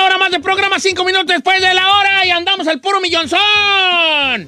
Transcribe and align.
Una 0.00 0.06
hora 0.06 0.16
más 0.16 0.30
de 0.30 0.40
programa, 0.40 0.80
cinco 0.80 1.04
minutos 1.04 1.26
después 1.26 1.60
de 1.60 1.74
la 1.74 1.94
hora 1.94 2.24
y 2.24 2.30
andamos 2.30 2.66
al 2.66 2.80
puro 2.80 3.02
millonzón. 3.02 3.38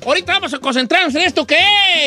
Ahorita 0.03 0.33
vamos 0.33 0.55
a 0.55 0.59
concentrarnos 0.59 1.15
en 1.15 1.21
esto 1.21 1.47
que 1.47 1.59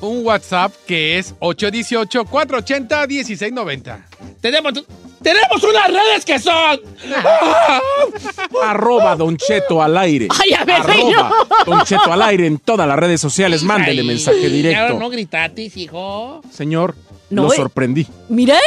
Un 0.00 0.26
WhatsApp 0.26 0.72
que 0.86 1.18
es 1.18 1.34
818-480-1690. 1.36 4.04
Tenemos, 4.44 4.74
tenemos 5.22 5.62
unas 5.62 5.86
redes 5.88 6.22
que 6.26 6.38
son... 6.38 6.78
Arroba 8.62 9.16
Don 9.16 9.38
Cheto 9.38 9.82
al 9.82 9.96
aire. 9.96 10.28
Ay, 10.38 10.52
a 10.52 10.66
ver, 10.66 10.82
Arroba 10.82 10.94
señor. 10.94 11.32
Don 11.64 11.80
Cheto 11.84 12.12
al 12.12 12.20
aire 12.20 12.46
en 12.46 12.58
todas 12.58 12.86
las 12.86 12.98
redes 12.98 13.22
sociales. 13.22 13.62
Mándele 13.62 14.02
Ay, 14.02 14.06
mensaje 14.06 14.50
directo. 14.50 14.98
no 14.98 15.08
gritatis, 15.08 15.74
hijo. 15.78 16.42
Señor, 16.52 16.94
No, 17.30 17.44
lo 17.44 17.52
eh. 17.54 17.56
sorprendí. 17.56 18.06
Mira, 18.28 18.58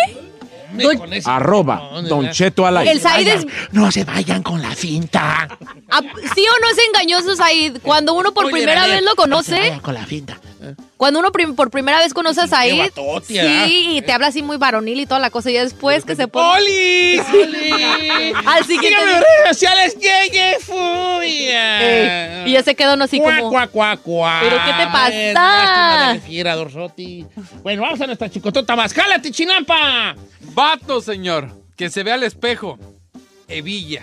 Don- 0.73 1.13
ese- 1.13 1.29
Arroba 1.29 1.89
No, 1.93 2.01
Don. 2.01 2.31
Cheto 2.31 2.65
al 2.65 2.77
aire. 2.77 2.93
el 2.93 2.99
Said 2.99 3.27
es... 3.27 3.45
No 3.71 3.91
se 3.91 4.03
vayan 4.03 4.41
con 4.41 4.59
la 4.59 4.71
finta. 4.71 5.47
ah, 5.91 6.01
¿Sí 6.33 6.41
o 6.47 6.59
no 6.59 6.69
es 6.71 6.77
engañoso, 6.87 7.35
Said? 7.35 7.77
Cuando 7.83 8.13
uno 8.15 8.33
por 8.33 8.45
Oye, 8.45 8.53
primera 8.53 8.87
vez 8.87 9.01
lo 9.03 9.11
No 9.11 9.11
se 9.11 9.15
conoce, 9.15 9.59
vayan 9.59 9.79
con 9.81 9.93
la 9.93 10.05
finta. 10.07 10.39
Cuando 10.97 11.19
uno 11.19 11.31
prim- 11.31 11.55
por 11.55 11.69
primera 11.69 11.99
vez 11.99 12.13
conoce 12.13 12.41
a 12.41 12.45
¿verdad? 12.45 12.91
sí, 13.23 13.97
y 13.97 14.01
te 14.01 14.11
habla 14.11 14.27
así 14.27 14.41
muy 14.41 14.57
varonil 14.57 14.99
y 14.99 15.05
toda 15.05 15.19
la 15.19 15.29
cosa, 15.29 15.49
y 15.51 15.53
después 15.53 16.05
que 16.05 16.15
se 16.15 16.27
pone... 16.27 16.47
¡Oli! 16.59 17.19
¡Oli! 17.19 18.33
Al 18.45 18.65
siguiente 18.65 18.99
en 19.01 19.07
redes 19.07 19.47
sociales, 19.49 19.97
Furia. 20.61 22.43
Ey, 22.43 22.49
y 22.49 22.53
ya 22.53 22.63
se 22.63 22.75
quedó 22.75 22.93
uno 22.93 23.05
así 23.05 23.19
Cuá, 23.19 23.37
como... 23.37 23.49
cuá, 23.51 23.67
cuá, 23.67 23.97
cuá. 23.97 24.39
¿Pero 24.41 24.57
qué 24.65 24.71
te 24.73 24.87
pasa? 24.91 26.19
Fiera, 26.25 26.55
Dorsoti. 26.55 27.25
Bueno, 27.63 27.81
vamos 27.83 28.01
a 28.01 28.07
nuestra 28.07 28.29
chicotota 28.29 28.75
más. 28.75 28.93
¡Jálate, 28.93 29.31
chinampa! 29.31 30.15
Vato, 30.53 31.01
señor. 31.01 31.49
Que 31.75 31.89
se 31.89 32.03
vea 32.03 32.15
al 32.15 32.23
espejo. 32.23 32.77
Hebilla. 33.47 34.01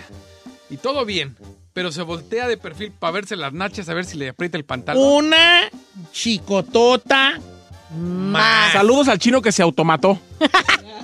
Y 0.69 0.77
todo 0.77 1.05
bien. 1.05 1.35
Pero 1.75 1.91
se 1.91 2.03
voltea 2.03 2.47
de 2.47 2.55
perfil 2.55 2.93
para 2.97 3.11
verse 3.11 3.35
las 3.35 3.51
nachas 3.51 3.89
a 3.89 3.93
ver 3.93 4.05
si 4.05 4.17
le 4.17 4.29
aprieta 4.29 4.57
el 4.57 4.63
pantalón. 4.63 5.25
Una 5.25 5.69
chicotota 6.13 7.37
más. 7.97 8.71
Saludos 8.71 9.09
al 9.09 9.19
chino 9.19 9.41
que 9.41 9.51
se 9.51 9.61
automató. 9.61 10.17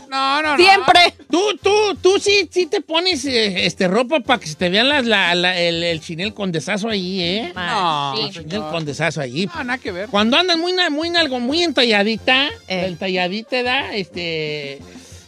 no, 0.10 0.42
no, 0.42 0.52
no. 0.52 0.56
Siempre. 0.56 1.14
Tú, 1.30 1.42
tú, 1.62 1.96
tú 2.02 2.20
sí, 2.20 2.48
sí 2.50 2.68
te 2.68 2.80
pones 2.80 3.26
eh, 3.26 3.66
este, 3.66 3.90
ropa 3.90 4.22
para 4.22 4.40
que 4.40 4.48
se 4.48 4.56
te 4.56 4.70
vean 4.70 4.88
las, 4.88 5.06
la, 5.06 5.36
la- 5.36 5.60
el, 5.60 5.84
el 5.84 6.00
chinel 6.00 6.34
condesazo 6.34 6.88
ahí, 6.88 7.22
¿eh? 7.22 7.52
No, 7.54 8.14
El 8.14 8.34
señor. 8.34 8.50
chinel 8.50 8.62
condesazo 8.72 9.20
ahí. 9.20 9.48
No, 9.54 9.64
nada 9.66 9.78
que 9.78 9.92
ver. 9.92 10.08
Cuando 10.08 10.38
andas 10.38 10.58
muy, 10.58 10.74
muy, 10.90 11.10
algo 11.18 11.42
muy 11.42 11.64
entalladita, 11.64 12.48
Eh. 12.70 12.86
entalladita, 12.88 13.62
da, 13.62 13.94
este... 13.94 14.80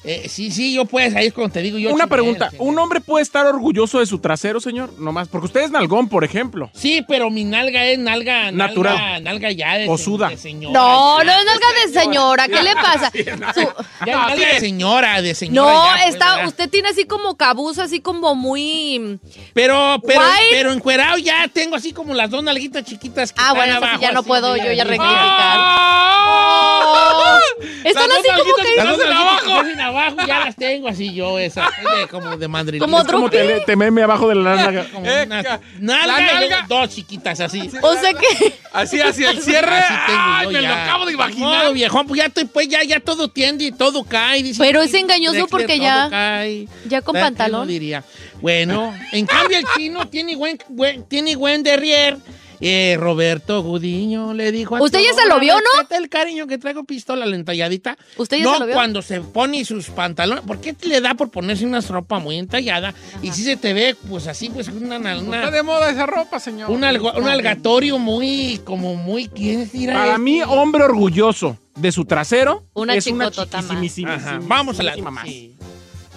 eh, 0.03 0.27
sí, 0.29 0.51
sí, 0.51 0.73
yo 0.73 0.85
puedes, 0.85 1.15
ahí 1.15 1.27
es 1.27 1.33
cuando 1.33 1.53
te 1.53 1.61
digo 1.61 1.77
yo. 1.77 1.91
Una 1.93 2.07
pregunta. 2.07 2.51
¿Un 2.57 2.77
hombre 2.79 2.99
puede 3.01 3.23
estar 3.23 3.45
orgulloso 3.45 3.99
de 3.99 4.05
su 4.05 4.19
trasero, 4.19 4.59
señor? 4.59 4.91
Nomás. 4.99 5.27
Porque 5.29 5.45
usted 5.47 5.61
es 5.61 5.71
nalgón, 5.71 6.09
por 6.09 6.23
ejemplo. 6.23 6.69
Sí, 6.73 7.03
pero 7.07 7.29
mi 7.29 7.43
nalga 7.45 7.85
es 7.85 7.99
nalga... 7.99 8.51
Natural. 8.51 8.95
Nalga, 8.97 9.19
nalga 9.19 9.51
ya 9.51 9.77
de, 9.77 9.87
Osuda. 9.89 10.29
de 10.29 10.37
señora. 10.37 10.73
No, 10.79 11.19
ya. 11.19 11.23
no 11.25 11.31
es 11.31 11.45
nalga 11.45 11.67
de 11.85 11.93
señora. 12.01 12.47
¿Qué 12.47 12.61
le 12.63 12.73
pasa? 12.75 13.11
Su- 13.53 13.73
Ya 14.05 14.13
No, 14.17 14.27
nalga 14.29 14.35
sí. 14.49 14.53
de 14.55 14.59
señora, 14.59 15.21
de 15.21 15.35
señora. 15.35 15.71
No, 15.73 15.85
ya, 15.85 16.01
pues, 16.03 16.13
está, 16.15 16.47
usted 16.47 16.69
tiene 16.69 16.89
así 16.89 17.05
como 17.05 17.37
cabuz, 17.37 17.77
así 17.79 18.01
como 18.01 18.35
muy... 18.35 19.19
Pero, 19.53 20.01
pero, 20.05 20.19
White. 20.19 20.47
pero 20.51 20.71
encuerado 20.71 21.17
ya 21.17 21.47
tengo 21.51 21.75
así 21.75 21.93
como 21.93 22.13
las 22.13 22.29
dos 22.29 22.43
nalguitas 22.43 22.83
chiquitas 22.83 23.31
que 23.31 23.39
Ah, 23.39 23.43
están 23.53 23.55
bueno, 23.57 23.71
eso 23.73 23.79
sí 23.81 23.85
abajo, 23.87 24.01
ya 24.01 24.11
no 24.11 24.23
puedo 24.23 24.57
yo 24.57 24.71
ya 24.73 24.83
rectificar. 24.83 25.57
¡Ah! 25.59 27.39
Están 27.83 28.07
Las 28.09 28.17
así 28.19 28.27
dos 28.27 28.37
como 28.37 28.57
nalguitas 28.57 28.65
que... 28.65 28.81
abajo. 29.97 30.27
ya 30.27 30.39
las 30.45 30.55
tengo 30.55 30.87
así 30.87 31.13
yo, 31.13 31.39
esas, 31.39 31.69
de- 31.99 32.07
como 32.07 32.35
de 32.37 32.47
mandrilita. 32.47 32.85
Como 32.85 32.97
como 33.05 33.29
Drupi. 33.29 33.37
te, 33.37 33.59
te 33.61 33.75
meme 33.75 34.03
abajo 34.03 34.27
de 34.29 34.35
la 34.35 34.55
nalga. 34.55 34.85
Como 34.93 35.05
Eh, 35.05 35.23
una 35.25 35.43
ca- 35.43 35.59
nalga, 35.79 36.07
la 36.07 36.19
y 36.21 36.25
luego 36.25 36.49
nalga. 36.49 36.65
dos 36.67 36.89
chiquitas 36.89 37.39
así. 37.39 37.69
O 37.81 37.93
sea 37.95 38.13
que... 38.13 38.53
Así, 38.73 38.99
hacia 39.01 39.29
el 39.31 39.41
cierre. 39.41 39.75
Así 39.75 39.93
tengo 40.07 40.19
¡Ay, 40.23 40.45
yo 40.45 40.51
me 40.51 40.61
ya. 40.61 40.69
lo 40.69 40.75
acabo 40.75 41.05
de 41.05 41.13
imaginar! 41.13 41.65
No, 41.65 41.73
viejón, 41.73 42.07
pues 42.07 42.17
ya, 42.19 42.25
estoy, 42.25 42.45
pues 42.45 42.67
ya, 42.67 42.83
ya 42.83 42.99
todo 42.99 43.27
tiende 43.29 43.65
y 43.65 43.71
todo 43.71 44.03
cae. 44.03 44.41
dice 44.43 44.61
Pero 44.63 44.81
es 44.81 44.93
engañoso 44.93 45.33
Drexler, 45.33 45.49
porque 45.49 45.75
todo 45.77 45.83
ya- 45.85 46.07
cae. 46.09 46.67
ya 46.87 47.01
con 47.01 47.13
¿Verdad? 47.13 47.27
pantalón. 47.27 47.67
¿Quién 47.67 47.67
lo 47.67 47.71
diría? 47.79 48.03
Bueno, 48.41 48.93
en 49.11 49.25
cambio 49.25 49.57
el 49.59 49.65
chino 49.77 50.07
tiene 50.09 50.35
buen, 50.35 50.57
buen- 50.69 51.03
tiene 51.07 51.35
buen 51.35 51.63
derrier. 51.63 52.17
Eh, 52.65 52.95
Roberto 52.97 53.61
Gudiño 53.61 54.33
le 54.33 54.51
dijo 54.53 54.77
a 54.77 54.81
¿Usted 54.81 54.99
ya 54.99 55.13
se 55.13 55.27
lo 55.27 55.37
vio, 55.39 55.53
no? 55.55 55.59
"Respeta 55.75 55.97
el 55.97 56.07
cariño 56.07 56.47
que 56.47 56.57
traigo 56.57 56.85
pistola, 56.85 57.25
la 57.25 57.35
entalladita. 57.35 57.97
¿Usted 58.17 58.37
ya 58.37 58.43
no, 58.45 58.53
se 58.53 58.59
lo 58.61 58.65
vio? 58.67 58.75
cuando 58.75 59.01
se 59.01 59.19
pone 59.21 59.65
sus 59.65 59.89
pantalones. 59.89 60.43
¿Por 60.45 60.61
qué 60.61 60.73
le 60.83 61.01
da 61.01 61.13
por 61.15 61.29
ponerse 61.29 61.65
una 61.65 61.81
ropa 61.81 62.19
muy 62.19 62.37
entallada? 62.37 62.93
Y 63.21 63.31
si 63.31 63.43
se 63.43 63.57
te 63.57 63.73
ve, 63.73 63.95
pues 64.09 64.27
así, 64.27 64.49
pues 64.49 64.69
una, 64.69 64.97
una, 64.97 65.13
Está 65.17 65.51
de 65.51 65.63
moda 65.63 65.91
esa 65.91 66.05
ropa, 66.05 66.39
señor. 66.39 66.69
un, 66.71 66.83
algo- 66.83 67.13
un 67.17 67.27
algatorio 67.27 67.99
muy, 67.99 68.61
como 68.63 68.95
muy, 68.95 69.27
¿quién 69.27 69.69
dirá 69.71 69.93
Para 69.93 70.05
esto? 70.11 70.19
mí, 70.21 70.41
hombre 70.41 70.83
orgulloso 70.83 71.57
de 71.75 71.91
su 71.91 72.05
trasero 72.05 72.63
Una 72.73 72.93
es 72.95 73.07
una 73.07 73.31
vamos 74.41 74.79
a 74.79 74.83
la 74.83 74.93
sí. 75.25 75.52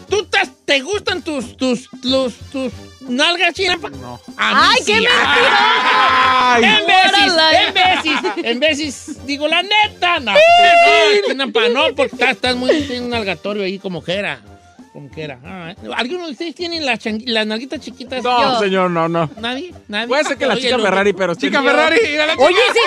¿Tú 0.09 0.25
tas- 0.27 0.51
te 0.65 0.81
gustan 0.81 1.23
tus 1.23 1.57
tus 1.57 1.89
tus 2.03 2.35
tus 2.53 2.73
nalgas 3.01 3.55
chinas? 3.55 3.79
No. 3.81 4.21
¡Ay, 4.37 4.79
sí. 4.85 4.93
qué 4.93 5.09
Ay. 5.09 6.65
En 6.65 6.87
veces, 6.87 7.33
en 7.53 7.75
veces, 7.75 8.45
en 8.45 8.61
veces, 8.61 9.27
digo 9.27 9.49
la 9.49 9.63
neta, 9.63 10.21
no. 10.21 10.33
No, 11.35 11.69
no, 11.69 11.95
porque 11.95 12.15
estás, 12.17 12.31
estás 12.33 12.57
muy, 12.57 12.83
tiene 12.83 13.07
un 13.07 13.15
algatorio 13.15 13.65
ahí 13.65 13.79
como 13.79 14.03
que 14.03 14.15
era. 14.15 14.41
Como. 14.97 15.11
Ah, 15.45 15.75
¿Alguno 15.95 16.25
de 16.25 16.33
ustedes 16.33 16.55
tienen 16.55 16.87
las, 16.87 17.05
nalguitas 17.47 17.81
chiquitas? 17.81 18.25
No, 18.25 18.55
Yo. 18.55 18.61
señor, 18.61 18.91
no, 18.91 19.07
no. 19.11 19.29
¿Nadie? 19.37 19.75
¿Nadie? 19.89 20.09
Puede 20.09 20.25
ser 20.25 20.39
que 20.39 20.47
la 20.47 20.55
Oye, 20.55 20.63
chica 20.63 20.79
no, 20.79 20.85
Ferrari, 20.85 21.13
pero... 21.13 21.35
Chica. 21.35 21.63
Ferrari. 21.63 21.99
Oye, 22.39 22.57
sí. 22.73 22.81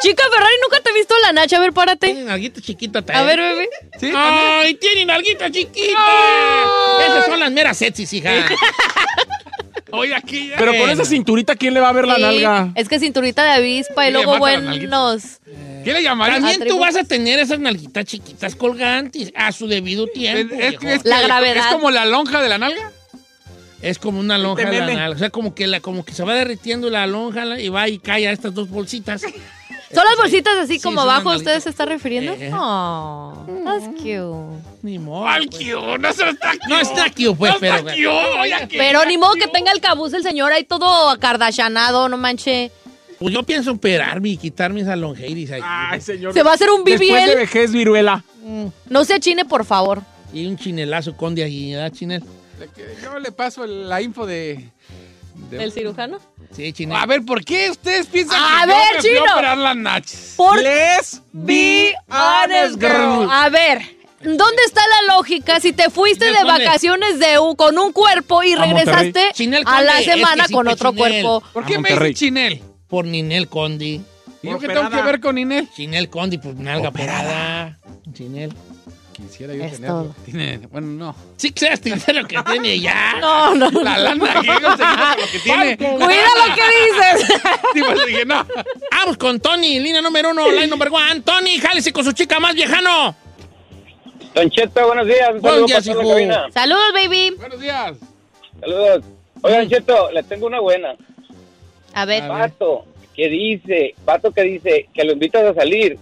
Chica 0.00 0.22
Ferrari, 0.32 0.54
nunca 0.62 0.80
te 0.80 0.90
he 0.90 0.94
visto 0.94 1.12
la 1.22 1.32
nacha. 1.32 1.56
A 1.56 1.60
ver, 1.60 1.72
párate. 1.72 2.06
Tienen 2.06 2.26
nalguitas 2.26 2.62
chiquitas 2.62 3.02
A 3.12 3.22
ver, 3.24 3.40
bebé. 3.40 3.68
Sí, 3.98 4.12
también. 4.12 4.44
¡Ay, 4.62 4.74
tienen 4.74 5.08
nalguitas 5.08 5.50
chiquitas! 5.50 6.04
Esas 7.04 7.26
son 7.26 7.40
las 7.40 7.50
meras 7.50 7.76
sexys, 7.76 8.12
hija. 8.12 8.30
Oye, 9.92 10.14
aquí 10.14 10.48
ya. 10.48 10.56
Pero 10.58 10.72
con 10.76 10.90
esa 10.90 11.04
cinturita, 11.04 11.54
¿quién 11.56 11.72
le 11.74 11.80
va 11.80 11.88
a 11.90 11.92
ver 11.92 12.06
la 12.08 12.16
Sí, 12.16 12.22
nalga? 12.22 12.72
Es 12.74 12.88
que 12.88 12.98
cinturita 12.98 13.44
de 13.44 13.50
avispa 13.50 14.04
y 14.08 14.12
le 14.12 14.14
luego 14.14 14.38
mata 14.38 14.58
las 14.60 14.78
buenos. 14.78 15.40
¿Qué 15.84 15.92
le 15.92 16.02
llamarías? 16.02 16.38
También 16.40 16.56
tú 16.58 16.62
Atributos. 16.64 16.94
vas 16.94 17.04
a 17.04 17.04
tener 17.06 17.38
esas 17.38 17.60
nalguitas 17.60 18.04
chiquitas 18.04 18.56
colgantes 18.56 19.32
a 19.36 19.52
su 19.52 19.68
debido 19.68 20.06
Es, 20.06 20.12
tiempo. 20.12 20.54
es- 20.56 20.70
viejo. 20.80 20.88
es- 20.88 21.04
La 21.04 21.20
es 21.20 21.26
gravedad. 21.26 21.70
como 21.72 21.90
la 21.92 22.04
lonja 22.04 22.42
de 22.42 22.48
la 22.48 22.58
nalga. 22.58 22.90
Es 23.82 23.98
como 24.00 24.18
una 24.18 24.36
lonja 24.38 24.62
Este 24.62 24.74
de 24.74 24.80
la 24.80 24.86
meme. 24.86 24.98
nalga. 25.00 25.14
O 25.16 25.18
sea, 25.18 25.30
como 25.30 25.54
que, 25.54 25.66
la, 25.68 25.78
como 25.80 26.04
que 26.04 26.12
se 26.12 26.24
va 26.24 26.34
derritiendo 26.34 26.90
la 26.90 27.06
lonja 27.06 27.44
la- 27.44 27.60
y 27.60 27.68
va 27.68 27.88
y 27.88 27.98
cae 27.98 28.26
a 28.26 28.32
estas 28.32 28.52
dos 28.54 28.68
bolsitas. 28.68 29.22
¿Son 29.92 30.04
las 30.04 30.16
bolsitas 30.16 30.56
así 30.58 30.74
Sí, 30.74 30.80
como 30.80 31.00
abajo? 31.00 31.30
¿Ustedes 31.34 31.62
se 31.64 31.70
están 31.70 31.88
refiriendo? 31.88 32.32
Eh. 32.32 32.50
Oh, 32.52 33.46
that's 33.64 33.86
cute. 33.96 34.60
Ni 34.82 34.98
modo. 34.98 35.26
¡Al 35.28 35.46
pues. 35.48 35.64
Q! 35.64 35.98
¡No 35.98 36.12
se 36.12 36.28
está 36.28 36.52
Q! 36.52 36.58
No 36.68 36.78
está 36.78 37.04
cute, 37.10 37.34
pues, 37.36 37.52
no 37.54 37.60
pero- 37.60 37.76
Está 37.76 37.92
oye, 38.40 38.68
¿qué? 38.68 38.78
Pero 38.78 39.04
ni 39.04 39.16
modo 39.18 39.34
que 39.34 39.46
tenga 39.48 39.72
el 39.72 39.80
cabuz 39.80 40.12
el 40.14 40.22
señor 40.22 40.52
ahí 40.52 40.64
todo 40.64 41.08
acardachanado, 41.10 42.08
no 42.08 42.16
manche. 42.16 42.70
Pues 43.18 43.32
yo 43.32 43.42
pienso 43.44 43.72
operarme 43.72 44.30
y 44.30 44.36
quitarme 44.36 44.80
esa 44.82 44.94
lonjeiris 44.96 45.50
ahí. 45.52 45.60
Ay, 45.64 46.00
señor. 46.00 46.34
Se 46.34 46.42
va 46.42 46.50
a 46.50 46.54
hacer 46.54 46.70
un 46.70 46.84
Después 46.84 47.08
de 47.08 47.26
BBL. 47.32 47.36
vejez, 47.36 47.72
viruela. 47.72 48.24
No 48.90 49.04
se 49.04 49.18
chine, 49.20 49.44
por 49.44 49.64
favor. 49.64 50.02
Y 50.32 50.46
un 50.46 50.56
chinelazo 50.58 51.16
con 51.16 51.34
de 51.34 51.44
allí, 51.44 51.72
¿verdad, 51.72 51.92
chinel? 51.92 52.22
Yo 53.02 53.18
le 53.18 53.32
paso 53.32 53.66
la 53.66 54.02
info 54.02 54.26
de... 54.26 54.68
de- 55.50 55.62
¿El 55.64 55.72
cirujano? 55.72 56.18
Sí, 56.54 56.72
chinel. 56.72 56.96
A 56.96 57.06
ver, 57.06 57.24
¿por 57.24 57.44
qué 57.44 57.70
ustedes 57.70 58.06
piensan 58.06 58.40
A 58.42 58.62
que 58.62 58.66
ver, 58.68 58.76
yo 58.78 58.94
me 58.94 59.00
fui 59.00 59.10
a 59.10 59.20
chino. 59.20 59.32
operar 59.34 59.58
las 59.58 59.76
nachas? 59.76 60.34
Por 60.36 60.62
Let's 60.62 61.22
be 61.32 61.94
honest, 62.08 62.80
girl. 62.80 63.28
A 63.30 63.48
ver, 63.50 63.80
¿dónde 64.22 64.62
está 64.66 64.80
la 64.86 65.14
lógica 65.14 65.60
si 65.60 65.72
te 65.72 65.90
fuiste 65.90 66.24
de 66.26 66.44
vacaciones 66.44 67.18
de 67.18 67.38
un- 67.38 67.54
con 67.56 67.78
un 67.78 67.92
cuerpo 67.92 68.42
y 68.42 68.52
A 68.54 68.64
regresaste 68.64 69.30
Chinel, 69.34 69.62
a 69.66 69.82
la 69.82 69.92
Conde, 69.96 70.04
semana 70.04 70.34
es 70.34 70.40
que 70.42 70.46
sí 70.48 70.54
con 70.54 70.64
fue 70.66 70.72
otro 70.74 70.90
Chinel. 70.92 71.22
cuerpo? 71.22 71.46
¿Por 71.52 71.64
A 71.64 71.66
qué 71.66 71.72
me 71.74 71.80
Monterrey. 71.90 72.08
dice 72.12 72.24
Chinel? 72.26 72.62
Por 72.88 73.04
Ninel 73.04 73.48
Condi. 73.48 74.00
¿Y 74.42 74.48
yo 74.48 74.58
qué 74.60 74.68
tengo 74.68 74.88
que 74.90 75.02
ver 75.02 75.20
con 75.20 75.34
Ninel? 75.34 75.68
Chinel 75.74 76.08
Condi, 76.08 76.38
pues 76.38 76.54
nalga 76.56 76.88
operada. 76.90 77.78
Chinel. 78.12 78.54
Quisiera 79.16 79.54
yo 79.54 79.64
Es 79.64 79.72
tenerlo. 79.72 80.02
todo. 80.02 80.14
Tiene, 80.24 80.58
bueno, 80.70 80.86
no. 80.88 81.16
Sí, 81.36 81.50
que 81.52 81.60
seas 81.60 81.80
sincero 81.80 82.20
lo 82.22 82.28
que 82.28 82.36
tiene 82.42 82.78
ya. 82.80 83.14
No, 83.20 83.54
no. 83.54 83.70
La 83.82 83.98
lana 83.98 84.40
que 84.42 84.46
con 84.46 84.62
lo 84.62 84.76
que 85.32 85.38
tiene. 85.42 85.76
Cuida 85.78 85.98
lo 85.98 86.54
que 86.54 87.16
dices. 87.16 87.40
Sí, 87.72 87.80
pues 87.82 88.06
dije, 88.06 88.24
no. 88.26 88.46
Vamos 88.90 89.16
con 89.16 89.40
Tony, 89.40 89.78
línea 89.80 90.02
número 90.02 90.30
uno, 90.30 90.50
line 90.50 90.66
number 90.66 90.88
one. 90.92 91.20
Tony, 91.20 91.58
jálese 91.58 91.92
con 91.92 92.04
su 92.04 92.12
chica 92.12 92.38
más 92.40 92.54
viejano. 92.54 93.14
Don 94.34 94.50
Cheto, 94.50 94.86
buenos 94.86 95.06
días. 95.06 95.30
Un 95.34 95.40
Buenos 95.40 95.42
saludo 95.42 95.66
días, 95.66 95.84
para 95.86 95.94
toda 95.94 96.04
la 96.14 96.22
hijo. 96.22 96.30
cabina. 96.32 96.52
Saludos, 96.52 96.92
baby. 96.92 97.30
Buenos 97.38 97.60
días. 97.60 97.92
Saludos. 98.60 99.04
Oigan, 99.42 99.60
Don 99.60 99.68
Cheto, 99.70 100.10
le 100.12 100.22
tengo 100.24 100.46
una 100.46 100.60
buena. 100.60 100.94
A 101.94 102.04
ver. 102.04 102.22
A 102.24 102.28
ver. 102.28 102.50
Pato, 102.50 102.84
que 103.14 103.28
dice, 103.28 103.94
Pato 104.04 104.30
que 104.32 104.42
dice 104.42 104.88
que 104.92 105.04
lo 105.04 105.12
invitas 105.12 105.42
a 105.44 105.54
salir 105.54 105.98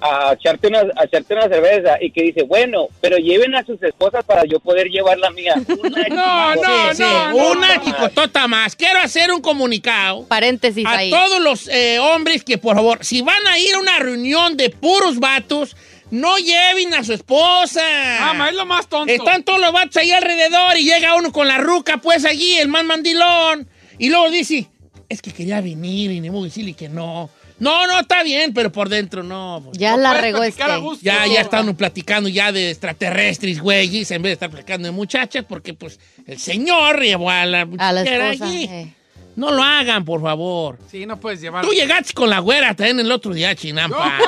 a 0.00 0.32
echarte 0.34 0.68
una, 0.68 0.80
a 0.96 1.04
echarte 1.04 1.34
una 1.34 1.48
cerveza 1.48 1.96
y 2.00 2.10
que 2.10 2.22
dice, 2.22 2.42
bueno, 2.42 2.88
pero 3.00 3.16
lleven 3.16 3.54
a 3.54 3.64
sus 3.64 3.82
esposas 3.82 4.24
para 4.24 4.44
yo 4.44 4.60
poder 4.60 4.88
llevar 4.88 5.18
la 5.18 5.30
mía. 5.30 5.54
Una 5.68 6.08
No, 6.08 6.54
no, 6.54 6.90
Sí, 6.90 6.96
sí, 6.96 7.02
no, 7.02 7.30
no. 7.30 7.50
una 7.52 7.80
chicotota 7.82 8.46
más. 8.48 8.76
Quiero 8.76 9.00
hacer 9.00 9.32
un 9.32 9.40
comunicado 9.40 10.24
Paréntesis 10.26 10.86
a 10.86 10.90
ahí. 10.98 11.10
todos 11.10 11.40
los 11.40 11.68
eh, 11.68 11.98
hombres 11.98 12.44
que, 12.44 12.58
por 12.58 12.76
favor, 12.76 13.04
si 13.04 13.22
van 13.22 13.46
a 13.46 13.58
ir 13.58 13.74
a 13.74 13.78
una 13.80 13.98
reunión 13.98 14.56
de 14.56 14.70
puros 14.70 15.18
vatos, 15.18 15.76
no 16.10 16.38
lleven 16.38 16.94
a 16.94 17.04
su 17.04 17.12
esposa. 17.12 17.82
Ah, 17.84 18.46
es 18.48 18.54
lo 18.54 18.66
más 18.66 18.88
tonto. 18.88 19.12
Están 19.12 19.42
todos 19.42 19.60
los 19.60 19.72
vatos 19.72 19.96
ahí 19.96 20.10
alrededor 20.10 20.76
y 20.78 20.84
llega 20.84 21.16
uno 21.16 21.32
con 21.32 21.48
la 21.48 21.58
ruca, 21.58 21.98
pues 21.98 22.24
allí, 22.24 22.54
el 22.56 22.68
man 22.68 22.86
mandilón. 22.86 23.68
Y 23.98 24.08
luego 24.10 24.30
dice, 24.30 24.68
es 25.08 25.22
que 25.22 25.32
quería 25.32 25.60
venir 25.60 26.10
y 26.10 26.20
ni 26.20 26.30
modo 26.30 26.44
decirle 26.44 26.74
que 26.74 26.88
no. 26.88 27.30
No, 27.58 27.86
no, 27.86 28.00
está 28.00 28.22
bien, 28.22 28.52
pero 28.54 28.70
por 28.70 28.88
dentro 28.88 29.22
no. 29.22 29.60
pues. 29.64 29.78
Ya 29.78 29.92
No 29.92 29.98
la 29.98 30.14
regó 30.14 30.42
este. 30.42 30.62
Ya, 31.02 31.26
ya 31.26 31.40
están 31.40 31.74
platicando 31.76 32.28
ya 32.28 32.52
de 32.52 32.70
extraterrestres, 32.70 33.60
güeyes, 33.60 34.10
en 34.10 34.22
vez 34.22 34.30
de 34.30 34.34
estar 34.34 34.50
platicando 34.50 34.86
de 34.86 34.92
muchachas, 34.92 35.44
porque 35.48 35.74
pues 35.74 35.98
el 36.26 36.38
señor 36.38 37.00
llevó 37.00 37.30
a 37.30 37.44
la 37.46 37.60
A 37.78 37.92
la 37.92 38.00
muchacha 38.02 38.30
esposa. 38.32 38.44
allí. 38.50 38.64
eh. 38.64 38.94
No 39.36 39.52
lo 39.52 39.62
hagan, 39.62 40.04
por 40.04 40.20
favor. 40.20 40.78
Sí, 40.90 41.06
no 41.06 41.20
puedes 41.20 41.40
llevar. 41.40 41.64
Tú 41.64 41.70
llegaste 41.70 42.12
con 42.12 42.28
la 42.28 42.40
güera 42.40 42.74
también 42.74 42.98
el 42.98 43.12
otro 43.12 43.32
día, 43.32 43.50
No, 43.50 43.54
Chinampa. 43.54 44.18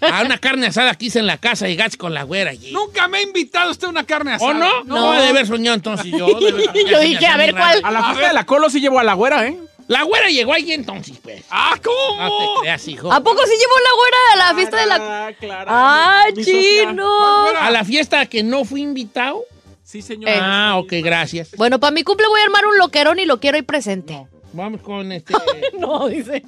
A 0.00 0.22
una 0.22 0.38
carne 0.38 0.68
asada 0.68 0.94
que 0.94 1.06
hice 1.06 1.18
en 1.18 1.26
la 1.26 1.38
casa, 1.38 1.66
llegaste 1.66 1.98
con 1.98 2.14
la 2.14 2.22
güera 2.22 2.52
allí. 2.52 2.70
Nunca 2.70 3.08
me 3.08 3.18
ha 3.18 3.22
invitado 3.22 3.72
usted 3.72 3.88
a 3.88 3.90
una 3.90 4.04
carne 4.04 4.32
asada. 4.34 4.50
¿O 4.52 4.54
no? 4.54 4.84
No, 4.84 5.12
de 5.20 5.26
haber 5.26 5.48
soñado 5.48 5.74
entonces 5.74 6.06
yo. 6.06 6.28
Yo 6.88 7.00
dije, 7.00 7.26
a 7.26 7.36
ver, 7.36 7.52
¿cuál? 7.52 7.80
A 7.82 7.90
la 7.90 8.04
fiesta 8.04 8.28
de 8.28 8.34
la 8.34 8.46
Colo 8.46 8.70
sí 8.70 8.80
llevó 8.80 9.00
a 9.00 9.04
la 9.04 9.14
güera, 9.14 9.44
¿eh? 9.44 9.58
La 9.86 10.02
güera 10.04 10.28
llegó 10.28 10.52
allí 10.54 10.72
entonces, 10.72 11.18
pues. 11.22 11.44
Ah, 11.50 11.74
¿cómo? 11.82 12.16
No 12.22 12.28
te 12.38 12.60
creas, 12.62 12.88
hijo. 12.88 13.12
¿A 13.12 13.20
poco 13.22 13.42
sí 13.44 13.52
llevó 13.52 13.74
la 13.82 13.94
güera 13.96 14.16
a 14.32 14.36
la 14.48 14.54
fiesta 14.58 14.80
de 14.80 14.86
la... 14.86 15.26
Ah, 15.26 15.32
claro. 15.38 15.70
¡Ay, 15.72 16.32
Mi 16.34 16.44
socia. 16.44 16.86
chino! 16.88 17.46
A 17.58 17.70
la 17.70 17.84
fiesta 17.84 18.24
que 18.26 18.42
no 18.42 18.64
fui 18.64 18.80
invitado. 18.82 19.44
Sí, 19.82 20.00
señor. 20.00 20.30
Eh. 20.30 20.38
Ah, 20.40 20.76
ok, 20.78 20.92
gracias. 21.02 21.50
Bueno, 21.56 21.78
para 21.80 21.90
mi 21.90 22.02
cumple 22.02 22.26
voy 22.28 22.40
a 22.40 22.44
armar 22.44 22.64
un 22.66 22.78
loquerón 22.78 23.18
y 23.18 23.26
lo 23.26 23.38
quiero 23.40 23.56
ahí 23.56 23.62
presente. 23.62 24.26
Vamos 24.54 24.80
con 24.80 25.12
este. 25.12 25.34
No, 25.78 26.08
dice. 26.08 26.42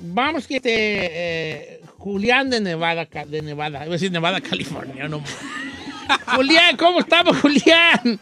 Vamos 0.00 0.46
que 0.46 0.56
este. 0.56 0.70
eh, 0.74 1.80
Julián 1.96 2.50
de 2.50 2.60
Nevada, 2.60 3.06
de 3.26 3.42
Nevada. 3.42 3.78
Iba 3.78 3.86
a 3.86 3.88
decir 3.96 4.12
Nevada, 4.12 4.40
California, 4.42 5.08
no. 5.08 5.22
Julián, 6.36 6.76
¿cómo 6.76 7.00
estamos, 7.00 7.36
Julián? 7.40 8.18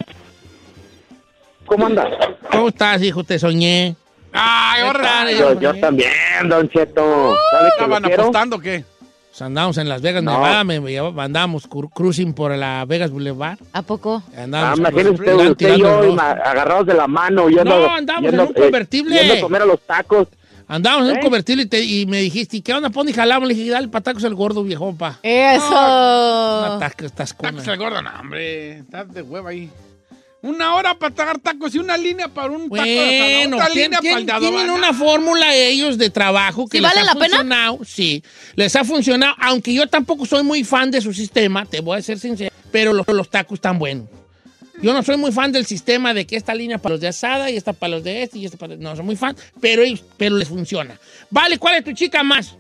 ¿Cómo 1.67 1.87
andas? 1.87 2.09
¿Cómo 2.51 2.69
estás, 2.69 3.03
hijo? 3.03 3.25
Te 3.25 3.39
soñé. 3.39 3.97
Ay, 4.37 4.81
¿Qué 4.83 4.87
ahora. 4.87 5.33
Yo, 5.33 5.61
yo 5.61 5.75
también, 5.81 6.11
Don 6.49 6.69
Cheto. 6.69 7.37
¿Sabe 7.51 7.63
que 7.65 7.69
¿Estaban 7.85 8.05
apostando 8.05 8.59
qué? 8.59 8.85
Pues 9.31 9.43
andamos 9.43 9.77
en 9.77 9.89
Las 9.89 10.01
Vegas, 10.01 10.23
No. 10.23 10.33
Nevada. 10.33 10.65
Me, 10.65 10.77
andamos 11.23 11.69
cru- 11.69 11.91
cruising 11.93 12.33
por 12.33 12.57
la 12.57 12.85
Vegas 12.87 13.11
Boulevard. 13.11 13.59
¿A 13.73 13.83
poco? 13.83 14.23
Ah, 14.35 14.43
Andamos 14.45 14.79
imagínese 14.79 15.11
usted, 15.11 15.35
usted 15.51 15.77
y 15.77 15.81
yo 15.81 16.17
agarrados 16.21 16.87
de 16.87 16.95
la 16.95 17.07
mano. 17.07 17.49
Yendo, 17.51 17.65
No, 17.65 17.93
andamos 17.95 18.25
en 18.25 18.31
yendo, 18.31 18.47
un 18.47 18.55
convertible. 18.55 19.17
Eh, 19.17 19.25
yendo 19.25 19.35
a 19.35 19.41
comer 19.43 19.63
a 19.63 19.67
los 19.67 19.81
tacos. 19.81 20.29
Andamos 20.69 21.03
en 21.05 21.11
un 21.13 21.17
¿Eh? 21.19 21.21
convertible 21.23 21.63
y, 21.65 21.67
te- 21.67 21.85
y 21.85 22.07
me 22.07 22.19
dijiste, 22.23 22.61
¿qué 22.63 22.73
onda? 22.73 22.89
Pon 22.91 23.09
y 23.09 23.13
jalamos. 23.13 23.47
Le 23.47 23.55
dije, 23.55 23.71
dale 23.71 23.89
patacos 23.89 24.25
al 24.25 24.35
gordo, 24.35 24.65
viejón, 24.65 24.97
pa. 24.97 25.19
Eso. 25.23 25.69
Una 25.71 26.77
taca, 26.81 27.05
estás 27.07 27.35
con. 27.35 27.51
Tacos 27.51 27.69
al 27.69 27.77
gordo, 27.77 28.01
no, 28.03 28.11
hombre. 28.19 28.79
Estás 28.79 29.13
de 29.13 29.21
hueva 29.23 29.51
ahí. 29.51 29.71
Una 30.47 30.75
hora 30.75 30.95
para 30.99 31.15
tragar 31.15 31.39
tacos 31.39 31.75
y 31.75 31.79
una 31.79 31.97
línea 31.97 32.29
para 32.29 32.51
un 32.53 32.71
taco 32.71 32.77
de 32.85 32.95
Bueno, 32.95 33.57
asada. 33.57 33.67
Otra 33.67 33.69
tien- 33.75 33.83
línea 33.85 33.99
para 34.01 34.19
el 34.19 34.27
tien- 34.27 34.41
de 34.41 34.49
tienen 34.49 34.71
una 34.71 34.93
fórmula 34.95 35.55
ellos 35.55 35.99
de 35.99 36.11
trabajo 36.11 36.67
que 36.69 36.79
¿Sí 36.79 36.83
les 36.83 36.89
vale 36.95 37.01
ha 37.01 37.05
la 37.05 37.13
pena? 37.15 37.37
funcionado. 37.39 37.79
Sí, 37.85 38.23
les 38.55 38.77
ha 38.77 38.85
funcionado, 38.85 39.35
aunque 39.39 39.75
yo 39.75 39.87
tampoco 39.89 40.25
soy 40.27 40.43
muy 40.45 40.63
fan 40.65 40.91
de 40.91 41.01
su 41.01 41.13
sistema, 41.13 41.67
te 41.67 41.81
voy 41.81 41.99
a 41.99 42.03
ser 42.03 42.19
sincero, 42.19 42.55
pero 42.71 42.93
los, 42.93 43.07
los 43.09 43.29
tacos 43.29 43.57
están 43.57 43.79
buenos. 43.79 44.07
Yo 44.83 44.93
no 44.93 45.03
soy 45.03 45.17
muy 45.17 45.33
fan 45.33 45.53
del 45.53 45.65
sistema 45.67 46.13
de 46.13 46.27
que 46.27 46.37
esta 46.37 46.55
línea 46.55 46.77
para 46.79 46.93
los 46.95 47.01
de 47.01 47.09
asada 47.09 47.51
y 47.51 47.57
esta 47.57 47.73
para 47.73 47.93
los 47.97 48.05
de 48.05 48.23
este 48.23 48.39
y 48.39 48.45
esta 48.45 48.59
para... 48.59 48.77
No, 48.77 48.95
soy 48.95 49.05
muy 49.07 49.17
fan, 49.17 49.35
pero, 49.61 49.83
ellos- 49.83 50.05
pero 50.19 50.37
les 50.37 50.49
funciona. 50.49 50.99
Vale, 51.31 51.59
¿cuál 51.59 51.77
es 51.77 51.85
tu 51.85 51.93
chica 51.93 52.23
más? 52.23 52.55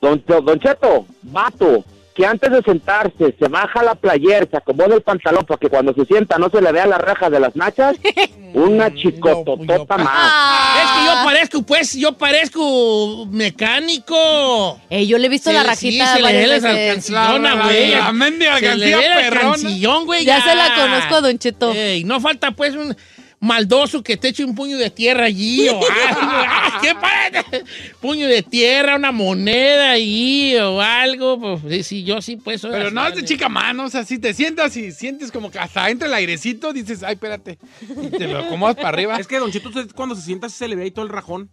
Don, 0.00 0.22
don 0.26 0.58
Cheto, 0.60 1.06
vato, 1.22 1.84
que 2.18 2.26
antes 2.26 2.50
de 2.50 2.60
sentarse 2.62 3.32
se 3.38 3.46
baja 3.48 3.80
la 3.84 3.94
playera, 3.94 4.44
se 4.50 4.56
acomoda 4.56 4.92
el 4.96 5.02
pantalón 5.02 5.44
para 5.46 5.56
que 5.58 5.68
cuando 5.68 5.94
se 5.94 6.04
sienta 6.04 6.36
no 6.36 6.50
se 6.50 6.60
le 6.60 6.72
vea 6.72 6.84
la 6.84 6.98
raja 6.98 7.30
de 7.30 7.38
las 7.38 7.54
nachas. 7.54 7.96
Una 8.54 8.92
chicototota 8.92 9.96
yo- 9.96 10.04
más. 10.04 10.82
Es 10.82 10.90
que 10.90 11.04
yo 11.06 11.24
parezco, 11.24 11.62
pues, 11.62 11.94
yo 11.94 12.18
parezco 12.18 13.26
mecánico. 13.30 14.80
Eh, 14.90 15.06
yo 15.06 15.16
le 15.18 15.26
he 15.26 15.28
visto 15.28 15.52
la 15.52 15.62
rajita 15.62 16.16
se 16.16 16.22
le 16.22 16.32
ve 16.32 16.46
la 16.48 16.54
alcancillona, 16.56 17.62
güey. 17.64 17.90
la 17.92 18.12
mendiga 18.12 18.56
Se 18.56 18.60
le 18.62 18.68
alcancía 18.68 18.96
ve 18.98 19.08
la 19.08 19.14
perrona. 19.30 19.54
alcancillón, 19.54 20.06
güey. 20.06 20.24
Ya 20.24 20.42
se 20.42 20.54
la 20.56 20.74
conozco 20.74 21.20
Don 21.22 21.38
Cheto. 21.38 21.72
Ey, 21.72 22.02
no 22.04 22.20
falta, 22.20 22.50
pues, 22.50 22.74
un 22.74 22.96
maldoso 23.40 24.02
que 24.02 24.16
te 24.16 24.28
eche 24.28 24.44
un 24.44 24.54
puño 24.54 24.76
de 24.78 24.90
tierra 24.90 25.24
allí 25.24 25.68
o 25.68 25.74
algo. 26.08 26.20
¡Ah, 26.20 26.78
qué 26.82 26.94
padre! 26.94 27.64
Puño 28.00 28.26
de 28.26 28.42
tierra, 28.42 28.96
una 28.96 29.12
moneda 29.12 29.92
allí 29.92 30.56
o 30.56 30.80
algo. 30.80 31.38
Pues, 31.60 31.60
sí, 31.68 31.82
sí, 31.82 32.04
yo 32.04 32.20
sí, 32.22 32.36
pues. 32.36 32.60
soy 32.60 32.70
Pero 32.72 32.86
así, 32.86 32.94
no 32.94 33.02
es 33.02 33.10
de 33.10 33.14
vale. 33.16 33.26
chica 33.28 33.48
mano, 33.48 33.84
o 33.84 33.88
sea, 33.90 34.04
si 34.04 34.18
te 34.18 34.34
sientas 34.34 34.76
y 34.76 34.92
sientes 34.92 35.30
como 35.32 35.50
que 35.50 35.58
hasta 35.58 35.88
entra 35.90 36.08
el 36.08 36.14
airecito, 36.14 36.72
dices, 36.72 37.02
ay, 37.02 37.14
espérate, 37.14 37.58
y 37.88 38.08
te 38.10 38.26
lo 38.28 38.38
acomodas 38.40 38.76
para 38.76 38.88
arriba. 38.88 39.16
Es 39.18 39.26
que 39.26 39.38
Don 39.38 39.48
usted 39.50 39.90
cuando 39.94 40.14
se 40.14 40.22
sienta 40.22 40.48
se 40.48 40.66
le 40.68 40.76
ve 40.76 40.84
ahí 40.84 40.90
todo 40.90 41.04
el 41.04 41.10
rajón. 41.10 41.50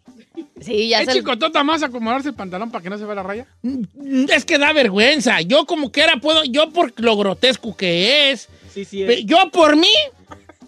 Sí, 0.61 0.89
ya 0.89 1.01
¿Es 1.01 1.05
se... 1.09 1.13
chicotota 1.19 1.63
más 1.63 1.83
acomodarse 1.83 2.29
el 2.29 2.35
pantalón 2.35 2.71
para 2.71 2.81
que 2.83 2.89
no 2.89 2.97
se 2.97 3.05
vea 3.05 3.15
la 3.15 3.23
raya? 3.23 3.45
Mm, 3.61 4.25
Es 4.33 4.43
que 4.45 4.57
da 4.57 4.73
vergüenza. 4.73 5.41
Yo 5.41 5.65
como 5.65 5.91
que 5.91 6.01
era, 6.01 6.17
puedo, 6.17 6.43
yo 6.45 6.71
por 6.71 6.93
lo 6.99 7.15
grotesco 7.17 7.75
que 7.75 8.31
es, 8.31 8.49
Sí, 8.73 8.85
sí. 8.85 9.03
pe- 9.05 9.23
yo 9.25 9.49
por 9.51 9.75
mí, 9.77 9.87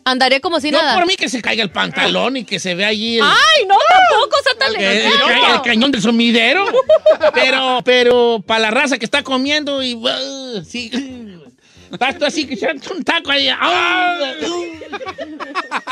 Andaría 0.09 0.39
como 0.39 0.59
si 0.61 0.71
yo 0.71 0.77
nada. 0.81 0.95
por 0.95 1.05
mí 1.05 1.15
que 1.15 1.27
se 1.27 1.41
caiga 1.41 1.63
el 1.63 1.69
pantalón 1.69 2.37
y 2.37 2.43
que 2.45 2.59
se 2.59 2.75
vea 2.75 2.87
allí 2.87 3.17
el, 3.17 3.23
¡Ay, 3.25 3.65
no! 3.67 3.75
Tampoco, 3.75 4.37
Sátale. 4.43 4.77
el, 5.05 5.11
el 5.11 5.19
ca- 5.19 5.55
el 5.55 5.61
cañón 5.61 5.91
del 5.91 6.01
sumidero. 6.01 6.65
pero, 7.33 7.81
pero, 7.83 8.43
para 8.45 8.59
la 8.61 8.71
raza 8.71 8.97
que 8.97 9.05
está 9.05 9.21
comiendo 9.23 9.83
y, 9.83 9.95
uh, 9.95 10.63
sí, 10.63 10.89
estás 11.91 12.17
tú 12.17 12.25
así 12.25 12.45
que 12.47 12.53
echando 12.53 12.89
un 12.93 13.03
taco 13.03 13.31
ahí. 13.31 13.49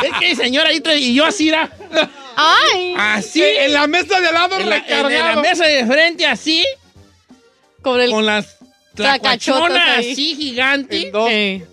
es 0.04 0.12
que 0.20 0.36
señora 0.36 0.70
ahí 0.70 0.80
trae- 0.80 1.00
y 1.00 1.14
yo 1.14 1.26
así 1.26 1.50
era, 1.50 1.70
¡Ay! 2.36 2.96
así, 2.98 3.44
en 3.44 3.74
la 3.74 3.88
mesa 3.88 4.20
de 4.22 4.28
al 4.28 4.34
lado 4.34 4.58
en 4.60 4.70
la, 4.70 4.78
en 4.78 4.90
la 4.90 5.04
recargado. 5.10 5.42
mesa 5.42 5.66
de 5.66 5.86
frente 5.86 6.26
así. 6.26 6.66
Con 7.82 8.00
el- 8.02 8.12
con 8.12 8.26
las 8.26 8.58
tlacuachonas 8.96 9.88
ahí. 9.98 10.12
así 10.14 10.36
gigante. 10.36 11.02
En 11.08 11.12
dos. 11.12 11.30
Eh. 11.32 11.66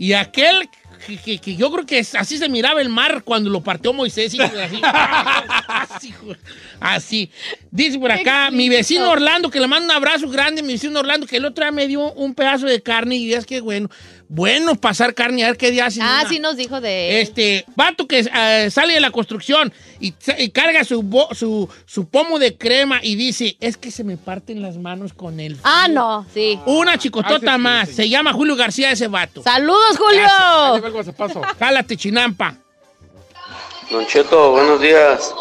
Y 0.00 0.14
aquel 0.14 0.70
que, 1.06 1.16
que- 1.18 1.38
que 1.38 1.56
yo 1.56 1.70
creo 1.70 1.86
que 1.86 1.98
así 2.18 2.38
se 2.38 2.48
miraba 2.48 2.80
el 2.80 2.88
mar 2.88 3.22
cuando 3.24 3.50
lo 3.50 3.60
partió 3.62 3.92
Moisés. 3.92 4.32
hijo 4.34 4.48
de 4.48 4.62
así, 4.64 4.80
así. 5.68 6.14
Así. 6.80 7.30
Dice 7.70 7.98
por 7.98 8.10
acá, 8.10 8.50
mi 8.50 8.68
vecino 8.68 9.10
Orlando, 9.10 9.50
que 9.50 9.60
le 9.60 9.66
mando 9.66 9.84
un 9.86 9.90
abrazo 9.96 10.28
grande, 10.28 10.62
mi 10.62 10.72
vecino 10.74 11.00
Orlando, 11.00 11.26
que 11.26 11.36
el 11.36 11.44
otro 11.44 11.64
día 11.64 11.72
me 11.72 11.86
dio 11.86 12.12
un 12.12 12.34
pedazo 12.34 12.66
de 12.66 12.82
carne 12.82 13.16
y 13.16 13.32
es 13.34 13.44
que 13.46 13.60
bueno, 13.60 13.88
bueno 14.28 14.74
pasar 14.76 15.14
carne, 15.14 15.44
a 15.44 15.48
ver 15.48 15.56
qué 15.56 15.70
día 15.70 15.86
hace. 15.86 16.00
Ah, 16.02 16.20
una- 16.22 16.28
sí 16.28 16.38
nos 16.38 16.56
dijo 16.56 16.80
de 16.80 17.10
él. 17.10 17.16
Este, 17.22 17.64
vato 17.76 18.06
que 18.06 18.20
eh, 18.34 18.70
sale 18.70 18.94
de 18.94 19.00
la 19.00 19.10
construcción 19.10 19.72
y, 20.00 20.14
y 20.38 20.48
carga 20.50 20.84
su, 20.84 21.02
bo- 21.02 21.28
su, 21.34 21.68
su 21.86 22.08
pomo 22.08 22.38
de 22.38 22.56
crema 22.56 23.00
y 23.02 23.14
dice, 23.14 23.56
es 23.60 23.76
que 23.76 23.90
se 23.90 24.02
me 24.04 24.16
parten 24.16 24.62
las 24.62 24.78
manos 24.78 25.12
con 25.12 25.38
él. 25.40 25.58
Ah, 25.62 25.86
no, 25.88 26.26
sí. 26.32 26.58
Una 26.66 26.96
chicotota 26.98 27.34
Ah, 27.34 27.38
sí, 27.38 27.56
sí, 27.56 27.62
más. 27.62 27.88
sí. 27.88 27.94
Se 27.94 28.08
llama 28.08 28.32
Julio 28.32 28.56
García 28.56 28.90
ese 28.90 29.06
vato. 29.08 29.42
¡Saludos, 29.42 29.98
Julio! 29.98 30.22
va 30.82 30.89
el 30.90 30.94
guasapazo. 30.94 31.40
Jálate, 31.58 31.96
chinampa. 31.96 32.54
Don 33.90 34.06
Cheto, 34.06 34.52
buenos 34.52 34.80
días. 34.80 35.34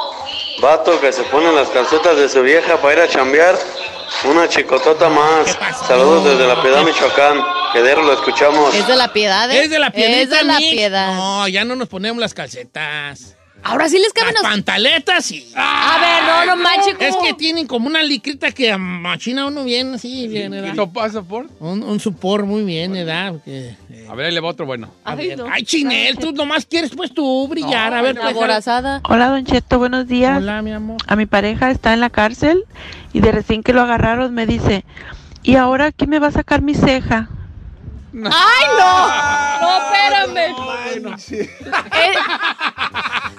Vato 0.62 1.00
que 1.00 1.12
se 1.12 1.24
pone 1.24 1.52
las 1.52 1.70
calcetas 1.70 2.18
de 2.18 2.30
su 2.30 2.42
vieja 2.42 2.78
para 2.78 2.94
ir 2.94 3.00
a 3.02 3.08
chambear. 3.08 3.58
Una 4.26 4.50
chicotota 4.50 5.10
más. 5.10 5.58
Saludos 5.88 6.26
desde 6.26 6.48
La 6.48 6.62
Piedad, 6.62 6.84
Michoacán. 6.84 7.42
Que 7.74 7.84
de 7.84 7.96
lo 7.96 8.14
escuchamos. 8.14 8.74
Es 8.74 8.88
de 8.88 8.96
la 8.96 9.14
piedad, 9.14 9.52
¿eh? 9.52 9.64
Es 9.64 9.70
de 9.70 9.78
la 9.78 9.92
piedrita 9.92 10.22
Es 10.22 10.30
de 10.30 10.44
la 10.44 10.58
piedad. 10.58 11.14
No, 11.14 11.48
ya 11.48 11.64
no 11.64 11.76
nos 11.76 11.88
ponemos 11.88 12.20
las 12.20 12.34
calcetas. 12.34 13.36
Ahora 13.64 13.90
sí 13.90 13.98
les 13.98 14.06
Las 14.08 14.14
caben 14.14 14.34
los... 14.36 14.44
pantaletas 14.44 15.26
sí. 15.26 15.52
A 15.56 15.98
ver, 16.00 16.48
no, 16.48 16.56
no 16.56 16.64
manches. 16.64 16.96
Es 17.00 17.16
que 17.18 17.34
tienen 17.34 17.68
como 17.68 17.88
una 17.88 18.02
licrita 18.02 18.52
que 18.52 18.76
machina 18.78 19.46
uno 19.46 19.64
bien, 19.64 19.94
así, 19.96 20.28
bien, 20.28 20.52
¿verdad? 20.52 20.74
¿Qué 20.76 20.88
pasa 20.88 21.22
por? 21.22 21.48
Un, 21.60 21.84
un 21.84 22.00
supor 22.00 22.46
muy 22.46 22.64
bien, 22.64 22.94
¿verdad? 22.94 23.34
Porque, 23.34 23.76
eh, 23.92 24.08
A 24.10 24.16
ver, 24.16 24.28
ahí 24.28 24.32
le 24.34 24.40
va 24.40 24.50
otro 24.50 24.66
bueno. 24.66 24.90
a 25.04 25.12
Ay, 25.12 25.28
ver. 25.30 25.38
no. 25.38 25.48
Ay, 25.52 25.64
Chinel, 25.64 26.18
tú 26.18 26.32
nomás 26.32 26.66
quieres 26.66 26.92
pues 26.96 27.14
tú 27.14 27.48
brillar. 27.48 27.94
a 27.94 28.02
ver, 28.02 28.16
La 28.16 28.22
pues, 28.22 28.36
aborazada. 28.36 29.02
Hola, 29.10 29.28
Don 29.28 29.46
Cheto, 29.46 29.78
buenos 29.78 30.08
días. 30.08 30.38
Hola, 30.38 30.62
mi 30.62 30.72
amor. 30.72 30.98
A 31.08 31.16
mi 31.16 31.26
pareja 31.26 31.70
está 31.70 31.94
en 31.94 32.00
la 32.00 32.10
cárcel 32.10 32.64
y 33.14 33.20
de 33.20 33.32
recién 33.32 33.62
que 33.64 33.74
lo 33.74 33.82
agarraron 33.82 34.34
me 34.34 34.46
dice, 34.46 34.86
¿y 35.44 35.56
ahora 35.56 35.92
quién 35.92 36.10
me 36.10 36.20
va 36.20 36.28
a 36.28 36.32
sacar 36.32 36.62
mi 36.62 36.74
ceja? 36.76 37.30
¡Ay, 38.14 38.66
no! 38.78 39.62
No, 39.62 39.78
espérame. 39.86 40.56
Eh, 41.32 42.14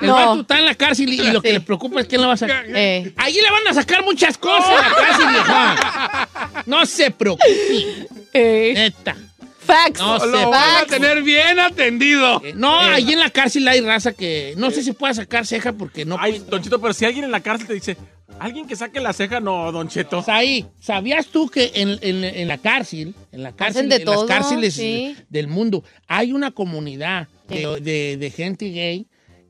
El 0.01 0.07
No. 0.07 0.15
vato 0.15 0.41
está 0.41 0.59
en 0.59 0.65
la 0.65 0.75
cárcel 0.75 1.09
y, 1.13 1.21
y 1.21 1.31
lo 1.31 1.43
que 1.43 1.53
le 1.53 1.61
preocupa 1.61 2.01
es 2.01 2.07
quién 2.07 2.23
lo 2.23 2.29
va 2.29 2.35
a 2.35 2.37
sacar. 2.39 2.65
eh. 2.69 3.13
Allí 3.17 3.41
le 3.41 3.51
van 3.51 3.67
a 3.69 3.75
sacar 3.75 4.03
muchas 4.05 4.39
cosas 4.39 4.69
a 4.69 4.89
la 4.89 4.95
cárcel, 4.95 5.29
vieja. 5.29 6.29
No 6.67 6.87
se 6.87 7.11
preocupe, 7.11 8.07
Eh. 8.33 8.73
neta. 8.77 9.17
Facts. 9.61 10.01
No 10.01 10.19
sé, 10.19 10.27
Lo 10.27 10.51
van 10.51 10.85
a 10.85 10.87
tener 10.87 11.23
bien 11.23 11.59
atendido. 11.59 12.43
Eh, 12.45 12.53
No, 12.57 12.79
allí 12.79 13.13
en 13.13 13.21
la 13.21 13.31
cárcel 13.31 13.67
hay 13.69 13.81
raza 13.81 14.13
que 14.13 14.55
no 14.57 14.71
sé 14.71 14.83
si 14.83 14.93
pueda 14.93 15.15
sacar 15.15 15.47
ceja 15.47 15.73
porque 15.73 16.05
no 16.05 16.17
Ay, 16.19 16.39
puede- 16.39 16.51
Don 16.51 16.63
Cheto, 16.63 16.81
pero 16.81 16.93
si 16.95 17.05
alguien 17.05 17.25
en 17.25 17.31
la 17.31 17.41
cárcel 17.41 17.67
te 17.67 17.75
dice, 17.75 17.97
alguien 18.39 18.67
que 18.67 18.75
saque 18.77 19.01
la 19.01 19.13
ceja, 19.13 19.39
no, 19.41 19.71
Don 19.71 19.89
Cheto. 19.89 20.19
Pues 20.19 20.29
ahí, 20.29 20.67
¿sabías 20.81 21.27
tú 21.27 21.49
que 21.49 21.71
en, 21.75 21.99
en- 22.03 22.25
en 22.25 22.49
la 22.49 22.59
cárcel, 22.59 23.15
en 23.33 23.43
la 23.43 23.53
cárcel, 23.53 23.89
de 23.89 23.97
en 23.97 24.05
todo, 24.05 24.27
las 24.27 24.39
cárceles 24.39 24.75
sí. 24.75 25.15
del 25.29 25.47
mundo, 25.49 25.85
hay 26.07 26.33
una 26.33 26.51
comunidad 26.53 27.29
Sí. 27.49 27.57
de, 27.59 27.81
de- 27.81 28.17
de 28.17 28.31
gente 28.31 28.71
gay 28.71 29.07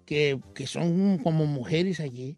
que, 0.07 0.39
que 0.55 0.67
son 0.67 1.19
como 1.19 1.47
mujeres 1.47 2.01
allí? 2.01 2.37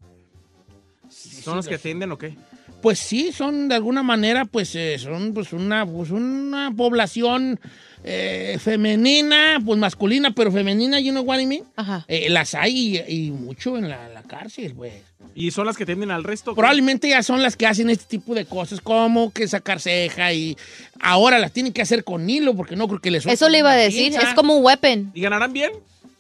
¿Son 1.09 1.57
los 1.57 1.69
que 1.69 1.75
atienden 1.76 2.11
o 2.12 2.19
qué? 2.19 2.35
Pues 2.83 2.99
sí, 2.99 3.33
son 3.33 3.69
de 3.69 3.77
alguna 3.77 4.03
manera, 4.03 4.45
pues 4.45 4.75
eh, 4.75 4.99
son 4.99 5.33
pues 5.33 5.53
una, 5.53 5.87
pues 5.87 6.11
una 6.11 6.73
población 6.77 7.61
eh, 8.05 8.59
femenina, 8.61 9.61
pues 9.65 9.79
masculina, 9.79 10.33
pero 10.33 10.51
femenina, 10.51 10.99
you 10.99 11.12
know 11.12 11.23
what 11.23 11.39
I 11.39 11.47
mean? 11.47 11.65
Ajá. 11.77 12.05
Eh, 12.09 12.29
las 12.29 12.55
hay 12.55 13.01
y, 13.07 13.27
y 13.29 13.31
mucho 13.31 13.79
en 13.79 13.89
la, 13.89 14.09
la 14.09 14.23
cárcel, 14.23 14.75
güey. 14.75 14.93
¿Y 15.35 15.51
son 15.51 15.67
las 15.67 15.77
que 15.77 15.85
atienden 15.85 16.11
al 16.11 16.25
resto? 16.25 16.55
Probablemente 16.55 17.09
ya 17.09 17.23
son 17.23 17.43
las 17.43 17.57
que 17.57 17.67
hacen 17.67 17.89
este 17.89 18.05
tipo 18.07 18.35
de 18.35 18.45
cosas, 18.45 18.81
como 18.81 19.33
que 19.33 19.49
sacar 19.49 19.81
ceja 19.81 20.33
y 20.33 20.57
ahora 21.01 21.39
las 21.39 21.53
tienen 21.53 21.73
que 21.73 21.83
hacer 21.83 22.05
con 22.05 22.29
hilo 22.29 22.55
porque 22.55 22.77
no 22.77 22.89
creo 22.89 23.01
que 23.01 23.11
les 23.11 23.25
Eso 23.25 23.49
le 23.49 23.59
iba 23.59 23.71
a 23.71 23.77
decir. 23.77 24.12
Es 24.15 24.35
como 24.35 24.57
un 24.57 24.65
weapon. 24.65 25.12
¿Y 25.15 25.21
ganarán 25.23 25.53
bien? 25.53 25.73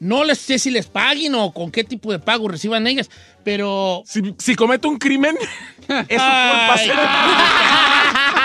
No 0.02 0.24
les 0.24 0.38
sé 0.38 0.58
si 0.58 0.70
les 0.72 0.86
paguen 0.88 1.32
o 1.36 1.52
con 1.52 1.70
qué 1.70 1.84
tipo 1.84 2.10
de 2.10 2.18
pago 2.18 2.48
reciban 2.48 2.88
ellas, 2.88 3.08
pero... 3.44 4.02
Si, 4.04 4.20
si 4.36 4.56
cometo 4.56 4.88
un 4.88 4.98
crimen, 4.98 5.36
es 6.08 6.20
su 6.20 6.24
Ay, 6.28 6.88
culpa. 6.88 7.02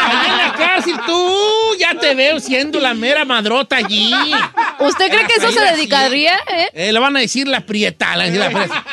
Allí 0.10 0.30
en 0.32 0.38
la 0.38 0.54
cárcel 0.56 0.96
tú 1.06 1.36
ya 1.80 1.96
te 2.00 2.14
veo 2.14 2.40
siendo 2.40 2.80
la 2.80 2.94
mera 2.94 3.26
madrota 3.26 3.78
allí. 3.78 4.14
¿Usted 4.80 5.10
cree 5.10 5.26
que 5.26 5.34
eso 5.38 5.52
se 5.52 5.60
Ahí, 5.60 5.76
dedicaría? 5.78 6.36
eh? 6.36 6.70
Eh, 6.74 6.92
le 6.94 7.00
van 7.00 7.18
a 7.18 7.20
decir 7.22 7.48
la 7.48 7.62
prieta. 7.62 8.16
la- 8.16 8.28
la 8.28 8.52
fresa. 8.52 8.86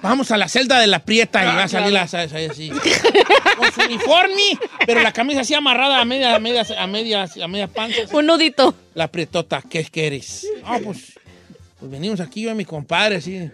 Vamos 0.00 0.30
a 0.30 0.36
la 0.38 0.48
celda 0.48 0.78
de 0.80 0.86
la 0.86 1.00
prieta 1.00 1.42
y 1.42 1.46
va 1.56 1.64
a 1.64 1.68
salir 1.68 1.92
la, 1.92 2.02
así. 2.02 2.70
Con 2.70 3.72
su 3.72 3.80
uniforme, 3.82 4.58
pero 4.86 5.00
la 5.02 5.12
camisa 5.12 5.40
así 5.42 5.52
amarrada 5.54 6.00
a 6.00 6.04
media, 6.06 6.34
a 6.36 6.38
media, 6.38 6.64
a 6.78 6.86
media, 6.86 7.26
a 7.42 7.48
media 7.48 7.66
panza. 7.68 7.98
Un 8.12 8.26
nudito. 8.26 8.74
La 8.94 9.08
prietota, 9.08 9.62
¿qué 9.68 9.84
quieres? 9.84 10.46
Ah, 10.64 10.78
pues, 10.82 11.18
pues 11.78 11.90
venimos 11.90 12.20
aquí 12.20 12.42
yo 12.42 12.50
y 12.50 12.54
mi 12.54 12.64
compadre, 12.64 13.16
así. 13.16 13.50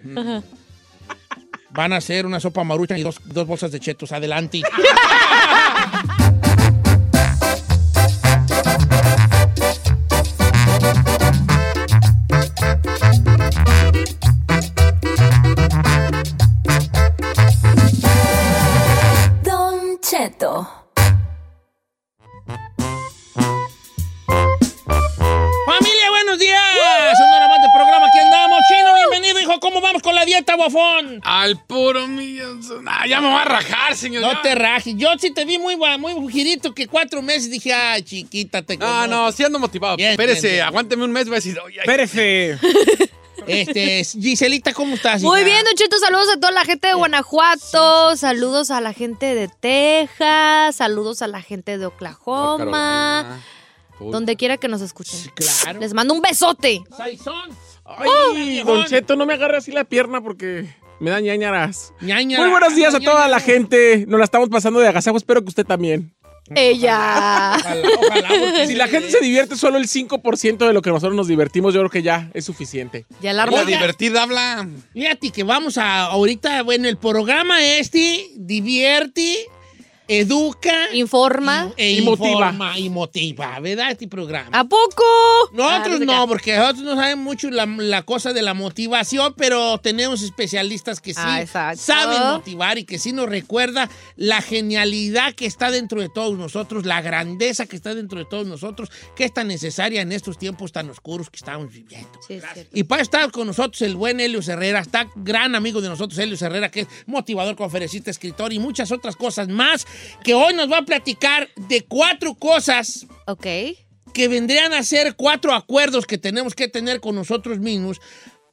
Van 1.71 1.93
a 1.93 1.97
hacer 1.97 2.25
una 2.25 2.40
sopa 2.40 2.62
marucha 2.64 2.97
y 2.97 3.02
dos, 3.02 3.21
dos 3.25 3.47
bolsas 3.47 3.73
de 3.73 3.81
chetos. 3.81 4.12
Adelante. 4.12 4.62
Don 19.43 20.00
Cheto. 20.00 20.83
La 30.25 30.26
dieta, 30.26 30.57
bofón? 30.57 31.21
Al 31.23 31.59
puro 31.64 32.07
millón. 32.09 32.61
Ah, 32.87 33.07
ya 33.07 33.21
me 33.21 33.28
va 33.28 33.43
a 33.43 33.45
rajar, 33.45 33.97
señor. 33.97 34.23
No 34.23 34.33
ya. 34.33 34.43
te 34.43 34.54
rajes. 34.54 34.95
Yo 34.97 35.09
sí 35.19 35.31
te 35.33 35.45
vi 35.45 35.59
muy, 35.59 35.76
muy 35.76 36.33
girito 36.33 36.75
que 36.75 36.87
cuatro 36.88 37.23
meses 37.23 37.50
dije, 37.50 37.73
ay, 37.73 38.02
chiquita, 38.02 38.62
te 38.62 38.76
No, 38.76 38.87
conozco". 38.87 39.07
no, 39.09 39.33
sí 39.33 39.45
ando 39.45 39.59
motivado. 39.59 39.97
Bien, 39.97 40.11
Espérese, 40.12 40.40
bien, 40.43 40.52
bien. 40.54 40.66
aguánteme 40.66 41.04
un 41.04 41.12
mes, 41.12 41.26
voy 41.26 41.35
a 41.35 41.37
decir, 41.37 41.59
oye, 41.61 41.81
ay, 41.81 41.85
Espérese. 41.87 42.59
Este, 43.47 44.02
Giselita, 44.04 44.73
¿cómo 44.73 44.95
estás? 44.95 45.21
Muy 45.23 45.40
hija? 45.40 45.47
bien, 45.49 45.64
Don 45.64 45.75
Cheto, 45.75 45.99
saludos 45.99 46.28
a 46.35 46.40
toda 46.40 46.52
la 46.52 46.64
gente 46.64 46.88
de 46.88 46.95
Guanajuato, 46.95 48.16
saludos 48.16 48.71
a 48.71 48.81
la 48.81 48.95
gente 48.95 49.35
de 49.35 49.49
Texas, 49.49 50.76
saludos 50.76 51.21
a 51.21 51.26
la 51.26 51.43
gente 51.43 51.76
de 51.76 51.85
Oklahoma, 51.85 53.43
donde 54.00 54.37
quiera 54.37 54.57
que 54.57 54.69
nos 54.69 54.81
escuchen. 54.81 55.19
Claro. 55.35 55.78
Les 55.81 55.93
mando 55.93 56.14
un 56.14 56.23
besote. 56.23 56.83
Saizón. 56.97 57.50
Ay, 57.84 58.62
Don 58.64 58.84
Cheto, 58.86 59.16
no 59.16 59.26
me 59.26 59.34
agarre 59.34 59.58
así 59.58 59.70
la 59.70 59.84
pierna 59.84 60.20
porque 60.22 60.66
me 61.00 61.10
da 61.10 61.20
ñañaras. 61.20 61.92
Ñaña. 62.00 62.38
Muy 62.38 62.48
buenos 62.48 62.74
días 62.74 62.94
a 62.94 63.00
toda 63.00 63.28
la 63.28 63.40
gente. 63.40 64.04
Nos 64.08 64.18
la 64.18 64.24
estamos 64.24 64.48
pasando 64.48 64.80
de 64.80 64.88
agasajo. 64.88 65.16
Espero 65.16 65.42
que 65.42 65.48
usted 65.48 65.66
también. 65.66 66.14
Ella. 66.54 67.56
Ojalá, 67.56 67.88
ojalá, 67.98 68.28
porque 68.28 68.66
Si 68.66 68.74
la 68.74 68.86
gente 68.86 69.10
se 69.10 69.20
divierte 69.20 69.56
solo 69.56 69.78
el 69.78 69.88
5% 69.88 70.66
de 70.66 70.72
lo 70.74 70.82
que 70.82 70.90
nosotros 70.90 71.14
nos 71.14 71.26
divertimos, 71.26 71.72
yo 71.72 71.80
creo 71.80 71.90
que 71.90 72.02
ya 72.02 72.30
es 72.34 72.44
suficiente. 72.44 73.06
Ya 73.22 73.32
la 73.32 73.44
armó. 73.44 73.64
divertida 73.64 74.22
habla. 74.22 74.68
Fíjate 74.92 75.30
que 75.30 75.42
vamos 75.42 75.78
a, 75.78 76.02
ahorita, 76.04 76.62
bueno, 76.62 76.86
el 76.88 76.98
programa 76.98 77.64
este 77.64 78.28
divierte, 78.36 79.46
educa 80.08 80.94
Informa. 80.94 81.73
e 81.76 81.92
Y 81.92 82.02
motiva. 82.02 82.28
informa 82.30 82.78
y 82.78 82.90
motiva, 82.90 83.58
¿verdad? 83.61 83.90
Este 83.90 84.06
programa. 84.08 84.50
¿A 84.52 84.64
poco? 84.64 85.02
Nosotros 85.52 86.00
Ah, 86.02 86.04
no, 86.04 86.28
porque 86.28 86.56
nosotros 86.56 86.84
no 86.84 86.94
sabemos 86.96 87.25
mucho 87.25 87.50
la, 87.50 87.66
la 87.66 88.02
cosa 88.02 88.32
de 88.32 88.42
la 88.42 88.54
motivación, 88.54 89.34
pero 89.37 89.78
tenemos 89.78 90.23
especialistas 90.23 91.00
que 91.00 91.14
sí 91.14 91.20
Ah, 91.23 91.75
saben 91.76 92.20
motivar 92.20 92.78
y 92.78 92.84
que 92.84 92.99
sí 92.99 93.12
nos 93.12 93.28
recuerda 93.28 93.88
la 94.16 94.42
genialidad 94.42 95.34
que 95.34 95.46
está 95.46 95.70
dentro 95.70 96.00
de 96.00 96.08
todos 96.08 96.37
nosotros, 96.37 96.84
la 96.84 97.00
grandeza 97.00 97.66
que 97.66 97.76
está 97.76 97.94
dentro 97.94 98.18
de 98.18 98.25
todos 98.25 98.46
nosotros, 98.46 98.90
que 99.16 99.25
es 99.25 99.32
tan 99.32 99.49
necesaria 99.49 100.02
en 100.02 100.12
estos 100.12 100.38
tiempos 100.38 100.73
tan 100.73 100.90
oscuros 100.90 101.30
que 101.30 101.37
estamos 101.37 101.73
viviendo. 101.73 102.20
Sí, 102.26 102.34
es 102.34 102.44
cierto. 102.52 102.70
Y 102.76 102.84
para 102.84 103.02
estar 103.02 103.30
con 103.30 103.46
nosotros 103.46 103.80
el 103.82 103.96
buen 103.96 104.20
Helio 104.20 104.40
Herrera, 104.46 104.80
está 104.80 105.08
gran 105.14 105.54
amigo 105.54 105.80
de 105.80 105.88
nosotros, 105.88 106.18
Helio 106.18 106.37
Herrera, 106.40 106.70
que 106.70 106.80
es 106.80 106.88
motivador, 107.06 107.56
conferencista, 107.56 108.11
escritor 108.11 108.52
y 108.52 108.58
muchas 108.58 108.92
otras 108.92 109.16
cosas 109.16 109.49
más, 109.49 109.87
que 110.22 110.34
hoy 110.34 110.54
nos 110.54 110.70
va 110.70 110.78
a 110.78 110.84
platicar 110.84 111.48
de 111.56 111.82
cuatro 111.82 112.34
cosas 112.34 113.06
Ok. 113.26 113.46
que 114.12 114.28
vendrían 114.28 114.72
a 114.72 114.82
ser 114.82 115.16
cuatro 115.16 115.52
acuerdos 115.52 116.06
que 116.06 116.18
tenemos 116.18 116.54
que 116.54 116.68
tener 116.68 117.00
con 117.00 117.14
nosotros 117.14 117.58
mismos 117.58 118.00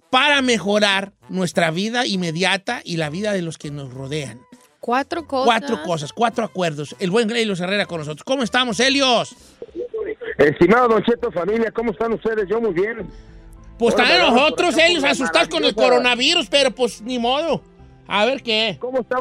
para 0.10 0.42
mejorar 0.42 1.14
nuestra 1.30 1.72
vida 1.72 2.06
inmediata 2.06 2.82
y 2.84 2.98
la 2.98 3.10
vida 3.10 3.32
de 3.34 3.42
los 3.42 3.58
que 3.58 3.72
nos 3.72 3.94
rodean. 3.94 4.42
Cuatro 4.80 5.28
cosas. 5.28 5.46
Cuatro 5.46 5.84
cosas, 5.84 6.12
cuatro 6.14 6.44
acuerdos. 6.44 6.96
El 7.00 7.12
buen 7.12 7.30
Helios 7.30 7.60
Herrera 7.60 7.86
con 7.86 8.00
nosotros. 8.00 8.24
¿Cómo 8.24 8.44
estamos, 8.44 8.80
Helios? 8.80 9.36
Estimado 10.38 10.88
Don 10.88 11.04
Cheto, 11.04 11.32
familia, 11.32 11.72
¿cómo 11.72 11.92
están 11.92 12.14
ustedes? 12.14 12.48
Yo 12.50 12.60
muy 12.60 12.74
bien. 12.74 13.08
Pues 13.78 13.96
vamos 13.96 14.34
nosotros, 14.34 14.78
Helios, 14.78 15.04
asustados 15.04 15.50
con 15.50 15.64
el 15.64 15.76
coronavirus, 15.76 16.48
pero 16.50 16.72
pues 16.72 17.02
ni 17.02 17.20
modo. 17.20 17.64
A 18.08 18.26
ver 18.26 18.42
qué. 18.44 18.78
¿Cómo 18.80 19.00
está? 19.02 19.18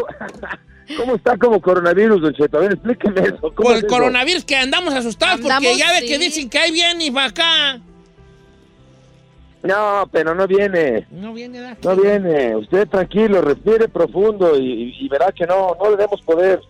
¿Cómo 0.97 1.15
está 1.17 1.37
como 1.37 1.61
coronavirus, 1.61 2.21
Don 2.21 2.35
Cheto? 2.35 2.59
A 2.59 2.61
ver, 2.61 2.73
explíqueme 2.73 3.21
eso. 3.21 3.41
¿Cómo 3.41 3.53
Por 3.55 3.73
es 3.73 3.79
el 3.79 3.87
eso? 3.87 3.95
coronavirus 3.97 4.45
que 4.45 4.57
andamos 4.57 4.95
asustados 4.95 5.41
porque 5.41 5.77
ya 5.77 5.93
ve 5.93 6.01
sí. 6.01 6.07
que 6.07 6.19
dicen 6.19 6.51
que 6.51 6.59
ahí 6.59 6.73
viene 6.73 7.05
y 7.07 7.11
va 7.11 7.27
acá. 7.27 7.81
No, 9.63 10.09
pero 10.11 10.35
no 10.35 10.47
viene. 10.47 11.07
No 11.11 11.35
viene. 11.35 11.77
No 11.85 11.97
viene. 11.97 12.57
Usted 12.57 12.89
tranquilo, 12.89 13.43
respire 13.43 13.89
profundo 13.89 14.57
y, 14.59 14.97
y 14.99 15.09
verá 15.09 15.31
que 15.33 15.47
no, 15.47 15.77
no 15.83 15.91
le 15.91 15.97
demos 15.99 16.21
poder. 16.23 16.61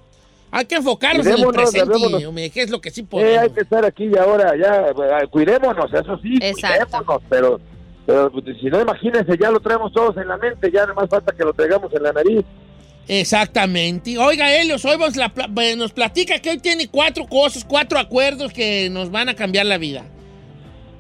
Hay 0.51 0.65
que 0.65 0.75
enfocarnos 0.75 1.25
en 1.25 1.33
el 1.33 1.45
Cuidémonos, 1.45 1.71
presente, 1.71 2.27
hombre, 2.27 2.51
que 2.51 2.63
es 2.63 2.71
lo 2.71 2.81
que 2.81 2.91
sí 2.91 3.03
Eh, 3.03 3.07
podemos. 3.09 3.39
hay 3.43 3.51
que 3.51 3.61
estar 3.61 3.85
aquí 3.85 4.07
y 4.13 4.19
ahora, 4.19 4.57
ya, 4.57 4.89
eh, 4.89 5.27
cuidémonos, 5.31 5.95
eso 5.95 6.19
sí, 6.21 6.39
Exacto. 6.43 6.89
cuidémonos, 6.89 7.23
pero, 7.31 7.61
pero 8.05 8.33
pues, 8.33 8.45
si 8.61 8.67
no, 8.67 8.81
imagínense, 8.81 9.39
ya 9.41 9.49
lo 9.53 9.61
traemos 9.61 9.93
todos 9.93 10.17
en 10.17 10.27
la 10.27 10.37
mente, 10.39 10.69
ya 10.73 10.81
nada 10.81 10.95
más 10.95 11.09
falta 11.09 11.33
que 11.33 11.45
lo 11.45 11.53
traigamos 11.53 11.93
en 11.95 12.03
la 12.03 12.13
nariz. 12.13 12.45
Exactamente. 13.09 14.17
Oiga, 14.19 14.53
Helios, 14.55 14.85
hoy 14.85 14.97
eh, 14.97 15.77
nos 15.77 15.93
platica 15.93 16.39
que 16.39 16.51
hoy 16.51 16.59
tiene 16.59 16.89
cuatro 16.89 17.27
cosas, 17.27 17.65
cuatro 17.65 17.99
acuerdos 17.99 18.53
que 18.53 18.89
nos 18.91 19.11
van 19.11 19.29
a 19.29 19.35
cambiar 19.35 19.67
la 19.67 19.79
vida. 19.79 20.05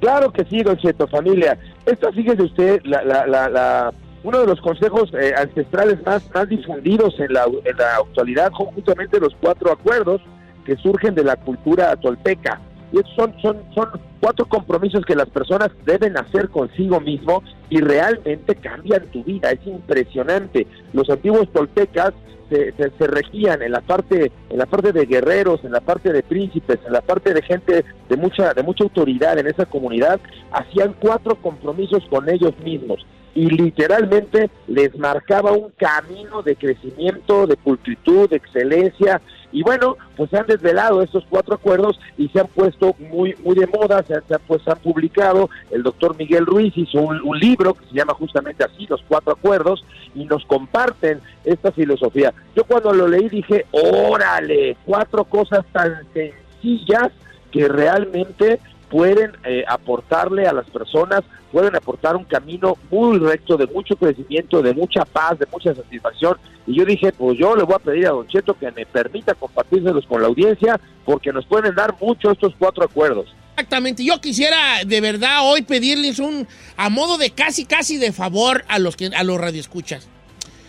Claro 0.00 0.32
que 0.32 0.44
sí, 0.46 0.62
Don 0.62 0.76
Cheto, 0.78 1.06
familia. 1.06 1.58
Esto, 1.86 2.12
fíjese 2.12 2.42
usted, 2.42 2.80
la, 2.84 3.02
la, 3.04 3.26
la, 3.26 3.48
la- 3.48 3.94
uno 4.22 4.40
de 4.40 4.46
los 4.46 4.60
consejos 4.60 5.10
eh, 5.18 5.32
ancestrales 5.36 5.96
más, 6.04 6.22
más 6.34 6.48
difundidos 6.48 7.14
en 7.20 7.32
la, 7.32 7.44
en 7.44 7.76
la 7.76 7.96
actualidad 7.96 8.50
son 8.56 8.66
justamente 8.74 9.18
los 9.18 9.34
cuatro 9.40 9.72
acuerdos 9.72 10.20
que 10.66 10.76
surgen 10.76 11.14
de 11.14 11.24
la 11.24 11.36
cultura 11.36 11.96
tolteca. 11.96 12.60
Y 12.92 12.98
estos 12.98 13.14
son, 13.14 13.34
son, 13.42 13.56
son 13.74 13.88
cuatro 14.20 14.46
compromisos 14.46 15.04
que 15.04 15.14
las 15.14 15.28
personas 15.30 15.70
deben 15.84 16.16
hacer 16.16 16.48
consigo 16.48 17.00
mismo 17.00 17.42
y 17.68 17.80
realmente 17.80 18.54
cambian 18.56 19.06
tu 19.12 19.22
vida. 19.24 19.50
Es 19.52 19.64
impresionante. 19.66 20.66
Los 20.92 21.08
antiguos 21.08 21.48
toltecas 21.52 22.12
se, 22.48 22.72
se- 22.72 22.90
se 22.98 23.06
regían 23.06 23.62
en 23.62 23.70
la 23.72 23.80
parte 23.80 24.32
en 24.48 24.58
la 24.58 24.66
parte 24.66 24.92
de 24.92 25.06
guerreros, 25.06 25.62
en 25.64 25.70
la 25.70 25.80
parte 25.80 26.12
de 26.12 26.22
príncipes, 26.24 26.80
en 26.84 26.92
la 26.92 27.00
parte 27.00 27.32
de 27.32 27.42
gente 27.42 27.84
de 28.08 28.16
mucha 28.16 28.52
de 28.54 28.62
mucha 28.64 28.82
autoridad 28.82 29.38
en 29.38 29.46
esa 29.46 29.66
comunidad, 29.66 30.18
hacían 30.50 30.94
cuatro 30.98 31.36
compromisos 31.36 32.02
con 32.10 32.28
ellos 32.28 32.52
mismos 32.64 33.06
y 33.34 33.46
literalmente 33.50 34.50
les 34.66 34.96
marcaba 34.98 35.52
un 35.52 35.70
camino 35.76 36.42
de 36.42 36.56
crecimiento, 36.56 37.46
de 37.46 37.56
pulcritud, 37.56 38.28
de 38.28 38.36
excelencia 38.36 39.20
y 39.52 39.62
bueno, 39.62 39.96
pues 40.16 40.30
se 40.30 40.38
han 40.38 40.46
desvelado 40.46 41.02
estos 41.02 41.24
cuatro 41.28 41.54
acuerdos 41.54 41.98
y 42.16 42.28
se 42.28 42.40
han 42.40 42.46
puesto 42.46 42.94
muy 42.98 43.34
muy 43.42 43.56
de 43.56 43.66
moda, 43.66 44.02
se 44.04 44.14
han, 44.14 44.22
pues, 44.46 44.66
han 44.68 44.78
publicado, 44.78 45.50
el 45.70 45.82
doctor 45.82 46.16
Miguel 46.16 46.46
Ruiz 46.46 46.72
hizo 46.76 47.00
un, 47.00 47.20
un 47.22 47.38
libro 47.38 47.74
que 47.74 47.86
se 47.86 47.94
llama 47.94 48.14
justamente 48.14 48.64
así, 48.64 48.86
los 48.88 49.02
cuatro 49.08 49.32
acuerdos, 49.32 49.84
y 50.14 50.24
nos 50.24 50.44
comparten 50.46 51.20
esta 51.44 51.72
filosofía. 51.72 52.32
Yo 52.54 52.64
cuando 52.64 52.92
lo 52.92 53.08
leí 53.08 53.28
dije, 53.28 53.66
órale, 53.72 54.76
cuatro 54.84 55.24
cosas 55.24 55.64
tan 55.72 56.06
sencillas 56.12 57.10
que 57.50 57.66
realmente 57.66 58.60
pueden 58.90 59.32
eh, 59.44 59.64
aportarle 59.66 60.46
a 60.46 60.52
las 60.52 60.68
personas, 60.68 61.22
pueden 61.52 61.74
aportar 61.76 62.16
un 62.16 62.24
camino 62.24 62.76
muy 62.90 63.18
recto 63.18 63.56
de 63.56 63.66
mucho 63.68 63.96
crecimiento, 63.96 64.60
de 64.60 64.74
mucha 64.74 65.04
paz, 65.04 65.38
de 65.38 65.46
mucha 65.50 65.74
satisfacción. 65.74 66.36
Y 66.66 66.76
yo 66.76 66.84
dije, 66.84 67.12
pues 67.12 67.38
yo 67.38 67.54
le 67.54 67.62
voy 67.62 67.76
a 67.76 67.78
pedir 67.78 68.08
a 68.08 68.10
Don 68.10 68.26
Cheto 68.26 68.58
que 68.58 68.70
me 68.72 68.84
permita 68.84 69.34
compartírselos 69.34 70.06
con 70.06 70.20
la 70.20 70.28
audiencia, 70.28 70.78
porque 71.04 71.32
nos 71.32 71.46
pueden 71.46 71.74
dar 71.74 71.94
mucho 72.00 72.32
estos 72.32 72.52
cuatro 72.58 72.84
acuerdos. 72.84 73.28
Exactamente. 73.52 74.04
Yo 74.04 74.20
quisiera 74.20 74.84
de 74.84 75.00
verdad 75.00 75.48
hoy 75.48 75.62
pedirles 75.62 76.18
un 76.18 76.48
a 76.76 76.88
modo 76.88 77.16
de 77.16 77.30
casi 77.30 77.64
casi 77.66 77.96
de 77.96 78.12
favor 78.12 78.64
a 78.68 78.78
los 78.78 78.96
que 78.96 79.06
a 79.06 79.22
los 79.22 79.40
radioescuchas. 79.40 80.08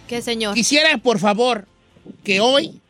¿Qué, 0.07 0.21
señor? 0.21 0.53
Quisiera, 0.53 0.97
por 0.97 1.19
favor, 1.19 1.65
que 2.23 2.41
hoy, 2.41 2.81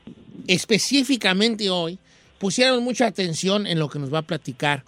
específicamente 0.48 1.70
hoy, 1.70 2.00
pusieran 2.39 2.84
mucha 2.84 3.06
atención 3.06 3.67
en 3.67 3.80
lo 3.80 3.89
que 3.89 4.00
nos 4.00 4.13
va 4.13 4.20
a 4.20 4.24
platicar 4.24 4.84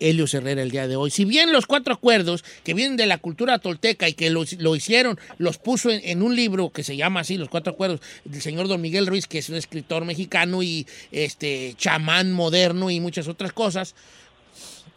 Helios 0.00 0.32
Herrera 0.34 0.62
el 0.62 0.70
día 0.70 0.86
de 0.88 0.96
hoy. 0.96 1.10
Si 1.10 1.24
bien 1.24 1.52
los 1.52 1.66
cuatro 1.66 1.94
acuerdos 1.94 2.44
que 2.64 2.74
vienen 2.74 2.96
de 2.96 3.06
la 3.06 3.18
cultura 3.18 3.58
tolteca 3.58 4.08
y 4.08 4.14
que 4.14 4.30
lo, 4.30 4.44
lo 4.58 4.76
hicieron, 4.76 5.18
los 5.38 5.58
puso 5.58 5.90
en, 5.90 6.22
un 6.22 6.36
libro 6.36 6.70
que 6.70 6.82
se 6.84 6.96
llama 6.96 7.20
así, 7.20 7.36
Los 7.36 7.48
Cuatro 7.48 7.72
Acuerdos, 7.72 8.00
del 8.24 8.40
señor 8.42 8.68
Don 8.68 8.80
Miguel 8.80 9.06
Ruiz, 9.06 9.26
que 9.26 9.38
es 9.38 9.48
un 9.48 9.56
escritor 9.56 10.04
mexicano 10.04 10.62
y 10.62 10.86
este 11.12 11.74
chamán 11.76 12.32
moderno 12.32 12.90
y 12.90 13.00
muchas 13.00 13.28
otras 13.28 13.52
cosas, 13.52 13.94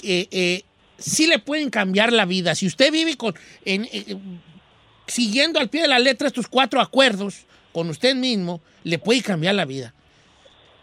eh, 0.04 0.28
eh, 0.32 0.64
sí 0.98 1.28
le 1.28 1.40
pueden 1.40 1.70
cambiar 1.70 2.12
la 2.14 2.26
vida. 2.26 2.56
Si 2.56 2.68
usted 2.68 2.92
vive 2.92 3.18
con, 3.18 3.34
en- 3.66 3.88
eh, 3.92 4.16
siguiendo 5.08 5.60
al 5.60 5.70
pie 5.70 5.82
de 5.84 5.88
la 5.88 6.00
letra 6.00 6.28
estos 6.28 6.48
cuatro 6.48 6.80
acuerdos 6.82 7.46
con 7.74 7.90
usted 7.90 8.16
mismo, 8.16 8.62
le 8.84 9.00
puede 9.00 9.22
cambiar 9.22 9.56
la 9.56 9.66
vida. 9.66 9.94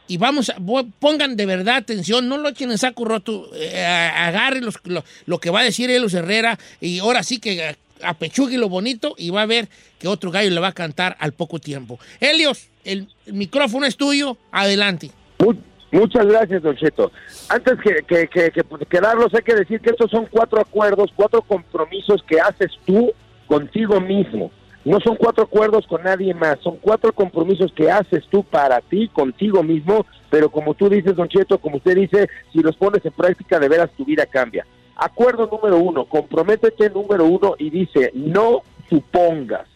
Y 0.08 0.16
vamos, 0.16 0.48
a, 0.50 0.56
pongan 0.98 1.36
de 1.36 1.46
verdad 1.46 1.76
atención, 1.76 2.28
no 2.28 2.38
lo 2.38 2.48
echen 2.48 2.70
en 2.70 2.78
saco 2.78 3.04
roto, 3.04 3.50
eh, 3.54 3.84
a- 3.84 4.26
agarren 4.28 4.64
los- 4.64 4.80
lo, 4.84 5.04
lo 5.26 5.38
que 5.38 5.50
va 5.50 5.60
a 5.60 5.64
decir 5.64 5.90
Elos 5.90 6.14
Herrera 6.14 6.58
y 6.80 6.98
ahora 6.98 7.22
sí 7.22 7.38
que 7.38 7.76
apechugue 8.02 8.58
lo 8.58 8.68
bonito 8.68 9.14
y 9.18 9.30
va 9.30 9.42
a 9.42 9.46
ver 9.46 9.68
que 9.98 10.08
otro 10.08 10.30
gallo 10.30 10.50
le 10.50 10.60
va 10.60 10.68
a 10.68 10.72
cantar 10.72 11.16
al 11.20 11.32
poco 11.32 11.58
tiempo. 11.58 11.98
Helios, 12.20 12.68
el, 12.84 13.08
micrófono 13.26 13.86
es 13.86 13.96
tuyo, 13.96 14.36
adelante. 14.50 15.10
Mu- 15.38 15.54
Muchas 15.90 16.26
gracias, 16.26 16.62
Don 16.62 16.76
Cheto. 16.76 17.10
Antes 17.48 17.74
que, 17.82 18.02
que, 18.06 18.28
que, 18.28 18.50
que, 18.50 18.62
que 18.90 19.00
hay 19.34 19.42
que 19.42 19.54
decir 19.54 19.80
que 19.80 19.88
estos 19.90 20.10
son 20.10 20.26
cuatro 20.30 20.60
acuerdos, 20.60 21.10
cuatro 21.16 21.40
compromisos 21.40 22.22
que 22.28 22.38
haces 22.38 22.72
tú 22.84 23.10
contigo 23.46 23.98
mismo. 23.98 24.50
No 24.84 25.00
son 25.00 25.16
cuatro 25.16 25.44
acuerdos 25.44 25.86
con 25.86 26.02
nadie 26.02 26.32
más, 26.34 26.58
son 26.60 26.76
cuatro 26.76 27.12
compromisos 27.12 27.72
que 27.72 27.90
haces 27.90 28.24
tú 28.30 28.44
para 28.44 28.80
ti, 28.80 29.08
contigo 29.08 29.62
mismo, 29.62 30.06
pero 30.30 30.50
como 30.50 30.74
tú 30.74 30.88
dices, 30.88 31.16
Don 31.16 31.28
Cheto, 31.28 31.58
como 31.58 31.76
usted 31.76 31.96
dice, 31.96 32.28
si 32.52 32.60
los 32.60 32.76
pones 32.76 33.04
en 33.04 33.12
práctica, 33.12 33.58
de 33.58 33.68
veras 33.68 33.90
tu 33.96 34.04
vida 34.04 34.24
cambia. 34.26 34.66
Acuerdo 34.96 35.48
número 35.50 35.78
uno, 35.78 36.06
comprométete 36.06 36.90
número 36.90 37.24
uno 37.24 37.54
y 37.58 37.70
dice, 37.70 38.10
no 38.14 38.62
supongas. 38.88 39.66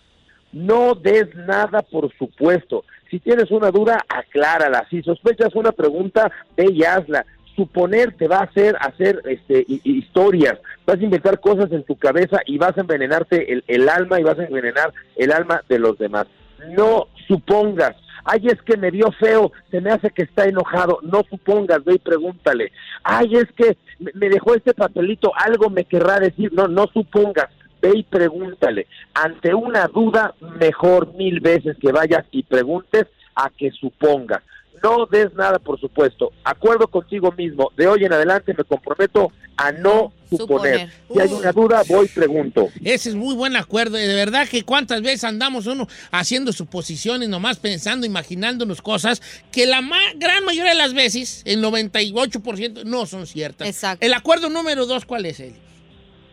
No 0.52 0.94
des 0.94 1.34
nada 1.34 1.82
por 1.82 2.12
supuesto. 2.16 2.84
Si 3.10 3.18
tienes 3.20 3.50
una 3.50 3.70
duda, 3.70 4.04
aclárala. 4.08 4.86
Si 4.90 5.02
sospechas 5.02 5.54
una 5.54 5.72
pregunta, 5.72 6.30
ve 6.56 6.66
y 6.72 6.84
hazla. 6.84 7.24
Suponer 7.56 8.12
te 8.12 8.28
va 8.28 8.38
a 8.38 8.44
hacer 8.44 8.76
hacer 8.80 9.20
este, 9.26 9.64
hi- 9.68 9.80
hi- 9.84 9.98
historias, 9.98 10.58
vas 10.86 10.98
a 10.98 11.04
inventar 11.04 11.38
cosas 11.40 11.70
en 11.72 11.84
tu 11.84 11.96
cabeza 11.96 12.40
y 12.46 12.58
vas 12.58 12.76
a 12.76 12.80
envenenarte 12.82 13.52
el, 13.52 13.64
el 13.66 13.88
alma 13.88 14.18
y 14.18 14.22
vas 14.22 14.38
a 14.38 14.44
envenenar 14.44 14.92
el 15.16 15.32
alma 15.32 15.62
de 15.68 15.78
los 15.78 15.98
demás. 15.98 16.26
No 16.70 17.08
supongas. 17.28 17.94
Ay, 18.24 18.46
es 18.46 18.62
que 18.62 18.76
me 18.76 18.90
vio 18.92 19.10
feo, 19.12 19.50
se 19.70 19.80
me 19.80 19.90
hace 19.90 20.10
que 20.10 20.22
está 20.22 20.44
enojado. 20.44 21.00
No 21.02 21.22
supongas, 21.28 21.84
ve 21.84 21.94
y 21.94 21.98
pregúntale. 21.98 22.70
Ay, 23.02 23.34
es 23.34 23.50
que 23.56 23.76
me 24.14 24.28
dejó 24.28 24.54
este 24.54 24.72
papelito, 24.74 25.32
algo 25.34 25.70
me 25.70 25.84
querrá 25.84 26.20
decir. 26.20 26.52
No, 26.52 26.68
no 26.68 26.86
supongas 26.86 27.48
ve 27.82 27.90
y 27.96 28.02
pregúntale. 28.04 28.86
Ante 29.12 29.52
una 29.54 29.88
duda, 29.88 30.34
mejor 30.60 31.14
mil 31.14 31.40
veces 31.40 31.76
que 31.80 31.90
vayas 31.90 32.24
y 32.30 32.44
preguntes 32.44 33.06
a 33.34 33.50
que 33.50 33.72
supongas. 33.72 34.40
No 34.82 35.06
des 35.06 35.32
nada, 35.34 35.58
por 35.58 35.78
supuesto. 35.78 36.32
Acuerdo 36.44 36.88
contigo 36.88 37.30
mismo. 37.32 37.70
De 37.76 37.86
hoy 37.86 38.04
en 38.04 38.12
adelante 38.12 38.52
me 38.56 38.64
comprometo 38.64 39.30
a 39.56 39.70
no 39.70 40.12
suponer. 40.28 40.88
Suponer. 40.88 40.90
Si 41.12 41.20
hay 41.20 41.28
una 41.32 41.52
duda, 41.52 41.82
voy 41.88 42.06
y 42.06 42.08
pregunto. 42.08 42.68
Ese 42.82 43.10
es 43.10 43.14
muy 43.14 43.34
buen 43.34 43.54
acuerdo. 43.56 43.96
De 43.96 44.12
verdad 44.14 44.48
que 44.48 44.64
cuántas 44.64 45.02
veces 45.02 45.24
andamos 45.24 45.66
uno 45.66 45.86
haciendo 46.10 46.52
suposiciones, 46.52 47.28
nomás 47.28 47.58
pensando, 47.58 48.06
imaginándonos 48.06 48.82
cosas 48.82 49.22
que 49.52 49.66
la 49.66 49.82
ma- 49.82 49.98
gran 50.16 50.44
mayoría 50.44 50.70
de 50.72 50.78
las 50.78 50.94
veces, 50.94 51.42
el 51.44 51.62
98%, 51.62 52.84
no 52.84 53.06
son 53.06 53.26
ciertas. 53.26 53.68
Exacto. 53.68 54.04
El 54.04 54.14
acuerdo 54.14 54.48
número 54.48 54.86
dos, 54.86 55.04
¿cuál 55.04 55.26
es 55.26 55.38
él? 55.40 55.54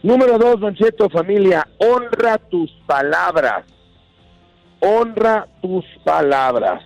Número 0.01 0.37
dos, 0.39 0.59
Don 0.61 0.73
Cheto, 0.75 1.09
familia, 1.09 1.67
honra 1.77 2.37
tus 2.49 2.71
palabras. 2.87 3.65
Honra 4.79 5.45
tus 5.61 5.83
palabras. 6.05 6.81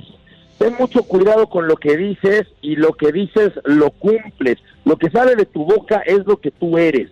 Ten 0.64 0.76
mucho 0.80 1.04
cuidado 1.04 1.50
con 1.50 1.68
lo 1.68 1.76
que 1.76 1.98
dices 1.98 2.44
y 2.62 2.78
lo 2.78 2.94
que 2.94 3.12
dices 3.12 3.52
lo 3.66 3.92
cumples. 3.92 4.60
Lo 4.86 4.96
que 4.96 5.10
sale 5.10 5.36
de 5.36 5.46
tu 5.46 5.66
boca 5.66 6.02
es 6.06 6.26
lo 6.26 6.40
que 6.40 6.52
tú 6.52 6.78
eres. 6.78 7.10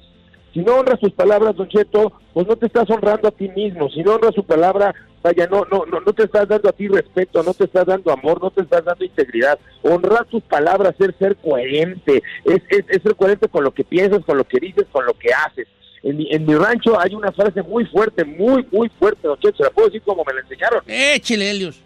Si 0.53 0.61
no 0.61 0.75
honras 0.75 1.01
tus 1.01 1.11
palabras, 1.11 1.57
Don 1.57 1.67
Cheto, 1.67 2.13
pues 2.33 2.47
no 2.47 2.55
te 2.55 2.67
estás 2.67 2.89
honrando 2.89 3.27
a 3.27 3.31
ti 3.31 3.49
mismo. 3.49 3.89
Si 3.89 4.03
no 4.03 4.13
honras 4.13 4.35
su 4.35 4.45
palabra, 4.45 4.95
vaya, 5.21 5.47
no, 5.47 5.65
no, 5.69 5.85
no, 5.85 5.99
no 5.99 6.13
te 6.13 6.23
estás 6.23 6.47
dando 6.47 6.69
a 6.69 6.71
ti 6.71 6.87
respeto, 6.87 7.43
no 7.43 7.53
te 7.53 7.65
estás 7.65 7.87
dando 7.87 8.13
amor, 8.13 8.41
no 8.41 8.51
te 8.51 8.61
estás 8.61 8.85
dando 8.85 9.03
integridad. 9.03 9.59
Honrar 9.81 10.23
tus 10.27 10.43
palabras 10.43 10.95
es 10.97 11.13
ser 11.19 11.35
coherente, 11.35 12.23
es, 12.45 12.61
es, 12.69 12.85
es 12.87 13.03
ser 13.03 13.17
coherente 13.17 13.49
con 13.49 13.65
lo 13.65 13.73
que 13.73 13.83
piensas, 13.83 14.23
con 14.23 14.37
lo 14.37 14.45
que 14.45 14.61
dices, 14.61 14.85
con 14.93 15.05
lo 15.05 15.13
que 15.13 15.33
haces. 15.33 15.67
En 16.03 16.15
mi, 16.15 16.31
en 16.31 16.45
mi 16.45 16.55
rancho 16.55 16.97
hay 16.97 17.15
una 17.15 17.33
frase 17.33 17.61
muy 17.63 17.83
fuerte, 17.87 18.23
muy, 18.23 18.65
muy 18.71 18.87
fuerte, 18.97 19.27
Don 19.27 19.37
Cheto, 19.39 19.57
se 19.57 19.63
la 19.63 19.71
puedo 19.71 19.89
decir 19.89 20.03
como 20.03 20.23
me 20.23 20.35
la 20.35 20.39
enseñaron. 20.39 20.83
Échele, 20.87 21.51
Helios. 21.51 21.81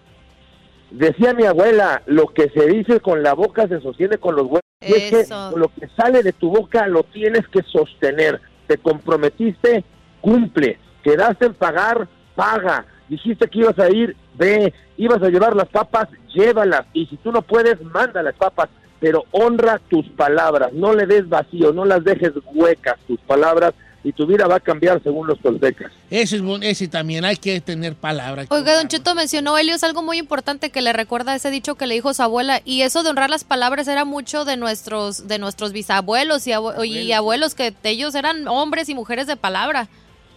Decía 0.91 1.33
mi 1.33 1.45
abuela, 1.45 2.01
lo 2.05 2.27
que 2.27 2.49
se 2.49 2.67
dice 2.67 2.99
con 2.99 3.23
la 3.23 3.33
boca 3.33 3.67
se 3.67 3.81
sostiene 3.81 4.17
con 4.17 4.35
los 4.35 4.45
huevos. 4.45 4.61
Y 4.81 4.93
es 4.93 5.27
que 5.27 5.35
lo 5.55 5.69
que 5.69 5.87
sale 5.95 6.21
de 6.21 6.31
tu 6.33 6.49
boca 6.49 6.87
lo 6.87 7.03
tienes 7.03 7.47
que 7.47 7.63
sostener. 7.63 8.39
Te 8.67 8.77
comprometiste, 8.77 9.83
cumple. 10.21 10.79
Quedaste 11.03 11.47
en 11.47 11.53
pagar, 11.53 12.07
paga. 12.35 12.85
Dijiste 13.09 13.47
que 13.47 13.59
ibas 13.59 13.77
a 13.79 13.89
ir, 13.89 14.15
ve. 14.35 14.73
Ibas 14.97 15.21
a 15.21 15.29
llevar 15.29 15.55
las 15.55 15.67
papas, 15.69 16.07
llévalas. 16.33 16.85
Y 16.93 17.07
si 17.07 17.17
tú 17.17 17.31
no 17.31 17.41
puedes, 17.41 17.81
manda 17.81 18.21
las 18.23 18.35
papas. 18.35 18.69
Pero 18.99 19.23
honra 19.31 19.79
tus 19.89 20.07
palabras. 20.09 20.71
No 20.73 20.93
le 20.93 21.05
des 21.05 21.27
vacío, 21.27 21.73
no 21.73 21.85
las 21.85 22.03
dejes 22.03 22.31
huecas 22.53 22.97
tus 23.07 23.19
palabras. 23.21 23.73
Y 24.05 24.13
tu 24.13 24.27
vida 24.27 24.45
va 24.47 24.57
a 24.57 24.59
cambiar 24.59 25.01
según 25.01 25.25
los 25.27 25.39
toltecas. 25.39 25.91
Ese, 26.11 26.35
es, 26.35 26.41
bon- 26.43 26.61
ese 26.61 26.87
también, 26.87 27.25
hay 27.25 27.37
que 27.37 27.59
tener 27.59 27.95
palabras. 27.95 28.45
Oiga, 28.51 28.75
Don 28.75 28.87
Cheto 28.87 29.15
mencionó 29.15 29.57
Helios 29.57 29.83
algo 29.83 30.03
muy 30.03 30.19
importante 30.19 30.69
que 30.69 30.81
le 30.83 30.93
recuerda 30.93 31.33
ese 31.35 31.49
dicho 31.49 31.73
que 31.73 31.87
le 31.87 31.95
dijo 31.95 32.13
su 32.13 32.21
abuela 32.21 32.61
y 32.63 32.83
eso 32.83 33.01
de 33.01 33.09
honrar 33.09 33.31
las 33.31 33.43
palabras 33.43 33.87
era 33.87 34.05
mucho 34.05 34.45
de 34.45 34.57
nuestros 34.57 35.27
de 35.27 35.39
nuestros 35.39 35.71
bisabuelos 35.73 36.45
y, 36.45 36.51
abue- 36.51 36.85
y 36.85 37.11
abuelos 37.13 37.55
que 37.55 37.73
ellos 37.83 38.13
eran 38.13 38.47
hombres 38.47 38.89
y 38.89 38.93
mujeres 38.95 39.25
de 39.25 39.37
palabra. 39.37 39.87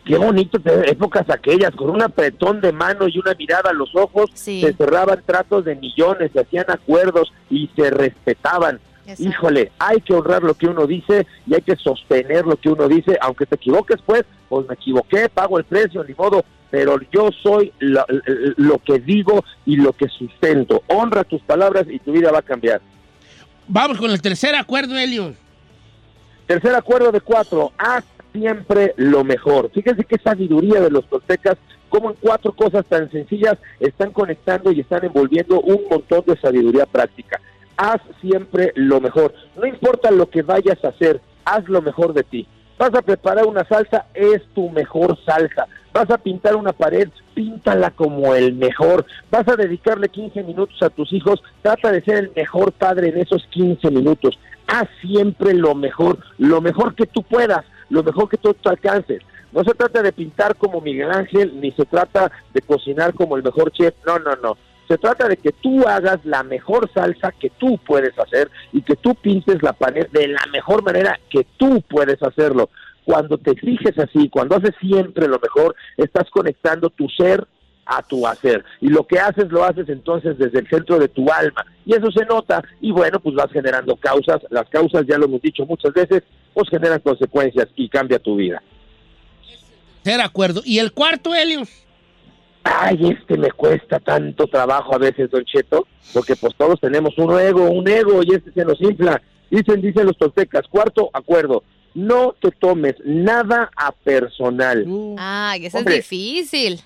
Qué 0.06 0.16
bonito 0.16 0.58
épocas 0.86 1.28
aquellas, 1.28 1.74
con 1.76 1.90
un 1.90 2.00
apretón 2.00 2.62
de 2.62 2.72
mano 2.72 3.06
y 3.08 3.18
una 3.18 3.34
mirada 3.34 3.68
a 3.68 3.74
los 3.74 3.94
ojos, 3.94 4.30
se 4.32 4.72
cerraban 4.72 5.22
tratos 5.26 5.66
de 5.66 5.74
millones, 5.76 6.30
se 6.32 6.40
hacían 6.40 6.64
acuerdos 6.68 7.30
y 7.50 7.68
se 7.76 7.90
respetaban. 7.90 8.80
Híjole, 9.16 9.72
hay 9.78 10.00
que 10.00 10.14
honrar 10.14 10.42
lo 10.42 10.54
que 10.54 10.66
uno 10.66 10.86
dice 10.86 11.26
y 11.46 11.54
hay 11.54 11.62
que 11.62 11.76
sostener 11.76 12.44
lo 12.44 12.56
que 12.56 12.68
uno 12.68 12.88
dice, 12.88 13.16
aunque 13.20 13.46
te 13.46 13.54
equivoques, 13.54 13.96
pues, 14.04 14.24
pues 14.48 14.68
me 14.68 14.74
equivoqué, 14.74 15.28
pago 15.28 15.58
el 15.58 15.64
precio, 15.64 16.04
ni 16.04 16.14
modo, 16.14 16.44
pero 16.70 16.98
yo 17.10 17.30
soy 17.42 17.72
lo, 17.78 18.04
lo 18.56 18.78
que 18.78 18.98
digo 18.98 19.42
y 19.64 19.76
lo 19.76 19.92
que 19.92 20.08
sustento. 20.08 20.82
Honra 20.88 21.24
tus 21.24 21.40
palabras 21.42 21.86
y 21.88 21.98
tu 21.98 22.12
vida 22.12 22.30
va 22.30 22.40
a 22.40 22.42
cambiar. 22.42 22.82
Vamos 23.66 23.98
con 23.98 24.10
el 24.10 24.20
tercer 24.20 24.54
acuerdo, 24.54 24.96
Helios. 24.98 25.34
Tercer 26.46 26.74
acuerdo 26.74 27.12
de 27.12 27.20
cuatro, 27.20 27.72
haz 27.78 28.04
siempre 28.32 28.94
lo 28.96 29.24
mejor. 29.24 29.70
Fíjense 29.72 30.04
qué 30.04 30.16
sabiduría 30.18 30.80
de 30.80 30.90
los 30.90 31.06
toltecas, 31.08 31.56
cómo 31.88 32.10
en 32.10 32.16
cuatro 32.20 32.52
cosas 32.52 32.84
tan 32.86 33.10
sencillas 33.10 33.58
están 33.80 34.12
conectando 34.12 34.72
y 34.72 34.80
están 34.80 35.04
envolviendo 35.04 35.60
un 35.60 35.82
montón 35.90 36.24
de 36.26 36.38
sabiduría 36.38 36.86
práctica. 36.86 37.40
Haz 37.78 38.00
siempre 38.20 38.72
lo 38.74 39.00
mejor. 39.00 39.32
No 39.56 39.64
importa 39.64 40.10
lo 40.10 40.28
que 40.28 40.42
vayas 40.42 40.84
a 40.84 40.88
hacer, 40.88 41.20
haz 41.44 41.66
lo 41.68 41.80
mejor 41.80 42.12
de 42.12 42.24
ti. 42.24 42.46
Vas 42.76 42.92
a 42.92 43.02
preparar 43.02 43.46
una 43.46 43.64
salsa, 43.64 44.06
es 44.14 44.42
tu 44.52 44.68
mejor 44.70 45.16
salsa. 45.24 45.68
Vas 45.92 46.10
a 46.10 46.18
pintar 46.18 46.56
una 46.56 46.72
pared, 46.72 47.08
píntala 47.34 47.92
como 47.92 48.34
el 48.34 48.54
mejor. 48.54 49.06
Vas 49.30 49.46
a 49.46 49.54
dedicarle 49.54 50.08
15 50.08 50.42
minutos 50.42 50.76
a 50.82 50.90
tus 50.90 51.12
hijos, 51.12 51.40
trata 51.62 51.92
de 51.92 52.02
ser 52.02 52.16
el 52.16 52.32
mejor 52.34 52.72
padre 52.72 53.10
en 53.10 53.18
esos 53.18 53.46
15 53.50 53.92
minutos. 53.92 54.36
Haz 54.66 54.88
siempre 55.00 55.54
lo 55.54 55.76
mejor, 55.76 56.18
lo 56.36 56.60
mejor 56.60 56.96
que 56.96 57.06
tú 57.06 57.22
puedas, 57.22 57.64
lo 57.90 58.02
mejor 58.02 58.28
que 58.28 58.38
tú, 58.38 58.54
alcances. 58.64 59.22
No 59.52 59.62
se 59.62 59.74
trata 59.74 60.02
de 60.02 60.12
pintar 60.12 60.56
como 60.56 60.80
Miguel 60.80 61.12
Ángel, 61.12 61.60
ni 61.60 61.70
se 61.72 61.84
trata 61.84 62.30
de 62.52 62.60
cocinar 62.60 63.14
como 63.14 63.36
el 63.36 63.44
mejor 63.44 63.70
chef, 63.70 63.94
no, 64.04 64.18
no, 64.18 64.34
no. 64.42 64.56
Se 64.88 64.96
trata 64.96 65.28
de 65.28 65.36
que 65.36 65.52
tú 65.52 65.86
hagas 65.86 66.24
la 66.24 66.42
mejor 66.42 66.90
salsa 66.92 67.32
que 67.38 67.50
tú 67.50 67.78
puedes 67.86 68.18
hacer 68.18 68.50
y 68.72 68.80
que 68.80 68.96
tú 68.96 69.14
pintes 69.14 69.62
la 69.62 69.74
pared 69.74 70.08
de 70.10 70.28
la 70.28 70.44
mejor 70.50 70.82
manera 70.82 71.20
que 71.28 71.46
tú 71.58 71.82
puedes 71.82 72.22
hacerlo. 72.22 72.70
Cuando 73.04 73.36
te 73.36 73.50
exiges 73.50 73.98
así, 73.98 74.30
cuando 74.30 74.56
haces 74.56 74.74
siempre 74.80 75.28
lo 75.28 75.38
mejor, 75.38 75.76
estás 75.98 76.30
conectando 76.30 76.88
tu 76.88 77.06
ser 77.10 77.46
a 77.84 78.02
tu 78.02 78.26
hacer. 78.26 78.64
Y 78.80 78.88
lo 78.88 79.06
que 79.06 79.18
haces, 79.18 79.50
lo 79.50 79.64
haces 79.64 79.88
entonces 79.88 80.38
desde 80.38 80.60
el 80.60 80.68
centro 80.68 80.98
de 80.98 81.08
tu 81.08 81.30
alma. 81.30 81.66
Y 81.84 81.94
eso 81.94 82.10
se 82.10 82.24
nota 82.24 82.62
y 82.80 82.90
bueno, 82.90 83.20
pues 83.20 83.34
vas 83.34 83.50
generando 83.52 83.94
causas. 83.96 84.40
Las 84.50 84.68
causas, 84.70 85.04
ya 85.06 85.18
lo 85.18 85.26
hemos 85.26 85.42
dicho 85.42 85.66
muchas 85.66 85.92
veces, 85.92 86.22
pues 86.54 86.68
generan 86.70 87.00
consecuencias 87.00 87.68
y 87.76 87.88
cambia 87.90 88.18
tu 88.18 88.36
vida. 88.36 88.62
Tercer 90.02 90.22
acuerdo. 90.22 90.62
¿Y 90.64 90.78
el 90.78 90.92
cuarto, 90.92 91.34
Helios? 91.34 91.87
Ay, 92.64 93.10
este 93.10 93.38
me 93.38 93.50
cuesta 93.50 93.98
tanto 93.98 94.46
trabajo 94.46 94.94
a 94.94 94.98
veces, 94.98 95.30
Don 95.30 95.44
Cheto, 95.44 95.86
porque 96.12 96.36
pues 96.36 96.54
todos 96.56 96.80
tenemos 96.80 97.16
un 97.18 97.38
ego, 97.38 97.70
un 97.70 97.88
ego, 97.88 98.20
y 98.22 98.34
este 98.34 98.52
se 98.52 98.64
nos 98.64 98.80
infla. 98.80 99.20
Dicen, 99.50 99.80
dicen 99.80 100.06
los 100.06 100.18
toltecas, 100.18 100.66
cuarto 100.68 101.08
acuerdo, 101.12 101.62
no 101.94 102.34
te 102.40 102.50
tomes 102.50 102.94
nada 103.04 103.70
a 103.76 103.92
personal. 103.92 104.84
Ay, 105.18 105.66
eso 105.66 105.78
Hombre. 105.78 105.96
es 105.96 106.08
difícil. 106.08 106.80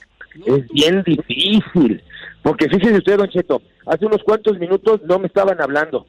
Es 0.46 0.68
bien 0.68 1.02
difícil, 1.04 2.02
porque 2.42 2.68
fíjese 2.68 2.98
usted, 2.98 3.18
Don 3.18 3.28
Cheto, 3.28 3.60
hace 3.86 4.06
unos 4.06 4.22
cuantos 4.22 4.58
minutos 4.58 5.00
no 5.02 5.18
me 5.18 5.26
estaban 5.26 5.60
hablando. 5.60 6.06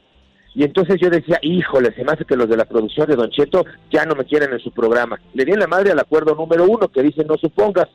Y 0.55 0.63
entonces 0.63 0.97
yo 1.01 1.09
decía, 1.09 1.39
híjole, 1.41 1.93
se 1.93 2.03
me 2.03 2.11
hace 2.11 2.25
que 2.25 2.35
los 2.35 2.47
de 2.47 2.57
la 2.57 2.65
producción 2.65 3.07
de 3.07 3.15
Don 3.15 3.31
Cheto 3.31 3.65
ya 3.91 4.05
no 4.05 4.15
me 4.15 4.25
quieren 4.25 4.53
en 4.53 4.59
su 4.59 4.71
programa. 4.71 5.19
Le 5.33 5.45
di 5.45 5.51
en 5.51 5.59
la 5.59 5.67
madre 5.67 5.91
al 5.91 5.99
acuerdo 5.99 6.35
número 6.35 6.65
uno 6.65 6.87
que 6.89 7.01
dice 7.01 7.25
no 7.25 7.37
supongas. 7.37 7.89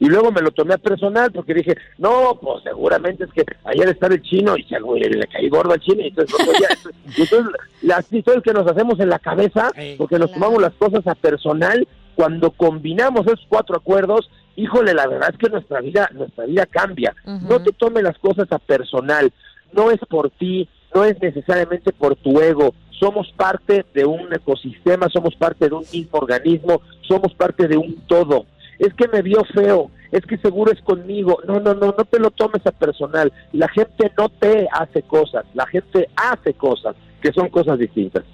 Y 0.00 0.06
luego 0.06 0.32
me 0.32 0.40
lo 0.40 0.50
tomé 0.50 0.74
a 0.74 0.78
personal 0.78 1.30
porque 1.30 1.52
dije, 1.52 1.76
no, 1.98 2.38
pues 2.40 2.64
seguramente 2.64 3.24
es 3.24 3.32
que 3.32 3.44
ayer 3.64 3.86
estaba 3.90 4.14
el 4.14 4.22
chino 4.22 4.56
y 4.56 4.64
se, 4.64 4.80
le, 4.80 5.10
le 5.10 5.26
caí 5.26 5.48
gordo 5.50 5.74
al 5.74 5.80
chino. 5.80 6.00
Y 6.00 6.08
entonces, 6.08 6.34
pues, 6.42 6.58
ya, 6.58 6.90
entonces 7.04 7.52
las 7.82 8.10
historias 8.10 8.42
que 8.42 8.54
nos 8.54 8.66
hacemos 8.66 8.98
en 8.98 9.10
la 9.10 9.18
cabeza, 9.18 9.70
porque 9.98 10.18
nos 10.18 10.32
tomamos 10.32 10.62
las 10.62 10.72
cosas 10.72 11.06
a 11.06 11.14
personal, 11.14 11.86
cuando 12.14 12.50
combinamos 12.50 13.26
esos 13.26 13.44
cuatro 13.46 13.76
acuerdos, 13.76 14.30
híjole, 14.56 14.94
la 14.94 15.06
verdad 15.06 15.30
es 15.32 15.38
que 15.38 15.50
nuestra 15.50 15.80
vida, 15.80 16.08
nuestra 16.14 16.46
vida 16.46 16.64
cambia. 16.64 17.14
No 17.24 17.62
te 17.62 17.72
tomes 17.72 18.02
las 18.02 18.18
cosas 18.18 18.50
a 18.52 18.58
personal. 18.58 19.30
No 19.72 19.90
es 19.90 20.00
por 20.08 20.30
ti, 20.30 20.66
no 20.94 21.04
es 21.04 21.20
necesariamente 21.20 21.92
por 21.92 22.16
tu 22.16 22.40
ego. 22.40 22.74
Somos 22.98 23.32
parte 23.36 23.84
de 23.94 24.04
un 24.04 24.32
ecosistema, 24.32 25.08
somos 25.10 25.34
parte 25.34 25.68
de 25.68 25.74
un 25.74 25.84
mismo 25.92 26.18
organismo, 26.18 26.82
somos 27.02 27.34
parte 27.34 27.68
de 27.68 27.76
un 27.76 27.96
todo. 28.06 28.46
Es 28.80 28.92
que 28.94 29.06
me 29.06 29.22
vio 29.22 29.44
feo, 29.54 29.92
es 30.10 30.22
que 30.26 30.36
seguro 30.38 30.72
es 30.72 30.80
conmigo. 30.80 31.38
No, 31.46 31.60
no, 31.60 31.74
no, 31.74 31.94
no 31.96 32.04
te 32.04 32.18
lo 32.18 32.32
tomes 32.32 32.66
a 32.66 32.72
personal. 32.72 33.32
La 33.52 33.68
gente 33.68 34.10
no 34.18 34.28
te 34.28 34.66
hace 34.72 35.02
cosas, 35.02 35.44
la 35.54 35.66
gente 35.66 36.08
hace 36.16 36.54
cosas 36.54 36.96
que 37.22 37.32
son 37.32 37.48
cosas 37.50 37.78
distintas. 37.78 38.24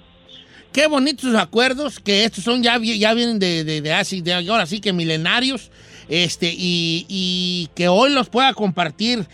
Qué 0.71 0.87
bonitos 0.87 1.35
acuerdos, 1.35 1.99
que 1.99 2.23
estos 2.23 2.43
son 2.43 2.63
ya, 2.63 2.77
ya 2.77 3.13
vienen 3.13 3.39
de, 3.39 3.63
de, 3.63 3.81
de 3.81 4.33
ahora 4.49 4.65
sí 4.65 4.79
que 4.79 4.93
milenarios, 4.93 5.71
este, 6.07 6.53
y, 6.55 7.05
y 7.09 7.69
que 7.75 7.87
hoy 7.87 8.11
los 8.13 8.29
pueda 8.29 8.53
compartir, 8.53 9.25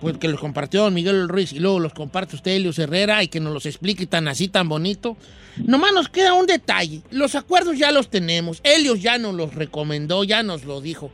pues 0.00 0.16
que 0.18 0.28
los 0.28 0.40
compartió 0.40 0.82
don 0.82 0.94
Miguel 0.94 1.28
Ruiz 1.28 1.52
y 1.52 1.58
luego 1.58 1.78
los 1.78 1.92
comparte 1.92 2.36
usted, 2.36 2.52
Elios 2.52 2.78
Herrera, 2.78 3.22
y 3.22 3.28
que 3.28 3.40
nos 3.40 3.52
los 3.52 3.66
explique 3.66 4.06
tan 4.06 4.28
así, 4.28 4.48
tan 4.48 4.68
bonito. 4.68 5.16
Nomás 5.58 5.92
nos 5.92 6.08
queda 6.08 6.32
un 6.32 6.46
detalle. 6.46 7.02
Los 7.10 7.34
acuerdos 7.34 7.78
ya 7.78 7.92
los 7.92 8.08
tenemos. 8.08 8.60
Helios 8.62 9.02
ya 9.02 9.18
nos 9.18 9.34
los 9.34 9.54
recomendó, 9.54 10.24
ya 10.24 10.42
nos 10.42 10.64
lo 10.64 10.80
dijo. 10.80 11.10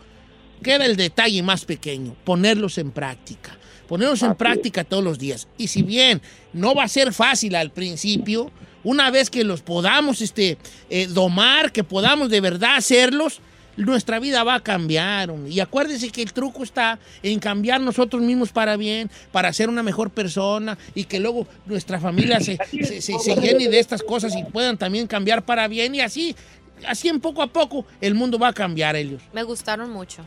Queda 0.62 0.86
el 0.86 0.96
detalle 0.96 1.42
más 1.42 1.64
pequeño, 1.64 2.14
ponerlos 2.24 2.78
en 2.78 2.92
práctica. 2.92 3.58
Ponerlos 3.88 4.22
en 4.22 4.34
práctica 4.34 4.84
todos 4.84 5.04
los 5.04 5.18
días. 5.18 5.48
Y 5.58 5.68
si 5.68 5.82
bien 5.82 6.20
no 6.52 6.74
va 6.74 6.84
a 6.84 6.88
ser 6.88 7.12
fácil 7.12 7.54
al 7.54 7.70
principio, 7.70 8.50
una 8.82 9.10
vez 9.10 9.30
que 9.30 9.44
los 9.44 9.62
podamos 9.62 10.20
este, 10.22 10.58
eh, 10.90 11.06
domar, 11.08 11.72
que 11.72 11.84
podamos 11.84 12.30
de 12.30 12.40
verdad 12.40 12.76
hacerlos, 12.76 13.40
nuestra 13.76 14.18
vida 14.18 14.42
va 14.44 14.54
a 14.54 14.60
cambiar. 14.60 15.30
Y 15.48 15.60
acuérdense 15.60 16.10
que 16.10 16.22
el 16.22 16.32
truco 16.32 16.62
está 16.62 16.98
en 17.22 17.38
cambiar 17.38 17.80
nosotros 17.80 18.22
mismos 18.22 18.50
para 18.52 18.76
bien, 18.76 19.10
para 19.32 19.52
ser 19.52 19.68
una 19.68 19.82
mejor 19.82 20.10
persona 20.10 20.76
y 20.94 21.04
que 21.04 21.20
luego 21.20 21.46
nuestra 21.66 21.98
familia 22.00 22.40
se, 22.40 22.58
se, 22.70 23.00
se- 23.00 23.18
se 23.18 23.34
llene 23.36 23.68
de 23.68 23.78
estas 23.78 24.02
cosas 24.02 24.34
y 24.36 24.44
puedan 24.44 24.76
también 24.78 25.06
cambiar 25.06 25.42
para 25.44 25.68
bien. 25.68 25.94
Y 25.94 26.00
así, 26.00 26.34
así 26.86 27.08
en 27.08 27.20
poco 27.20 27.42
a 27.42 27.46
poco, 27.48 27.84
el 28.00 28.14
mundo 28.14 28.38
va 28.38 28.48
a 28.48 28.52
cambiar, 28.52 28.96
ellos. 28.96 29.22
Me 29.32 29.42
gustaron 29.42 29.90
mucho. 29.90 30.22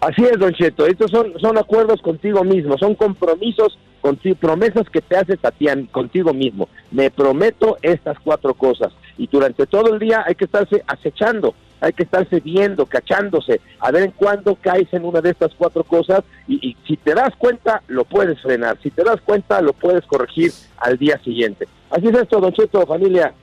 Así 0.00 0.22
es, 0.24 0.38
Don 0.38 0.52
Cheto. 0.52 0.86
Estos 0.86 1.10
son, 1.10 1.32
son 1.40 1.56
acuerdos 1.58 2.00
contigo 2.02 2.42
mismo, 2.42 2.76
son 2.76 2.94
compromisos, 2.96 3.78
contigo, 4.00 4.34
promesas 4.36 4.88
que 4.90 5.00
te 5.00 5.16
haces 5.16 5.38
a 5.44 5.50
ti, 5.52 5.68
a- 5.68 5.86
contigo 5.92 6.32
mismo. 6.34 6.68
Me 6.90 7.10
prometo 7.10 7.76
estas 7.82 8.18
cuatro 8.18 8.52
cosas. 8.54 8.92
Y 9.16 9.28
durante 9.28 9.64
todo 9.66 9.92
el 9.92 10.00
día 10.00 10.24
hay 10.26 10.34
que 10.34 10.46
estarse 10.46 10.82
acechando, 10.88 11.54
hay 11.82 11.92
que 11.92 12.04
estarse 12.04 12.40
viendo, 12.40 12.86
cachándose, 12.86 13.60
a 13.80 13.90
ver 13.90 14.04
en 14.04 14.10
cuándo 14.12 14.54
caes 14.54 14.86
en 14.92 15.04
una 15.04 15.20
de 15.20 15.30
estas 15.30 15.52
cuatro 15.58 15.82
cosas. 15.82 16.22
Y, 16.46 16.70
y 16.70 16.76
si 16.86 16.96
te 16.96 17.12
das 17.12 17.34
cuenta, 17.36 17.82
lo 17.88 18.04
puedes 18.04 18.40
frenar. 18.40 18.78
Si 18.82 18.90
te 18.90 19.02
das 19.02 19.20
cuenta, 19.20 19.60
lo 19.60 19.72
puedes 19.72 20.06
corregir 20.06 20.52
al 20.78 20.96
día 20.96 21.20
siguiente. 21.24 21.66
Así 21.90 22.06
es 22.06 22.14
esto, 22.14 22.40
Don 22.40 22.52
Cheto, 22.52 22.86
familia. 22.86 23.34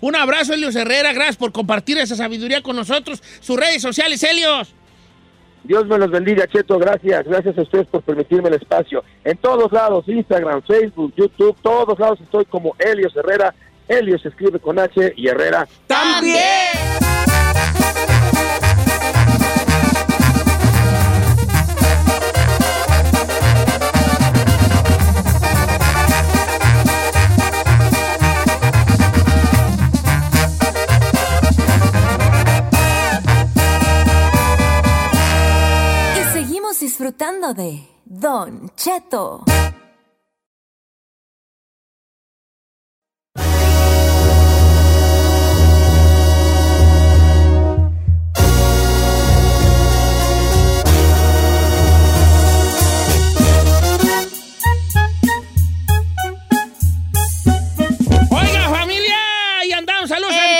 Un 0.00 0.16
abrazo, 0.16 0.54
Helios 0.54 0.76
Herrera. 0.76 1.12
Gracias 1.12 1.36
por 1.36 1.52
compartir 1.52 1.98
esa 1.98 2.16
sabiduría 2.16 2.62
con 2.62 2.74
nosotros. 2.74 3.22
Sus 3.40 3.58
redes 3.58 3.82
sociales, 3.82 4.22
Helios. 4.22 4.74
Dios 5.64 5.86
me 5.86 5.98
los 5.98 6.10
bendiga, 6.10 6.46
Cheto. 6.46 6.78
Gracias. 6.78 7.26
Gracias 7.26 7.58
a 7.58 7.62
ustedes 7.62 7.86
por 7.88 8.02
permitirme 8.02 8.48
el 8.48 8.54
espacio. 8.54 9.04
En 9.24 9.36
todos 9.36 9.70
lados, 9.72 10.08
Instagram, 10.08 10.62
Facebook, 10.62 11.12
YouTube, 11.16 11.56
todos 11.60 11.98
lados 11.98 12.18
estoy 12.22 12.46
como 12.46 12.74
Helios 12.78 13.14
Herrera. 13.14 13.54
Helios 13.88 14.22
se 14.22 14.28
escribe 14.28 14.58
con 14.58 14.78
H 14.78 15.12
y 15.16 15.28
Herrera. 15.28 15.68
¡También! 15.86 17.27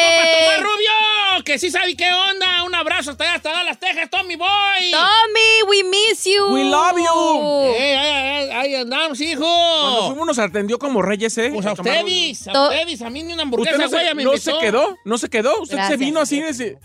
Compa 0.05 0.25
Tomás 0.33 0.63
Rubio, 0.63 1.45
que 1.45 1.59
sí 1.59 1.71
sabe 1.71 1.97
qué 1.97 2.11
onda. 2.11 2.48
Abrazo 2.99 3.11
hasta 3.13 3.25
allá, 3.25 3.35
hasta 3.37 3.51
Dallas, 3.53 3.79
Texas, 3.79 4.11
Tommy 4.11 4.35
Boy. 4.35 4.91
Tommy, 4.91 5.63
we 5.69 5.85
miss 5.85 6.25
you. 6.25 6.53
We 6.53 6.65
love 6.65 6.97
you. 6.99 7.75
Eh, 7.77 7.97
ahí, 7.97 8.49
ahí- 8.49 8.51
ahí 8.51 8.75
andamos, 8.75 9.21
hijo. 9.21 9.45
Cuando 9.45 10.07
fuimos 10.09 10.27
nos 10.27 10.39
atendió 10.41 10.81
como 10.81 11.01
reyes, 11.01 11.39
¿eh? 11.39 11.51
Pues 11.55 11.65
a 11.65 11.75
ustedes, 11.75 12.49
a 12.49 12.69
ustedes, 12.69 13.03
a 13.03 13.11
mí 13.11 13.23
ni 13.23 13.35
una 13.35 13.43
hamburguesa, 13.45 13.77
¿Usted 13.77 13.85
no, 13.85 13.99
se, 14.09 14.15
me 14.15 14.25
no 14.25 14.31
invitó. 14.33 14.51
se 14.53 14.59
quedó? 14.59 14.97
¿No 15.05 15.17
se 15.19 15.29
quedó? 15.29 15.61
¿Usted 15.63 15.77
Gracias. 15.77 15.99
se 15.99 16.05
vino 16.05 16.21
así? 16.21 16.41
de- 16.41 16.79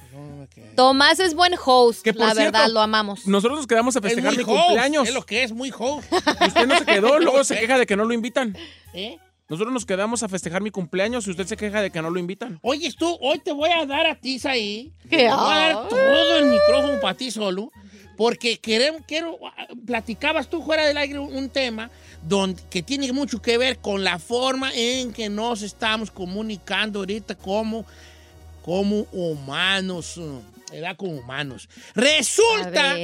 Tomás 0.76 1.20
es 1.20 1.34
buen 1.34 1.54
host, 1.66 2.04
Que 2.04 2.14
por 2.14 2.28
la 2.28 2.34
verdad, 2.36 2.68
lo 2.70 2.80
amamos. 2.82 3.26
Nosotros 3.28 3.58
nos 3.58 3.68
quedamos 3.68 3.96
a 3.96 4.00
Es 4.00 4.06
festejar 4.06 4.38
mi 4.38 4.44
host, 4.44 4.50
cumpleaños. 4.52 5.08
Es 5.08 5.14
lo 5.16 5.24
que 5.26 5.44
es, 5.44 5.52
muy 5.52 5.74
host. 5.76 6.12
Usted 6.48 6.68
no 6.68 6.78
se 6.78 6.86
quedó, 6.86 7.20
luego 7.20 7.44
se 7.44 7.60
queja 7.60 7.78
de 7.80 7.86
que 7.88 7.96
no 7.96 8.06
lo 8.06 8.14
invitan. 8.14 8.56
¿Eh? 8.94 9.18
Nosotros 9.50 9.74
nos 9.74 9.86
quedamos 9.86 10.24
a 10.24 10.30
festejar 10.30 10.62
mi 10.62 10.72
cumpleaños 10.72 11.28
y 11.28 11.32
usted 11.32 11.46
se 11.46 11.58
queja 11.58 11.82
de 11.82 11.92
que 11.92 12.02
no 12.02 12.10
lo 12.10 12.20
invitan. 12.20 12.60
Oye, 12.62 12.92
tú, 12.98 13.18
hoy 13.20 13.40
te 13.40 13.52
voy 13.52 13.70
a 13.70 13.86
dar 13.86 14.08
a 14.08 14.16
ti, 14.16 14.40
ahí. 14.46 14.94
Te 15.10 15.28
voy 15.28 15.54
a 15.54 15.74
dar 15.74 15.88
todo 15.90 16.38
el 16.40 16.46
micrófono 16.46 17.00
para 17.02 17.18
ti 17.18 17.30
solo. 17.30 17.72
Porque 18.16 18.60
queremos, 18.60 19.02
quiero, 19.08 19.40
platicabas 19.86 20.48
tú 20.48 20.62
fuera 20.62 20.86
del 20.86 20.98
aire 20.98 21.20
un, 21.20 21.36
un 21.36 21.50
tema 21.50 21.90
donde, 22.22 22.62
que 22.70 22.84
tiene 22.84 23.12
mucho 23.12 23.42
que 23.42 23.58
ver 23.58 23.80
con 23.80 24.04
la 24.04 24.20
forma 24.20 24.72
en 24.74 25.12
que 25.12 25.30
nos 25.30 25.62
estamos 25.64 26.12
comunicando 26.12 27.00
ahorita 27.00 27.36
como, 27.36 27.86
como 28.62 29.08
humanos, 29.12 30.22
¿verdad? 30.72 30.96
Como 30.96 31.18
humanos. 31.18 31.68
Resulta 31.96 32.96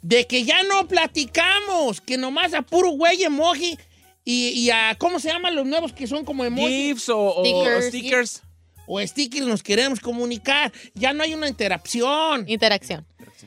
de 0.00 0.26
que 0.26 0.44
ya 0.44 0.62
no 0.64 0.88
platicamos, 0.88 2.00
que 2.00 2.16
nomás 2.16 2.54
a 2.54 2.62
puro 2.62 2.90
güey 2.90 3.22
emoji 3.22 3.78
y, 4.24 4.48
y 4.50 4.70
a, 4.70 4.94
¿cómo 4.98 5.18
se 5.20 5.28
llaman 5.28 5.54
los 5.56 5.66
nuevos 5.66 5.92
que 5.92 6.06
son 6.06 6.24
como 6.24 6.44
emoji? 6.44 6.68
GIFs 6.94 7.08
o, 7.08 7.18
o- 7.18 7.40
o 7.40 7.44
Stickers. 7.44 7.86
stickers. 7.88 8.42
o 8.86 9.00
stickers 9.00 9.46
nos 9.46 9.62
queremos 9.62 10.00
comunicar. 10.00 10.72
Ya 10.94 11.12
no 11.12 11.22
hay 11.22 11.34
una 11.34 11.48
interacción. 11.48 12.44
Interacción. 12.48 13.06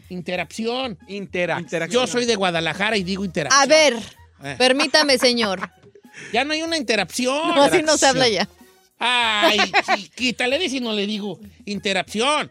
Interacción. 0.09 0.97
Interacción. 1.07 1.89
Yo 1.89 2.07
soy 2.07 2.25
de 2.25 2.35
Guadalajara 2.35 2.97
y 2.97 3.03
digo 3.03 3.23
interacción. 3.25 3.61
A 3.61 3.65
ver, 3.65 3.93
Eh. 4.43 4.55
permítame, 4.57 5.17
señor. 5.17 5.69
Ya 6.31 6.45
no 6.45 6.53
hay 6.53 6.61
una 6.61 6.77
interacción. 6.77 7.53
No, 7.55 7.63
así 7.63 7.81
no 7.83 7.97
se 7.97 8.05
habla 8.05 8.29
ya. 8.29 8.47
Ay, 8.97 9.59
chiquita, 9.97 10.47
le 10.47 10.57
dice 10.57 10.77
y 10.77 10.79
no 10.79 10.93
le 10.93 11.05
digo 11.05 11.41
interacción. 11.65 12.49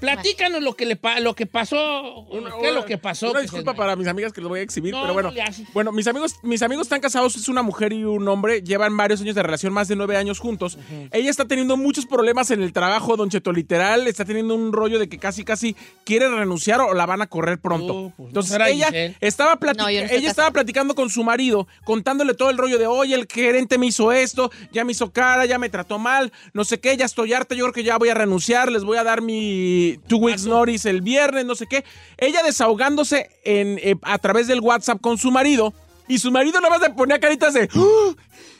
Platícanos 0.00 0.62
lo 0.62 0.74
que, 0.74 0.86
le 0.86 0.96
pa- 0.96 1.20
lo 1.20 1.34
que 1.34 1.46
pasó. 1.46 2.26
¿Qué 2.60 2.68
es 2.68 2.74
lo 2.74 2.84
que 2.84 2.98
pasó? 2.98 3.30
Una 3.30 3.40
que 3.40 3.48
se- 3.48 3.56
disculpa 3.56 3.74
para 3.74 3.96
mis 3.96 4.06
amigas 4.06 4.32
que 4.32 4.40
lo 4.40 4.48
voy 4.48 4.60
a 4.60 4.62
exhibir, 4.62 4.92
No, 4.92 5.02
pero 5.02 5.12
bueno. 5.14 5.30
no. 5.30 5.66
Bueno, 5.74 5.92
mis 5.92 6.06
amigos, 6.06 6.36
mis 6.42 6.62
amigos 6.62 6.86
están 6.86 7.00
casados, 7.00 7.36
es 7.36 7.48
una 7.48 7.62
mujer 7.62 7.92
y 7.92 8.04
un 8.04 8.26
hombre, 8.28 8.62
llevan 8.62 8.96
varios 8.96 9.20
años 9.20 9.34
de 9.34 9.42
relación, 9.42 9.72
más 9.72 9.88
de 9.88 9.96
nueve 9.96 10.16
años 10.16 10.38
juntos. 10.38 10.78
Ella 11.12 11.30
está 11.30 11.46
teniendo 11.46 11.76
muchos 11.76 12.06
problemas 12.06 12.50
en 12.50 12.62
el 12.62 12.72
trabajo, 12.72 13.16
Don 13.16 13.30
Cheto, 13.30 13.52
literal, 13.52 14.06
está 14.06 14.24
teniendo 14.24 14.54
un 14.54 14.72
rollo 14.72 14.98
de 14.98 15.08
que 15.08 15.18
casi 15.18 15.44
casi 15.44 15.74
quiere 16.04 16.28
renunciar 16.28 16.80
o 16.80 16.94
la 16.94 17.06
van 17.06 17.22
a 17.22 17.26
correr 17.26 17.58
pronto. 17.60 17.94
Uh, 17.94 18.10
pues, 18.16 18.28
Entonces 18.28 18.58
ella 18.68 18.86
Giselle. 18.86 19.16
estaba 19.20 19.58
platic- 19.58 20.08
ella 20.10 20.30
estaba 20.30 20.50
platicando 20.50 20.94
con 20.94 21.10
su 21.10 21.24
marido, 21.24 21.66
contándole 21.84 22.34
todo 22.34 22.50
el 22.50 22.58
rollo 22.58 22.78
de, 22.78 22.86
oye, 22.86 23.14
el 23.14 23.26
gerente 23.30 23.78
me 23.78 23.86
hizo 23.86 24.12
esto, 24.12 24.50
ya 24.72 24.84
me 24.84 24.92
hizo 24.92 25.12
cara, 25.12 25.44
ya 25.46 25.58
me 25.58 25.68
trató 25.68 25.98
mal, 25.98 26.32
no 26.52 26.64
sé 26.64 26.78
qué, 26.80 26.96
ya 26.96 27.04
estoy 27.04 27.32
harta, 27.32 27.54
yo 27.54 27.64
creo 27.64 27.72
que 27.74 27.84
ya 27.84 27.96
voy 27.98 28.08
a 28.10 28.14
renunciar, 28.14 28.70
les 28.70 28.84
voy 28.84 28.96
a 28.98 29.04
dar 29.04 29.22
mi 29.22 29.87
two 29.96 30.18
weeks 30.18 30.44
notice 30.44 30.88
el 30.88 31.00
viernes, 31.00 31.44
no 31.46 31.54
sé 31.54 31.66
qué. 31.66 31.84
Ella 32.18 32.42
desahogándose 32.42 33.30
en, 33.44 33.78
eh, 33.82 33.96
a 34.02 34.18
través 34.18 34.46
del 34.46 34.60
WhatsApp 34.60 35.00
con 35.00 35.16
su 35.18 35.30
marido, 35.30 35.72
y 36.06 36.18
su 36.18 36.30
marido 36.30 36.60
nada 36.60 36.70
más 36.78 36.80
le 36.86 36.94
ponía 36.94 37.18
caritas 37.18 37.54
de... 37.54 37.68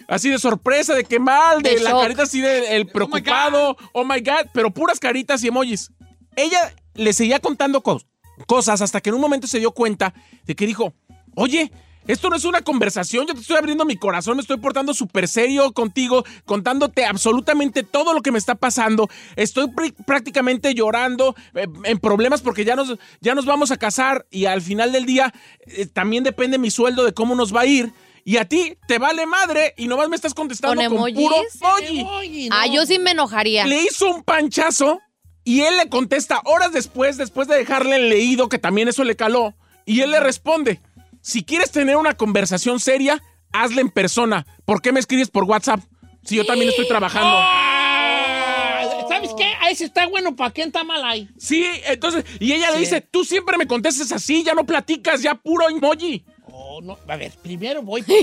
Así 0.08 0.30
de 0.30 0.38
sorpresa, 0.38 0.94
de 0.94 1.04
qué 1.04 1.18
mal, 1.18 1.60
de, 1.62 1.74
De 1.74 1.80
la 1.80 1.90
shock. 1.90 2.00
carita 2.02 2.22
así 2.22 2.40
de 2.40 2.76
el 2.76 2.86
preocupado, 2.86 3.76
oh 3.92 4.04
my 4.04 4.20
God, 4.20 4.48
pero 4.54 4.70
puras 4.70 4.98
caritas 4.98 5.44
y 5.44 5.48
emojis. 5.48 5.90
Ella 6.34 6.74
le 6.94 7.12
seguía 7.12 7.40
contando 7.40 7.82
cos- 7.82 8.06
cosas 8.46 8.80
hasta 8.80 9.02
que 9.02 9.10
en 9.10 9.16
un 9.16 9.20
momento 9.20 9.46
se 9.46 9.58
dio 9.58 9.70
cuenta 9.72 10.14
de 10.46 10.56
que 10.56 10.66
dijo, 10.66 10.94
oye, 11.36 11.70
esto 12.08 12.28
no 12.30 12.34
es 12.36 12.44
una 12.44 12.62
conversación, 12.62 13.26
yo 13.28 13.34
te 13.34 13.40
estoy 13.40 13.56
abriendo 13.56 13.84
mi 13.84 13.96
corazón, 13.96 14.34
me 14.36 14.42
estoy 14.42 14.56
portando 14.56 14.92
súper 14.94 15.28
serio 15.28 15.72
contigo, 15.72 16.24
contándote 16.44 17.04
absolutamente 17.04 17.84
todo 17.84 18.12
lo 18.12 18.20
que 18.22 18.32
me 18.32 18.38
está 18.38 18.56
pasando. 18.56 19.08
Estoy 19.36 19.66
pr- 19.66 19.94
prácticamente 20.04 20.74
llorando 20.74 21.36
eh, 21.54 21.68
en 21.84 21.98
problemas 21.98 22.42
porque 22.42 22.64
ya 22.64 22.74
nos, 22.74 22.98
ya 23.20 23.36
nos 23.36 23.44
vamos 23.46 23.70
a 23.70 23.76
casar 23.76 24.26
y 24.30 24.46
al 24.46 24.60
final 24.62 24.90
del 24.90 25.06
día 25.06 25.32
eh, 25.66 25.86
también 25.86 26.24
depende 26.24 26.58
mi 26.58 26.72
sueldo 26.72 27.04
de 27.04 27.12
cómo 27.14 27.36
nos 27.36 27.54
va 27.54 27.60
a 27.60 27.66
ir. 27.66 27.92
Y 28.24 28.36
a 28.36 28.44
ti 28.46 28.76
te 28.86 28.98
vale 28.98 29.24
madre 29.24 29.72
y 29.78 29.86
nomás 29.88 30.08
me 30.10 30.16
estás 30.16 30.34
contestando 30.34 30.82
¿Con 30.88 30.98
con, 30.98 31.14
puro 31.14 31.36
emoji. 31.80 32.48
Ah, 32.52 32.66
yo 32.66 32.84
sí 32.84 32.98
me 32.98 33.12
enojaría. 33.12 33.64
Le 33.66 33.82
hizo 33.82 34.10
un 34.10 34.22
panchazo 34.22 35.00
y 35.44 35.60
él 35.62 35.76
le 35.78 35.88
contesta 35.88 36.42
horas 36.44 36.72
después, 36.72 37.16
después 37.16 37.48
de 37.48 37.56
dejarle 37.56 37.96
el 37.96 38.10
leído, 38.10 38.48
que 38.50 38.58
también 38.58 38.88
eso 38.88 39.02
le 39.04 39.16
caló. 39.16 39.54
Y 39.86 40.00
él 40.02 40.10
le 40.10 40.20
responde, 40.20 40.82
si 41.28 41.44
quieres 41.44 41.70
tener 41.70 41.96
una 41.96 42.14
conversación 42.14 42.80
seria, 42.80 43.22
hazla 43.52 43.82
en 43.82 43.90
persona. 43.90 44.46
¿Por 44.64 44.80
qué 44.80 44.92
me 44.92 44.98
escribes 45.00 45.28
por 45.28 45.44
WhatsApp? 45.44 45.80
Si 46.24 46.36
yo 46.36 46.46
también 46.46 46.70
estoy 46.70 46.88
trabajando. 46.88 47.36
Ah, 47.38 49.04
¿Sabes 49.10 49.30
qué? 49.36 49.44
A 49.60 49.68
ese 49.70 49.84
está 49.84 50.06
bueno, 50.06 50.34
¿para 50.34 50.52
qué 50.52 50.62
está 50.62 50.84
mal 50.84 51.04
ahí? 51.04 51.28
Sí, 51.36 51.66
entonces, 51.86 52.24
y 52.40 52.52
ella 52.54 52.70
le 52.70 52.78
dice, 52.78 53.02
tú 53.02 53.24
siempre 53.24 53.58
me 53.58 53.66
contestas 53.66 54.10
así, 54.12 54.42
ya 54.42 54.54
no 54.54 54.64
platicas, 54.64 55.20
ya 55.20 55.34
puro 55.34 55.68
emoji. 55.68 56.24
Oh, 56.50 56.80
no. 56.80 56.96
A 57.06 57.16
ver, 57.16 57.32
primero 57.42 57.82
voy. 57.82 58.00
pa- 58.02 58.14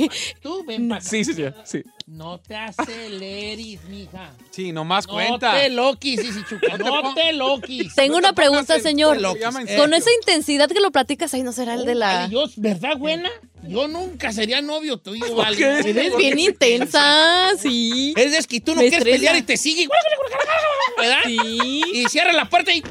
Tú 0.41 0.63
ven 0.65 0.89
para 0.89 0.99
acá. 0.99 1.07
Sí, 1.09 1.23
sí, 1.23 1.33
sí, 1.35 1.43
sí. 1.63 1.83
No 2.07 2.39
te 2.39 2.55
aceleres, 2.55 3.83
mija. 3.85 4.31
Sí, 4.51 4.71
nomás 4.71 5.07
No 5.07 5.13
cuenta. 5.13 5.53
te 5.53 5.69
loquis, 5.69 6.21
sí, 6.21 6.31
sí, 6.33 6.43
chuca. 6.47 6.77
No 6.77 6.83
te 6.83 6.83
No 7.03 7.13
te 7.15 7.33
loquis. 7.33 7.95
Tengo 7.95 8.17
una 8.17 8.33
pregunta, 8.33 8.79
señor. 8.79 9.19
lo 9.19 9.35
llama 9.35 9.61
en 9.61 9.75
Con 9.75 9.91
esa 9.95 10.11
intensidad 10.21 10.69
que 10.69 10.79
lo 10.81 10.91
platicas 10.91 11.33
ahí, 11.33 11.41
¿no 11.41 11.51
será 11.51 11.73
el 11.73 11.83
de 11.85 11.95
la...? 11.95 12.13
Vale, 12.13 12.33
yo, 12.33 12.45
¿verdad, 12.57 12.95
buena? 12.97 13.31
Yo 13.67 13.87
nunca 13.87 14.31
sería 14.31 14.61
novio 14.61 14.97
tuyo, 14.97 15.33
vale. 15.35 15.57
qué? 15.57 15.79
Eres 15.89 16.15
bien 16.15 16.37
intensa, 16.37 17.49
sí. 17.57 18.13
Es 18.15 18.45
que 18.45 18.61
tú 18.61 18.75
no 18.75 18.81
Me 18.81 18.89
quieres 18.89 18.99
estresa. 18.99 19.17
pelear 19.17 19.35
y 19.37 19.41
te 19.41 19.57
sigue. 19.57 19.87
¿Verdad? 20.99 21.17
Sí. 21.25 21.81
Y 21.91 22.05
cierra 22.09 22.33
la 22.33 22.47
puerta 22.47 22.71
y. 22.71 22.83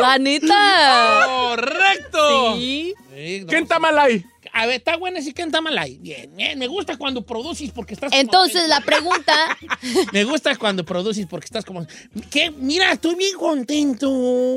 La 0.00 0.18
neta. 0.18 1.22
¡Correcto! 1.26 2.56
Sí. 2.56 2.94
¿Quién 3.14 3.62
está 3.62 3.78
mal 3.78 3.96
ahí? 3.96 4.24
A 4.52 4.66
ver, 4.66 4.76
está 4.76 4.96
buena 4.96 5.20
sí 5.20 5.32
que 5.32 5.42
está 5.42 5.60
mal 5.60 5.76
ahí. 5.78 5.98
Bien, 5.98 6.34
bien. 6.34 6.58
Me 6.58 6.66
gusta 6.66 6.96
cuando 6.96 7.22
produces 7.22 7.70
porque 7.70 7.94
estás. 7.94 8.12
Entonces, 8.12 8.68
la 8.68 8.80
pregunta... 8.80 9.56
Me 10.12 10.24
gusta 10.24 10.56
cuando 10.56 10.84
produces 10.84 11.26
porque 11.26 11.46
estás 11.46 11.64
como. 11.64 11.86
¿Qué? 12.30 12.50
Mira, 12.50 12.92
estoy 12.92 13.14
bien 13.14 13.36
contento. 13.36 14.08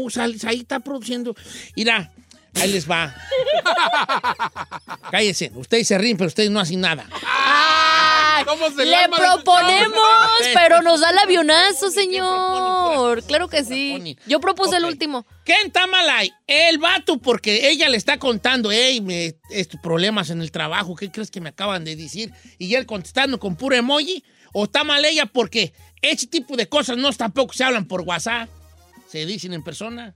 Sal- 0.10 0.36
ahí 0.46 0.60
está 0.62 0.80
produciendo. 0.80 1.36
Mira, 1.76 2.12
ahí 2.56 2.72
les 2.72 2.90
va. 2.90 3.14
Cállense. 5.12 5.52
Ustedes 5.56 5.88
se 5.88 5.98
ríen, 5.98 6.18
pero 6.18 6.28
ustedes 6.28 6.50
no 6.50 6.60
hacen 6.60 6.82
nada. 6.82 7.08
Del 8.76 8.92
Le 8.92 9.10
proponemos, 9.10 9.98
pero 10.54 10.82
nos 10.82 11.00
da 11.00 11.12
el 11.12 11.20
avionazo, 11.20 11.90
¿Qué 11.90 12.18
proponen? 12.18 12.73
Señor. 12.94 13.24
Claro 13.24 13.48
que 13.48 13.64
sí. 13.64 14.18
Yo 14.28 14.40
propuse 14.40 14.78
el 14.78 14.86
último. 14.86 15.26
¿Quién 15.46 15.68
está 15.68 15.88
mal 15.88 16.10
ahí? 16.10 16.32
El 16.48 16.78
vato, 16.78 17.18
porque 17.18 17.70
ella 17.70 17.90
le 17.90 17.98
está 17.98 18.18
contando, 18.18 18.72
hey, 18.72 19.02
me, 19.02 19.36
estos 19.50 19.80
problemas 19.82 20.30
en 20.30 20.42
el 20.42 20.52
trabajo, 20.52 20.96
¿qué 20.96 21.12
crees 21.12 21.30
que 21.32 21.42
me 21.42 21.50
acaban 21.50 21.84
de 21.86 21.96
decir? 21.96 22.32
Y 22.58 22.74
él 22.76 22.86
contestando 22.86 23.40
con 23.40 23.56
puro 23.56 23.76
emoji. 23.76 24.24
¿O 24.56 24.66
está 24.66 24.84
mal 24.84 25.04
ella 25.04 25.26
porque 25.26 25.74
ese 26.02 26.28
tipo 26.28 26.56
de 26.56 26.70
cosas 26.70 26.96
no 26.98 27.12
tampoco 27.12 27.54
se 27.54 27.64
hablan 27.64 27.86
por 27.88 28.02
WhatsApp? 28.02 28.48
Se 29.10 29.26
dicen 29.26 29.52
en 29.54 29.64
persona. 29.64 30.14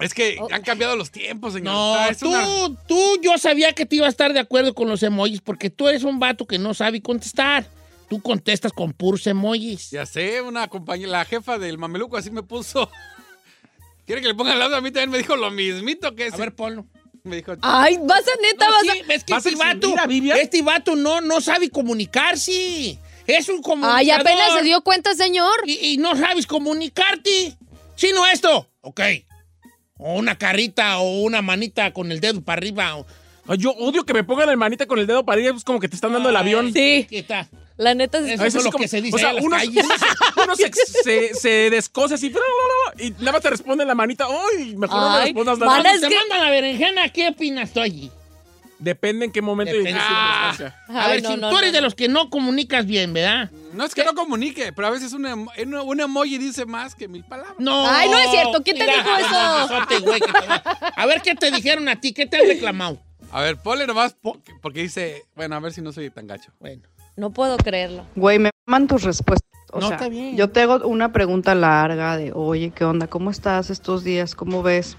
Es 0.00 0.12
que 0.12 0.36
han 0.50 0.62
cambiado 0.62 0.96
los 0.96 1.12
tiempos, 1.12 1.52
señor. 1.52 1.72
No, 1.72 2.16
tú, 2.18 2.28
una- 2.30 2.84
tú, 2.88 3.20
yo 3.22 3.38
sabía 3.38 3.72
que 3.72 3.86
te 3.86 3.94
iba 3.94 4.06
a 4.06 4.10
estar 4.10 4.32
de 4.32 4.40
acuerdo 4.40 4.74
con 4.74 4.88
los 4.88 5.04
emojis 5.04 5.40
porque 5.40 5.70
tú 5.70 5.86
eres 5.88 6.02
un 6.02 6.18
vato 6.18 6.46
que 6.46 6.58
no 6.58 6.74
sabe 6.74 7.00
contestar. 7.00 7.64
Tú 8.08 8.20
contestas 8.20 8.72
con 8.72 8.92
puros 8.92 9.26
emojis. 9.26 9.90
Ya 9.90 10.04
sé, 10.06 10.40
una 10.42 10.68
compañera, 10.68 11.10
la 11.10 11.24
jefa 11.24 11.58
del 11.58 11.78
mameluco 11.78 12.16
así 12.16 12.30
me 12.30 12.42
puso. 12.42 12.90
¿Quiere 14.06 14.20
que 14.20 14.28
le 14.28 14.34
ponga 14.34 14.52
al 14.52 14.58
lado? 14.58 14.76
A 14.76 14.80
mí 14.80 14.90
también 14.90 15.10
me 15.10 15.18
dijo 15.18 15.34
lo 15.36 15.50
mismito 15.50 16.14
que 16.14 16.26
A 16.26 16.36
ver, 16.36 16.54
ponlo. 16.54 16.86
Me 17.22 17.36
dijo, 17.36 17.54
Ay, 17.62 17.98
vas 18.02 18.20
a 18.20 18.42
neta, 18.42 18.66
No, 18.66 18.72
vas 18.72 18.82
sí, 18.82 18.88
a... 18.90 19.14
es 19.14 19.24
que 19.24 19.32
¿Vas 19.32 19.46
este 19.46 19.58
vato, 19.58 19.94
este 20.36 20.62
vato 20.62 20.94
no, 20.94 21.22
no 21.22 21.40
sabe 21.40 21.70
comunicarse. 21.70 22.98
Es 23.26 23.48
un 23.48 23.62
comunicador. 23.62 23.98
Ay, 23.98 24.10
apenas 24.10 24.52
se 24.58 24.62
dio 24.62 24.82
cuenta, 24.82 25.14
señor. 25.14 25.50
Y, 25.64 25.92
y 25.92 25.96
no 25.96 26.14
sabes 26.16 26.46
comunicarte. 26.46 27.56
Sino 27.96 28.26
esto. 28.26 28.68
Ok. 28.82 29.00
O 29.96 30.16
una 30.16 30.36
carita 30.36 30.98
o 30.98 31.22
una 31.22 31.40
manita 31.40 31.94
con 31.94 32.12
el 32.12 32.20
dedo 32.20 32.42
para 32.42 32.58
arriba. 32.58 32.96
o- 32.96 33.06
Ay, 33.48 33.56
Yo 33.56 33.70
odio 33.70 34.04
que 34.04 34.12
me 34.12 34.24
pongan 34.24 34.50
el 34.50 34.58
manita 34.58 34.84
con 34.86 34.98
el 34.98 35.06
dedo 35.06 35.24
para 35.24 35.40
ir, 35.40 35.54
es 35.56 35.64
como 35.64 35.80
que 35.80 35.88
te 35.88 35.94
están 35.94 36.12
dando 36.12 36.28
el 36.28 36.36
avión. 36.36 36.72
Sí, 36.74 37.06
¿Qué 37.08 37.22
tal? 37.22 37.48
La 37.76 37.94
neta 37.94 38.18
es... 38.18 38.40
Eso 38.40 38.44
es 38.46 38.54
lo 38.64 38.70
como- 38.70 38.82
que 38.82 38.88
se 38.88 39.00
dice 39.02 39.16
o 39.16 39.18
sea, 39.18 39.34
uno, 39.34 39.56
se, 40.56 40.70
se, 41.02 41.34
se 41.34 41.48
descoce 41.70 42.14
así, 42.14 42.32
y 42.98 43.10
nada 43.18 43.32
más 43.32 43.42
te 43.42 43.50
responde 43.50 43.84
la 43.84 43.94
manita. 43.94 44.26
¡Ay! 44.28 44.76
Mejor 44.76 45.00
no 45.00 45.10
me 45.18 45.24
respondas 45.24 45.58
nada. 45.58 45.76
a- 45.78 45.82
Cuando 45.82 46.00
te 46.08 46.08
que- 46.14 46.20
mandan 46.20 46.46
a 46.46 46.50
berenjena, 46.50 47.08
¿qué 47.08 47.28
opinas 47.28 47.72
tú 47.72 47.80
allí? 47.80 48.10
Depende 48.78 49.24
en 49.26 49.32
qué 49.32 49.40
momento. 49.40 49.72
Depende. 49.72 49.98
qué 49.98 50.04
Ah. 50.06 50.54
A 50.88 51.08
ver, 51.08 51.22
no, 51.22 51.30
si 51.30 51.36
no, 51.36 51.48
tú 51.50 51.56
eres 51.58 51.70
no, 51.72 51.76
de 51.76 51.80
los 51.80 51.94
que 51.94 52.08
no 52.08 52.28
comunicas 52.28 52.84
bien, 52.86 53.12
¿verdad? 53.14 53.50
No 53.72 53.84
es 53.84 53.94
que 53.94 54.04
no 54.04 54.14
comunique, 54.14 54.72
pero 54.72 54.88
a 54.88 54.90
veces 54.90 55.12
un, 55.12 55.24
emo- 55.24 55.50
un, 55.62 55.74
un 55.74 56.00
emoji 56.00 56.38
dice 56.38 56.66
más 56.66 56.94
que 56.94 57.08
mil 57.08 57.24
palabras. 57.24 57.54
No. 57.58 57.88
Ay, 57.88 58.08
no 58.10 58.18
es 58.18 58.30
cierto. 58.30 58.62
¿Quién 58.62 58.76
te 58.76 58.84
Mira, 58.84 58.96
dijo 58.98 59.16
eso? 59.16 59.68
besote, 59.68 59.98
güey, 60.00 60.20
que 60.20 60.26
te 60.32 60.46
va- 60.46 60.62
A 60.96 61.06
ver, 61.06 61.22
¿qué 61.22 61.34
te 61.34 61.50
dijeron 61.50 61.88
a 61.88 61.98
ti? 62.00 62.12
¿Qué 62.12 62.26
te 62.26 62.36
han 62.36 62.46
reclamado? 62.46 63.00
A 63.32 63.40
ver, 63.40 63.56
ponle 63.56 63.86
nomás 63.86 64.16
porque 64.60 64.82
dice, 64.82 65.24
bueno, 65.34 65.56
a 65.56 65.60
ver 65.60 65.72
si 65.72 65.80
no 65.80 65.92
soy 65.92 66.10
tan 66.10 66.26
gacho. 66.26 66.52
Bueno. 66.60 66.82
No 67.16 67.30
puedo 67.30 67.56
creerlo. 67.56 68.04
Güey, 68.16 68.38
me 68.38 68.50
mandan 68.66 68.88
tus 68.88 69.02
respuestas. 69.04 69.48
O 69.72 69.80
No, 69.80 69.88
sea, 69.88 69.96
está 69.96 70.08
bien. 70.08 70.36
yo 70.36 70.50
te 70.50 70.62
hago 70.62 70.86
una 70.86 71.12
pregunta 71.12 71.54
larga 71.54 72.16
de, 72.16 72.32
oye, 72.32 72.70
¿qué 72.70 72.84
onda? 72.84 73.06
¿Cómo 73.08 73.30
estás 73.30 73.70
estos 73.70 74.04
días? 74.04 74.34
¿Cómo 74.34 74.62
ves? 74.62 74.96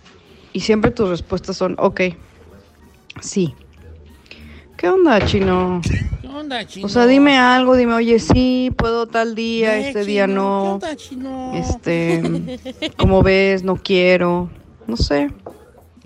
Y 0.54 0.62
siempre 0.62 0.92
tus 0.92 1.10
respuestas 1.10 1.56
son, 1.58 1.76
ok, 1.80 2.02
sí. 3.22 3.54
¿Qué 4.78 4.90
onda, 4.90 5.26
chino? 5.26 5.82
¿Qué 6.22 6.28
onda, 6.28 6.66
chino? 6.68 6.86
O 6.86 6.90
sea, 6.90 7.06
dime 7.06 7.38
algo, 7.38 7.76
dime, 7.78 7.94
oye, 7.94 8.20
sí, 8.20 8.74
puedo 8.78 9.08
tal 9.08 9.34
día, 9.36 9.78
Eh, 9.78 9.88
este 9.90 10.04
día 10.04 10.28
no. 10.28 10.80
¿Qué 10.82 10.86
onda, 10.88 10.96
chino? 10.98 11.52
Este, 11.54 12.22
¿cómo 12.98 13.24
ves? 13.24 13.64
No 13.64 13.78
quiero. 13.78 14.50
No 14.88 14.98
sé. 14.98 15.32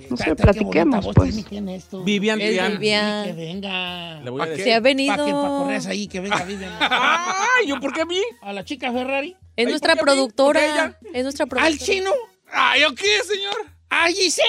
No 0.10 0.18
sé, 0.18 0.36
platiquemos, 0.36 1.08
pues. 1.14 1.34
tiene, 1.34 1.48
¿quién 1.48 1.70
es 1.70 1.86
tú? 1.86 2.04
Vivian, 2.04 2.42
Es 2.42 2.50
Vivian. 2.50 2.72
Vivian. 2.74 3.26
Que 3.26 3.34
venga. 3.34 4.22
Le 4.22 4.30
voy 4.30 4.42
a 4.42 4.46
¿Pa' 4.46 4.50
decir. 4.50 4.66
Se 4.66 4.74
ha 4.74 4.80
venido. 4.80 5.16
Para 5.16 5.26
que 5.26 5.32
para 5.32 5.48
correr 5.50 5.88
ahí, 5.88 6.08
que 6.08 6.20
venga 6.20 6.44
Vivian. 6.44 6.72
¡Ay! 6.80 7.68
¿Yo 7.68 7.80
por 7.80 7.94
qué 7.94 8.02
a 8.02 8.06
mí? 8.06 8.20
A 8.42 8.54
la 8.54 8.64
chica 8.66 8.92
Ferrari. 8.92 9.36
Es 9.56 9.66
Ay, 9.66 9.72
nuestra 9.72 9.96
¿por 9.96 10.06
qué 10.06 10.12
a 10.12 10.16
mí? 10.16 10.22
¿Por 10.22 10.30
qué 10.30 10.34
productora. 10.36 11.00
Es 11.14 11.24
nuestra 11.24 11.46
productora. 11.46 11.66
¿Al 11.66 11.78
chino? 11.78 12.12
¡Ay, 12.52 12.84
¿o 12.84 12.94
qué, 12.96 13.20
señor? 13.28 13.56
¿A 13.90 14.08
Giselle? 14.08 14.48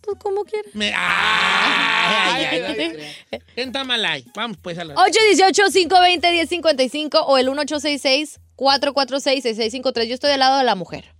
Pues 0.00 0.18
como 0.18 0.44
quieras. 0.44 0.74
Me... 0.74 0.92
Ay, 0.94 2.44
ay, 2.44 2.60
ay, 2.60 2.98
ay. 3.30 3.38
¿Quién 3.54 3.68
está 3.68 3.84
mal 3.84 4.04
ahí? 4.04 4.24
Vamos 4.34 4.56
pues 4.60 4.76
a 4.78 4.84
la... 4.84 4.94
818-520-1055 4.96 7.22
o 7.26 7.38
el 7.38 7.48
1866-446-6653. 7.48 10.04
Yo 10.04 10.14
estoy 10.14 10.30
del 10.30 10.40
lado 10.40 10.58
de 10.58 10.64
la 10.64 10.74
mujer. 10.74 11.14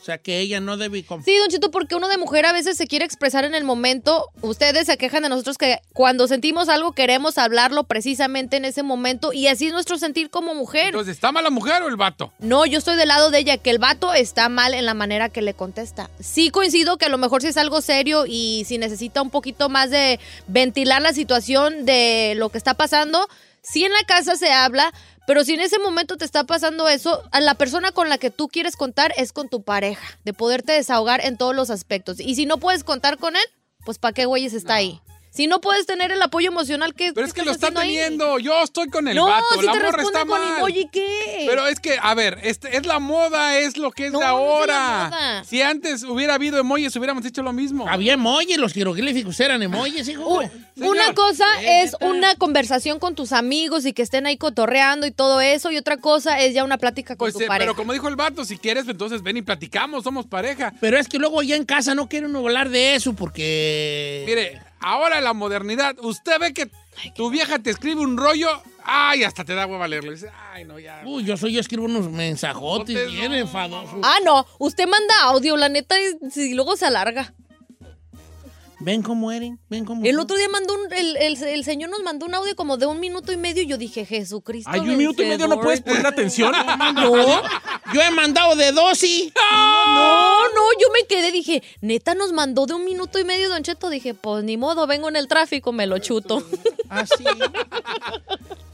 O 0.00 0.04
sea, 0.04 0.16
que 0.16 0.38
ella 0.38 0.60
no 0.60 0.78
debe... 0.78 1.04
Sí, 1.24 1.36
Don 1.36 1.48
Chito, 1.48 1.70
porque 1.70 1.94
uno 1.94 2.08
de 2.08 2.16
mujer 2.16 2.46
a 2.46 2.52
veces 2.52 2.78
se 2.78 2.86
quiere 2.86 3.04
expresar 3.04 3.44
en 3.44 3.54
el 3.54 3.64
momento. 3.64 4.30
Ustedes 4.40 4.86
se 4.86 4.96
quejan 4.96 5.22
de 5.24 5.28
nosotros 5.28 5.58
que 5.58 5.80
cuando 5.92 6.26
sentimos 6.26 6.70
algo 6.70 6.92
queremos 6.92 7.36
hablarlo 7.36 7.84
precisamente 7.84 8.56
en 8.56 8.64
ese 8.64 8.82
momento 8.82 9.32
y 9.34 9.48
así 9.48 9.66
es 9.66 9.72
nuestro 9.74 9.98
sentir 9.98 10.30
como 10.30 10.54
mujer. 10.54 10.86
Entonces, 10.86 11.16
¿está 11.16 11.32
mala 11.32 11.50
mujer 11.50 11.82
o 11.82 11.88
el 11.88 11.96
vato? 11.96 12.32
No, 12.38 12.64
yo 12.64 12.78
estoy 12.78 12.96
del 12.96 13.08
lado 13.08 13.30
de 13.30 13.40
ella, 13.40 13.58
que 13.58 13.68
el 13.68 13.78
vato 13.78 14.14
está 14.14 14.48
mal 14.48 14.72
en 14.72 14.86
la 14.86 14.94
manera 14.94 15.28
que 15.28 15.42
le 15.42 15.52
contesta. 15.52 16.08
Sí 16.18 16.50
coincido 16.50 16.96
que 16.96 17.04
a 17.04 17.10
lo 17.10 17.18
mejor 17.18 17.42
si 17.42 17.48
es 17.48 17.58
algo 17.58 17.82
serio 17.82 18.24
y 18.26 18.64
si 18.66 18.78
necesita 18.78 19.20
un 19.20 19.30
poquito 19.30 19.68
más 19.68 19.90
de 19.90 20.18
ventilar 20.46 21.02
la 21.02 21.12
situación 21.12 21.84
de 21.84 22.34
lo 22.36 22.48
que 22.48 22.56
está 22.56 22.72
pasando, 22.72 23.28
sí 23.62 23.84
en 23.84 23.92
la 23.92 24.04
casa 24.06 24.36
se 24.36 24.50
habla, 24.50 24.92
pero 25.26 25.44
si 25.44 25.54
en 25.54 25.60
ese 25.60 25.78
momento 25.78 26.16
te 26.16 26.24
está 26.24 26.44
pasando 26.44 26.88
eso, 26.88 27.22
a 27.32 27.40
la 27.40 27.54
persona 27.54 27.92
con 27.92 28.08
la 28.08 28.18
que 28.18 28.30
tú 28.30 28.48
quieres 28.48 28.76
contar 28.76 29.12
es 29.16 29.32
con 29.32 29.48
tu 29.48 29.62
pareja, 29.62 30.18
de 30.24 30.32
poderte 30.32 30.72
desahogar 30.72 31.24
en 31.24 31.36
todos 31.36 31.54
los 31.54 31.70
aspectos. 31.70 32.20
Y 32.20 32.34
si 32.34 32.46
no 32.46 32.58
puedes 32.58 32.84
contar 32.84 33.18
con 33.18 33.36
él, 33.36 33.42
pues 33.84 33.98
¿para 33.98 34.12
qué 34.12 34.26
güeyes 34.26 34.54
está 34.54 34.74
ahí? 34.74 35.00
Si 35.32 35.46
no 35.46 35.60
puedes 35.60 35.86
tener 35.86 36.10
el 36.10 36.20
apoyo 36.20 36.48
emocional 36.48 36.92
que 36.92 37.12
Pero 37.12 37.24
es 37.26 37.32
que 37.32 37.44
lo 37.44 37.52
está 37.52 37.68
ahí? 37.68 37.74
teniendo. 37.74 38.38
Yo 38.40 38.62
estoy 38.64 38.88
con 38.88 39.06
el 39.06 39.14
No, 39.14 39.26
vato. 39.26 39.44
si 39.60 39.66
la 39.66 39.72
te 39.72 39.78
morra 39.80 40.02
está 40.02 40.18
con 40.20 40.28
mal. 40.28 40.56
emoji, 40.58 40.88
¿qué? 40.92 41.44
Pero 41.48 41.68
es 41.68 41.78
que, 41.78 41.96
a 42.02 42.14
ver, 42.14 42.38
este, 42.42 42.76
es 42.76 42.84
la 42.84 42.98
moda, 42.98 43.56
es 43.58 43.76
lo 43.76 43.92
que 43.92 44.06
es 44.06 44.12
No, 44.12 44.18
de 44.18 44.24
no 44.26 44.30
es 44.32 44.36
la 44.36 44.44
ahora. 44.46 45.08
moda. 45.10 45.44
Si 45.44 45.62
antes 45.62 46.02
hubiera 46.02 46.34
habido 46.34 46.58
emojis, 46.58 46.94
hubiéramos 46.96 47.24
hecho 47.24 47.42
lo 47.42 47.52
mismo. 47.52 47.88
Había 47.88 48.14
emojis, 48.14 48.56
los 48.58 48.72
jeroglíficos 48.72 49.38
eran 49.38 49.62
emojis, 49.62 50.08
hijo. 50.08 50.22
U- 50.28 50.50
Una 50.84 51.14
cosa 51.14 51.44
es 51.62 51.92
neta. 51.92 52.06
una 52.06 52.34
conversación 52.34 52.98
con 52.98 53.14
tus 53.14 53.32
amigos 53.32 53.86
y 53.86 53.92
que 53.92 54.02
estén 54.02 54.26
ahí 54.26 54.36
cotorreando 54.36 55.06
y 55.06 55.12
todo 55.12 55.40
eso, 55.40 55.70
y 55.70 55.76
otra 55.76 55.96
cosa 55.98 56.40
es 56.40 56.54
ya 56.54 56.64
una 56.64 56.76
plática 56.78 57.14
con 57.14 57.26
Pues, 57.26 57.34
tu 57.34 57.40
eh, 57.42 57.46
pareja. 57.46 57.66
pero 57.70 57.76
como 57.76 57.92
dijo 57.92 58.08
el 58.08 58.16
vato, 58.16 58.44
si 58.44 58.58
quieres, 58.58 58.88
entonces 58.88 59.22
ven 59.22 59.36
y 59.36 59.42
platicamos, 59.42 60.02
somos 60.02 60.26
pareja. 60.26 60.74
Pero 60.80 60.98
es 60.98 61.06
que 61.08 61.18
luego 61.18 61.40
ya 61.42 61.54
en 61.54 61.64
casa 61.64 61.94
no 61.94 62.08
quieren 62.08 62.34
hablar 62.34 62.68
de 62.68 62.96
eso 62.96 63.12
porque... 63.14 64.24
Mire, 64.26 64.60
ahora 64.80 65.20
la 65.20 65.32
modernidad, 65.32 65.96
usted 66.00 66.38
ve 66.40 66.52
que 66.52 66.70
tu 67.14 67.30
vieja 67.30 67.58
te 67.58 67.70
escribe 67.70 68.00
un 68.00 68.16
rollo, 68.16 68.48
ay, 68.84 69.24
hasta 69.24 69.44
te 69.44 69.54
da 69.54 69.66
hueva 69.66 69.86
leerlo. 69.86 70.12
Dice, 70.12 70.30
ay, 70.52 70.64
no, 70.64 70.78
ya. 70.78 71.02
Uy, 71.04 71.24
yo 71.24 71.36
soy, 71.36 71.52
yo 71.52 71.60
escribo 71.60 71.84
unos 71.84 72.10
mensajotes 72.10 73.12
bien 73.12 73.32
no, 73.32 73.38
enfadosos. 73.38 74.00
Ah, 74.02 74.18
no, 74.24 74.46
usted 74.58 74.86
manda 74.86 75.14
audio, 75.22 75.56
la 75.56 75.68
neta, 75.68 75.94
si 76.30 76.54
luego 76.54 76.76
se 76.76 76.86
alarga. 76.86 77.34
Ven 78.82 79.02
cómo 79.02 79.30
eres, 79.30 79.52
ven 79.68 79.84
cómo 79.84 80.04
El 80.06 80.18
otro 80.18 80.36
día 80.38 80.48
mandó 80.48 80.72
un, 80.74 80.92
el, 80.92 81.16
el- 81.18 81.42
el 81.42 81.64
señor 81.64 81.90
nos 81.90 82.02
mandó 82.02 82.24
un 82.24 82.34
audio 82.34 82.56
como 82.56 82.78
de 82.78 82.86
un 82.86 82.98
minuto 82.98 83.30
y 83.30 83.36
medio 83.36 83.62
y 83.62 83.66
yo 83.66 83.76
dije, 83.76 84.06
Jesucristo. 84.06 84.70
Ay, 84.72 84.80
un 84.80 84.96
minuto 84.96 85.22
y 85.22 85.26
medio 85.26 85.46
no 85.46 85.56
vencedor". 85.56 85.64
puedes 85.64 85.80
poner 85.82 86.06
atención. 86.06 86.52
No, 86.94 87.42
Yo 87.92 88.00
he 88.00 88.10
mandado 88.10 88.56
de 88.56 88.72
dos 88.72 89.02
y... 89.04 89.32
no, 89.36 90.48
no, 90.48 90.62
yo 90.80 90.88
me 90.94 91.06
quedé, 91.06 91.30
dije, 91.30 91.62
neta 91.82 92.14
nos 92.14 92.32
mandó 92.32 92.64
de 92.66 92.74
un 92.74 92.84
minuto 92.84 93.18
y 93.18 93.24
medio, 93.24 93.48
Don 93.50 93.62
Cheto. 93.62 93.90
Dije, 93.90 94.14
pues 94.14 94.44
ni 94.44 94.56
modo, 94.56 94.86
vengo 94.86 95.08
en 95.08 95.16
el 95.16 95.28
tráfico, 95.28 95.72
me 95.72 95.86
lo 95.86 95.98
chuto. 95.98 96.42
Así. 96.88 97.24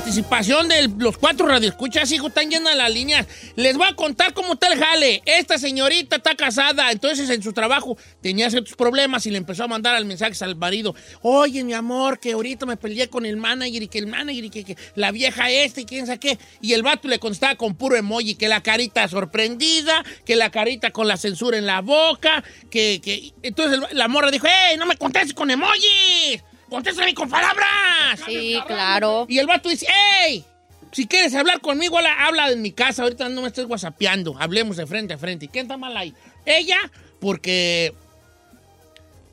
Participación 0.00 0.66
de 0.66 0.88
los 0.96 1.18
cuatro 1.18 1.46
radioescuchas, 1.46 2.10
hijo, 2.10 2.28
están 2.28 2.48
llenas 2.48 2.74
las 2.74 2.90
líneas. 2.90 3.26
Les 3.54 3.76
voy 3.76 3.86
a 3.86 3.94
contar 3.94 4.32
cómo 4.32 4.54
está 4.54 4.68
el 4.68 4.78
jale. 4.78 5.22
Esta 5.26 5.58
señorita 5.58 6.16
está 6.16 6.34
casada, 6.34 6.90
entonces 6.90 7.28
en 7.28 7.42
su 7.42 7.52
trabajo 7.52 7.98
tenía 8.22 8.48
ciertos 8.48 8.76
problemas 8.76 9.26
y 9.26 9.30
le 9.30 9.36
empezó 9.36 9.64
a 9.64 9.68
mandar 9.68 9.94
al 9.94 10.06
mensaje 10.06 10.42
al 10.42 10.56
marido. 10.56 10.94
Oye, 11.20 11.64
mi 11.64 11.74
amor, 11.74 12.18
que 12.18 12.32
ahorita 12.32 12.64
me 12.64 12.78
peleé 12.78 13.10
con 13.10 13.26
el 13.26 13.36
manager 13.36 13.82
y 13.82 13.88
que 13.88 13.98
el 13.98 14.06
manager 14.06 14.44
y 14.46 14.48
que, 14.48 14.64
que 14.64 14.76
la 14.94 15.12
vieja 15.12 15.50
esta 15.50 15.82
y 15.82 15.84
quién 15.84 16.06
sabe 16.06 16.18
qué. 16.18 16.38
Y 16.62 16.72
el 16.72 16.82
vato 16.82 17.06
le 17.06 17.18
contestaba 17.18 17.56
con 17.56 17.74
puro 17.74 17.94
emoji, 17.94 18.36
que 18.36 18.48
la 18.48 18.62
carita 18.62 19.06
sorprendida, 19.06 20.02
que 20.24 20.34
la 20.34 20.50
carita 20.50 20.92
con 20.92 21.08
la 21.08 21.18
censura 21.18 21.58
en 21.58 21.66
la 21.66 21.82
boca, 21.82 22.42
que... 22.70 23.02
que... 23.04 23.34
Entonces 23.42 23.78
la 23.92 24.08
morra 24.08 24.30
dijo, 24.30 24.46
¡Ey, 24.46 24.78
no 24.78 24.86
me 24.86 24.96
contestes 24.96 25.34
con 25.34 25.50
emojis! 25.50 26.42
¡Contéstame 26.70 27.12
con 27.12 27.28
palabras! 27.28 28.20
Sí, 28.24 28.58
claro. 28.66 29.26
Y 29.28 29.38
el 29.38 29.46
vato 29.46 29.68
dice, 29.68 29.86
¡Ey! 30.24 30.44
Si 30.92 31.06
quieres 31.06 31.34
hablar 31.34 31.60
conmigo, 31.60 31.98
habla, 31.98 32.26
habla 32.26 32.50
en 32.50 32.62
mi 32.62 32.72
casa. 32.72 33.02
Ahorita 33.02 33.28
no 33.28 33.42
me 33.42 33.48
estés 33.48 33.66
whatsappeando. 33.66 34.36
Hablemos 34.38 34.76
de 34.76 34.86
frente 34.86 35.14
a 35.14 35.18
frente. 35.18 35.44
¿Y 35.44 35.48
quién 35.48 35.66
está 35.66 35.76
mal 35.76 35.96
ahí? 35.96 36.14
Ella, 36.44 36.78
porque 37.20 37.94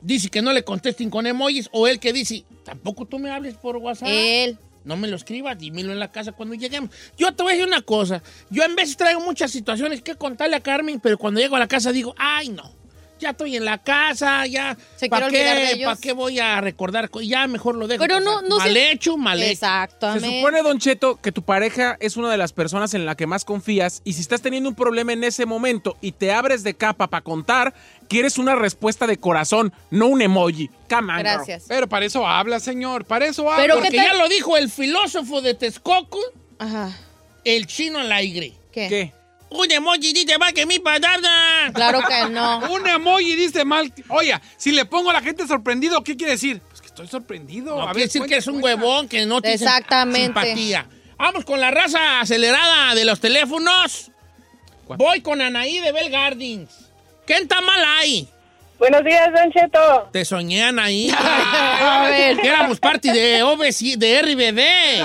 dice 0.00 0.28
que 0.28 0.42
no 0.42 0.52
le 0.52 0.62
contesten 0.64 1.10
con 1.10 1.26
emojis. 1.26 1.68
O 1.72 1.88
él 1.88 1.98
que 1.98 2.12
dice, 2.12 2.44
tampoco 2.64 3.06
tú 3.06 3.18
me 3.18 3.30
hables 3.30 3.54
por 3.54 3.76
WhatsApp. 3.76 4.08
Él. 4.10 4.58
No 4.84 4.96
me 4.96 5.08
lo 5.08 5.16
escribas, 5.16 5.58
dímelo 5.58 5.92
en 5.92 5.98
la 5.98 6.10
casa 6.10 6.32
cuando 6.32 6.54
lleguemos. 6.54 6.90
Yo 7.16 7.32
te 7.32 7.42
voy 7.42 7.52
a 7.52 7.56
decir 7.56 7.68
una 7.68 7.82
cosa. 7.82 8.22
Yo 8.50 8.62
en 8.62 8.74
veces 8.74 8.96
traigo 8.96 9.20
muchas 9.20 9.50
situaciones 9.50 10.00
que 10.00 10.14
contarle 10.14 10.56
a 10.56 10.60
Carmen, 10.60 11.00
pero 11.00 11.18
cuando 11.18 11.40
llego 11.40 11.56
a 11.56 11.58
la 11.58 11.68
casa 11.68 11.92
digo, 11.92 12.14
ay, 12.16 12.48
no. 12.48 12.77
Ya 13.18 13.30
estoy 13.30 13.56
en 13.56 13.64
la 13.64 13.78
casa, 13.78 14.46
ya. 14.46 14.76
Se 14.96 15.08
¿Para 15.08 15.28
quiere 15.28 15.44
olvidar 15.50 15.56
de 15.58 15.62
qué, 15.62 15.72
ellos. 15.80 15.88
¿Para 15.90 16.00
qué 16.00 16.12
voy 16.12 16.38
a 16.38 16.60
recordar? 16.60 17.10
co- 17.10 17.20
Ya 17.20 17.46
mejor 17.46 17.74
lo 17.76 17.86
dejo. 17.86 18.00
Pero 18.00 18.20
no- 18.20 18.42
no 18.42 18.58
mal 18.58 18.72
se- 18.72 18.90
hecho, 18.92 19.16
mal 19.16 19.42
hecho. 19.42 19.50
Exactamente. 19.52 20.26
Se 20.28 20.36
supone, 20.36 20.62
Don 20.62 20.78
Cheto, 20.78 21.16
que 21.20 21.32
tu 21.32 21.42
pareja 21.42 21.96
es 22.00 22.16
una 22.16 22.30
de 22.30 22.36
las 22.36 22.52
personas 22.52 22.94
en 22.94 23.04
la 23.06 23.16
que 23.16 23.26
más 23.26 23.44
confías 23.44 24.00
y 24.04 24.12
si 24.14 24.20
estás 24.20 24.42
teniendo 24.42 24.68
un 24.68 24.74
problema 24.74 25.12
en 25.12 25.24
ese 25.24 25.46
momento 25.46 25.96
y 26.00 26.12
te 26.12 26.32
abres 26.32 26.62
de 26.64 26.74
capa 26.74 27.08
para 27.08 27.22
contar, 27.22 27.74
quieres 28.08 28.38
una 28.38 28.54
respuesta 28.54 29.06
de 29.06 29.18
corazón, 29.18 29.72
no 29.90 30.06
un 30.06 30.22
emoji. 30.22 30.68
Come 30.88 31.12
on, 31.12 31.18
girl. 31.18 31.22
Gracias. 31.34 31.64
Pero 31.68 31.88
para 31.88 32.06
eso 32.06 32.26
habla, 32.26 32.60
señor. 32.60 33.04
Para 33.04 33.26
eso 33.26 33.50
habla. 33.50 33.62
Pero 33.62 33.74
Porque 33.80 33.96
ya 33.96 34.14
lo 34.14 34.28
dijo 34.28 34.56
el 34.56 34.70
filósofo 34.70 35.40
de 35.42 35.54
Texcoco, 35.54 36.18
Ajá. 36.58 36.96
el 37.44 37.66
chino 37.66 37.98
al 37.98 38.10
aire. 38.12 38.52
¿Qué? 38.72 38.88
¿Qué? 38.88 39.12
Un 39.50 39.70
emoji 39.70 40.12
dice 40.12 40.36
más 40.38 40.52
que 40.52 40.66
mi 40.66 40.78
patata. 40.78 41.70
Claro 41.72 42.02
que 42.06 42.28
no. 42.30 42.58
Un 42.70 42.86
emoji 42.86 43.34
dice 43.34 43.64
mal. 43.64 43.92
Oye, 44.08 44.38
si 44.56 44.72
le 44.72 44.84
pongo 44.84 45.10
a 45.10 45.14
la 45.14 45.20
gente 45.22 45.46
sorprendido, 45.46 46.02
¿qué 46.04 46.16
quiere 46.16 46.32
decir? 46.32 46.60
Pues 46.68 46.80
que 46.82 46.88
estoy 46.88 47.08
sorprendido. 47.08 47.76
No, 47.76 47.82
a 47.82 47.84
quiere 47.86 47.94
ver, 48.00 48.06
decir 48.08 48.20
cuenta, 48.20 48.34
que 48.34 48.38
es 48.40 48.46
un 48.46 48.60
cuenta. 48.60 48.82
huevón, 48.82 49.08
que 49.08 49.24
no 49.26 49.40
tiene 49.40 49.54
Exactamente. 49.54 50.24
simpatía. 50.26 50.86
Vamos 51.16 51.44
con 51.44 51.60
la 51.60 51.70
raza 51.70 52.20
acelerada 52.20 52.94
de 52.94 53.04
los 53.04 53.20
teléfonos. 53.20 54.10
Voy 54.86 55.20
con 55.20 55.40
Anaí 55.42 55.80
de 55.80 55.92
Bell 55.92 56.10
Gardens. 56.10 56.70
¿Qué 57.26 57.34
está 57.34 57.60
mal 57.60 57.82
ahí? 57.98 58.28
Buenos 58.78 59.02
días, 59.04 59.28
Don 59.34 59.50
Cheto. 59.52 60.08
Te 60.12 60.24
soñé, 60.24 60.62
Anaí. 60.62 61.10
A 61.18 62.06
ver. 62.08 62.36
Que 62.38 62.46
éramos 62.48 62.78
parte 62.78 63.12
de 63.12 63.42
OBC, 63.42 63.96
de 63.98 64.22
RBD. 64.22 65.02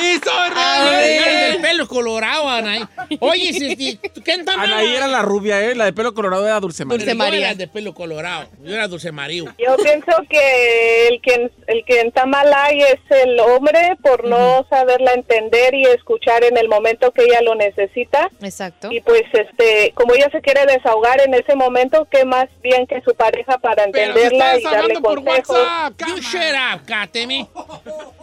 ¡Y 0.00 0.14
soy 0.24 0.52
A 0.56 1.00
Eres 1.02 1.24
ver. 1.24 1.52
del 1.52 1.60
pelo 1.62 1.88
colorado, 1.88 2.48
Anaí. 2.48 2.84
Oye, 3.20 3.52
si, 3.52 3.76
si- 3.76 3.96
¿qué 4.24 4.32
está 4.32 4.56
mal 4.56 4.72
Anaí 4.72 4.94
era 4.94 5.06
la 5.06 5.22
rubia, 5.22 5.60
¿eh? 5.62 5.74
La 5.74 5.84
de 5.86 5.92
pelo 5.92 6.14
colorado 6.14 6.46
era 6.46 6.58
Dulce 6.60 6.84
María. 6.84 6.98
Dulce 6.98 7.12
Yo 7.12 7.18
María. 7.18 7.46
era 7.50 7.54
de 7.54 7.68
pelo 7.68 7.94
colorado. 7.94 8.48
Yo 8.62 8.74
era 8.74 8.88
Dulce 8.88 9.12
María. 9.12 9.54
Yo 9.58 9.76
pienso 9.76 10.12
que 10.28 11.08
el 11.08 11.20
que 11.22 11.50
el 11.68 11.84
que 11.84 12.00
está 12.00 12.26
mal 12.26 12.52
ahí 12.52 12.80
es 12.80 13.00
el 13.10 13.38
hombre 13.40 13.96
por 14.02 14.24
no 14.28 14.66
saberla 14.68 15.12
entender 15.12 15.74
y 15.74 15.84
escuchar 15.86 16.44
en 16.44 16.56
el 16.56 16.68
momento 16.68 17.12
que 17.12 17.22
ella 17.24 17.40
lo 17.42 17.54
necesita. 17.54 18.30
Exacto. 18.42 18.90
Y 18.92 19.00
pues 19.00 19.22
este, 19.32 19.92
como 19.94 20.14
ella 20.14 20.28
se 20.32 20.40
quiere 20.40 20.64
desahogar 20.66 21.20
en 21.20 21.34
ese 21.34 21.54
momento, 21.54 22.06
qué 22.10 22.24
más 22.24 22.46
bien 22.62 22.86
que 22.86 23.00
su 23.02 23.14
pareja 23.14 23.58
para 23.58 23.84
Pero 23.92 24.08
entenderla 24.18 24.54
está 24.56 24.58
y 24.58 24.62
darle 24.62 24.78
hablando 24.78 25.02
por 25.02 25.24
consejos. 25.24 25.58
WhatsApp. 25.58 26.00
You 26.08 26.16
shut 26.18 26.54
up, 26.74 26.86
Katemi. 26.86 27.48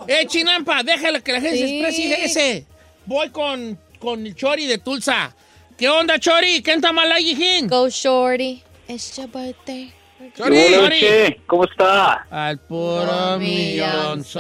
Eh, 0.08 0.26
Chinampa, 0.28 0.82
déjale 0.84 1.22
que 1.22 1.32
la 1.34 1.42
gente 1.42 1.61
exprese 1.64 2.24
ese. 2.26 2.66
Voy 3.06 3.30
con, 3.30 3.78
con 4.00 4.26
el 4.26 4.36
Chori 4.36 4.68
de 4.68 4.78
Tulsa. 4.78 5.34
¿Qué 5.78 5.90
onda, 5.90 6.20
Chori? 6.20 6.62
¿Qué 6.62 6.74
está 6.74 6.92
mal 6.92 7.12
ahí, 7.12 7.32
hijín? 7.32 7.68
Go 7.68 7.90
shorty. 7.90 8.64
It's 8.88 9.18
your 9.18 9.28
birthday. 9.28 9.92
Chori, 10.36 11.38
¿cómo 11.48 11.66
está? 11.66 12.28
Al 12.30 12.60
puro 12.60 13.40
millón 13.40 14.20
Es 14.20 14.32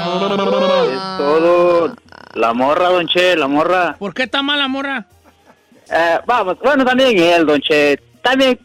todo. 1.18 1.96
La 2.36 2.54
morra, 2.54 2.90
don 2.90 3.08
Che, 3.08 3.36
la 3.36 3.48
morra. 3.48 3.96
¿Por 3.98 4.14
qué 4.14 4.24
está 4.24 4.42
mala 4.42 4.68
morra? 4.68 5.06
Eh, 5.92 6.20
vamos, 6.26 6.58
bueno, 6.64 6.86
también 6.86 7.18
él, 7.18 7.46
don 7.46 7.60
Che. 7.60 8.00
También, 8.22 8.60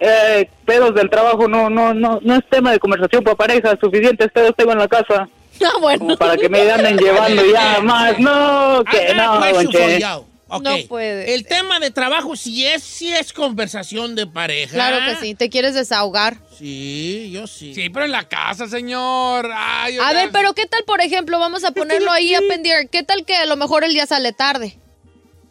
eh, 0.00 0.48
pedos 0.64 0.94
del 0.94 1.10
trabajo 1.10 1.46
no, 1.46 1.70
no, 1.70 1.94
no, 1.94 2.18
no 2.22 2.34
es 2.34 2.42
tema 2.48 2.72
de 2.72 2.78
conversación 2.78 3.22
para 3.22 3.36
pareja. 3.36 3.76
Suficientes 3.80 4.32
pedos 4.32 4.54
tengo 4.56 4.72
en 4.72 4.78
la 4.78 4.88
casa. 4.88 5.28
Ah, 5.62 5.78
bueno. 5.80 5.98
Como 6.00 6.16
para 6.16 6.36
que 6.36 6.48
me 6.48 6.70
anden 6.70 6.96
llevando 6.98 7.42
ya 7.52 7.80
más. 7.80 8.18
No, 8.18 8.84
que 8.90 9.14
no, 9.14 9.40
don. 9.40 10.34
No 10.62 10.76
puede 10.88 11.34
El 11.34 11.46
tema 11.46 11.80
de 11.80 11.90
trabajo 11.90 12.36
sí 12.36 12.66
es, 12.66 12.82
sí 12.82 13.12
es 13.12 13.32
conversación 13.32 14.14
de 14.14 14.26
pareja. 14.26 14.74
Claro 14.74 14.98
que 15.06 15.16
sí. 15.24 15.34
Te 15.34 15.48
quieres 15.48 15.74
desahogar. 15.74 16.36
Sí, 16.56 17.30
yo 17.32 17.46
sí. 17.46 17.74
Sí, 17.74 17.90
pero 17.90 18.04
en 18.04 18.12
la 18.12 18.28
casa, 18.28 18.68
señor. 18.68 19.50
Ay, 19.52 19.98
A 19.98 20.12
ver, 20.12 20.30
pero 20.32 20.52
¿qué 20.54 20.66
tal, 20.66 20.84
por 20.84 21.00
ejemplo, 21.00 21.38
vamos 21.38 21.64
a 21.64 21.72
ponerlo 21.72 22.10
ahí 22.10 22.34
a 22.34 22.40
pendiente? 22.40 22.88
¿Qué 22.90 23.02
tal 23.02 23.24
que 23.24 23.36
a 23.36 23.46
lo 23.46 23.56
mejor 23.56 23.84
el 23.84 23.92
día 23.92 24.06
sale 24.06 24.32
tarde? 24.32 24.78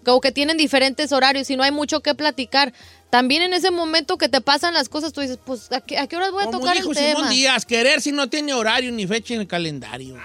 O 0.06 0.22
que 0.22 0.32
tienen 0.32 0.58
diferentes 0.58 1.12
horarios 1.12 1.50
y 1.50 1.56
no 1.56 1.64
hay 1.64 1.72
mucho 1.72 2.02
que 2.02 2.14
platicar. 2.14 2.74
También 3.14 3.44
en 3.44 3.54
ese 3.54 3.70
momento 3.70 4.18
que 4.18 4.28
te 4.28 4.42
pasan 4.42 4.74
las 4.74 4.90
cosas, 4.90 5.14
tú 5.14 5.22
dices, 5.22 5.38
pues, 5.46 5.72
¿a 5.72 5.82
qué, 5.82 6.00
a 6.00 6.08
qué 6.08 6.16
horas 6.18 6.32
voy 6.32 6.42
a 6.42 6.46
Como 6.48 6.58
tocar 6.62 6.76
dijo 6.76 6.90
el 6.90 6.98
Simón 6.98 7.14
tema? 7.18 7.30
Díaz, 7.30 7.64
querer 7.64 8.02
si 8.02 8.12
no 8.12 8.28
tiene 8.28 8.56
horario 8.56 8.92
ni 8.92 9.06
fecha 9.06 9.36
en 9.36 9.42
el 9.42 9.48
calendario. 9.48 10.18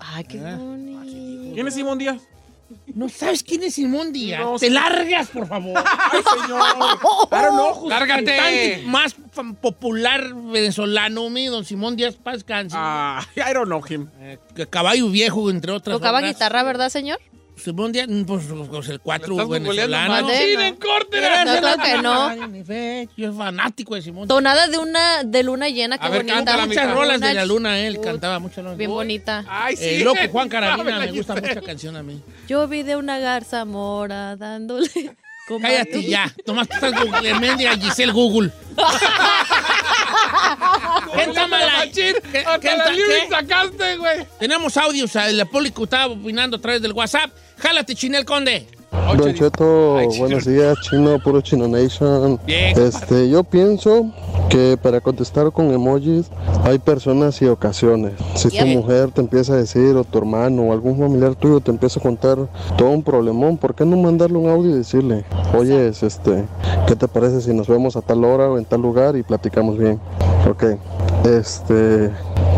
Ay, 0.00 0.24
qué 0.24 0.40
Ah. 0.44 0.56
bonito. 0.58 1.54
¿Quién 1.54 1.68
es 1.68 1.74
Simón 1.74 1.98
Díaz? 1.98 2.20
¿No 2.94 3.08
sabes 3.08 3.44
quién 3.44 3.62
es 3.62 3.74
Simón 3.74 4.12
Díaz? 4.12 4.40
No, 4.40 4.56
Te 4.58 4.66
sí. 4.66 4.72
largas, 4.72 5.28
por 5.28 5.46
favor. 5.46 5.74
Ay, 6.12 6.20
señor. 6.42 6.62
Claro, 7.28 7.52
no, 7.54 7.74
justo. 7.74 7.88
Lárgate. 7.90 8.24
Cantante 8.24 8.82
más 8.86 9.14
fam- 9.32 9.54
popular 9.54 10.34
venezolano, 10.34 11.30
mi 11.30 11.46
don 11.46 11.64
Simón 11.64 11.94
Díaz 11.94 12.16
Paz 12.16 12.42
Cansi. 12.42 12.74
Ah, 12.76 13.24
I 13.36 13.52
don't 13.54 13.66
know 13.66 13.82
him. 13.88 14.08
Eh, 14.20 14.38
que 14.56 14.66
caballo 14.66 15.08
viejo, 15.10 15.48
entre 15.48 15.70
otras 15.70 15.96
¿Tocaba 15.96 16.18
obras. 16.18 16.32
guitarra, 16.32 16.64
verdad, 16.64 16.88
señor? 16.88 17.20
Simón 17.62 17.92
Díaz, 17.92 18.08
mm, 18.08 18.22
pues, 18.24 18.44
pues, 18.70 18.88
el 18.88 19.00
cuatro 19.00 19.32
Estás 19.34 19.46
googleando 19.46 19.70
venezolano. 19.70 20.08
mal. 20.12 20.22
Mande, 20.24 20.38
Sí, 20.38 20.54
no. 20.56 20.60
en 20.62 20.76
corte. 20.76 21.20
No, 21.20 21.58
claro 21.60 21.82
que 21.82 21.98
no. 22.02 23.06
Yo 23.16 23.32
fanático 23.34 23.94
de 23.94 24.02
Simón. 24.02 24.28
Tonada 24.28 24.66
de 24.68 24.78
una 24.78 25.22
de 25.24 25.42
luna 25.42 25.68
llena, 25.68 25.98
qué 25.98 26.06
A 26.06 26.08
ver, 26.10 26.18
bonita. 26.20 26.34
cántala, 26.36 26.66
Muchas 26.66 26.94
rolas 26.94 27.20
de 27.20 27.34
la 27.34 27.44
luna, 27.44 27.78
él 27.78 28.00
cantaba 28.00 28.38
mucho. 28.38 28.62
¿no? 28.62 28.74
Bien 28.76 28.90
bonita. 28.90 29.44
Ay, 29.48 29.76
sí. 29.76 29.84
El 29.88 30.04
loco 30.04 30.20
Juan 30.30 30.48
Carabina, 30.50 30.98
me 30.98 31.12
gusta 31.12 31.34
mucha 31.34 31.60
canción 31.60 31.96
a 31.96 32.02
mí. 32.02 32.20
Yo 32.48 32.66
vi 32.68 32.82
de 32.82 32.96
una 32.96 33.18
garza 33.18 33.64
mora 33.64 34.36
dándole. 34.36 34.88
Cállate 35.60 35.98
a 35.98 36.00
ya. 36.02 36.34
Tomás, 36.46 36.68
tú 36.68 36.74
estás 36.76 36.92
Google, 37.04 37.34
mendiga 37.40 37.76
Giselle 37.76 38.12
Google. 38.12 38.52
¿Qué 41.14 41.22
está 41.22 41.46
mal 41.48 41.62
ahí? 41.68 41.88
Machín, 41.88 42.14
¿Qué- 42.30 42.38
Hasta 42.38 42.60
qué 42.60 42.76
la 42.76 43.28
sacaste, 43.40 43.96
güey. 43.96 44.26
Tenemos 44.38 44.76
audios, 44.76 45.14
el 45.16 45.44
público 45.48 45.84
está 45.84 46.06
opinando 46.06 46.56
a 46.56 46.60
través 46.60 46.80
del 46.82 46.92
WhatsApp. 46.92 47.30
Jálate, 47.60 47.94
Chinel 47.94 48.24
Conde. 48.24 48.66
Don 49.16 49.34
Cheto, 49.34 49.98
Ay, 49.98 50.08
buenos 50.18 50.44
días, 50.46 50.76
chino, 50.80 51.18
puro 51.20 51.40
chino 51.40 51.68
nation. 51.68 52.40
Bien, 52.44 52.76
Este, 52.78 53.28
yo 53.28 53.44
pienso 53.44 54.10
que 54.48 54.76
para 54.80 55.00
contestar 55.00 55.52
con 55.52 55.70
emojis 55.72 56.26
hay 56.64 56.78
personas 56.78 57.40
y 57.42 57.46
ocasiones. 57.46 58.12
Si 58.34 58.48
tu 58.48 58.66
mujer 58.66 59.10
te 59.10 59.20
empieza 59.20 59.52
a 59.52 59.56
decir, 59.56 59.94
o 59.94 60.04
tu 60.04 60.18
hermano, 60.18 60.62
o 60.62 60.72
algún 60.72 60.98
familiar 60.98 61.34
tuyo 61.34 61.60
te 61.60 61.70
empieza 61.70 62.00
a 62.00 62.02
contar 62.02 62.38
todo 62.76 62.88
un 62.90 63.02
problemón, 63.02 63.58
¿por 63.58 63.74
qué 63.74 63.84
no 63.84 63.96
mandarle 63.96 64.38
un 64.38 64.48
audio 64.48 64.70
y 64.70 64.74
decirle, 64.78 65.24
oye, 65.56 65.88
este, 65.88 66.44
¿qué 66.88 66.96
te 66.96 67.06
parece 67.08 67.40
si 67.42 67.52
nos 67.52 67.68
vemos 67.68 67.96
a 67.96 68.00
tal 68.00 68.24
hora 68.24 68.48
o 68.48 68.58
en 68.58 68.64
tal 68.64 68.80
lugar 68.80 69.16
y 69.16 69.22
platicamos 69.22 69.78
bien? 69.78 70.00
Ok, 70.48 70.64
este, 71.26 72.10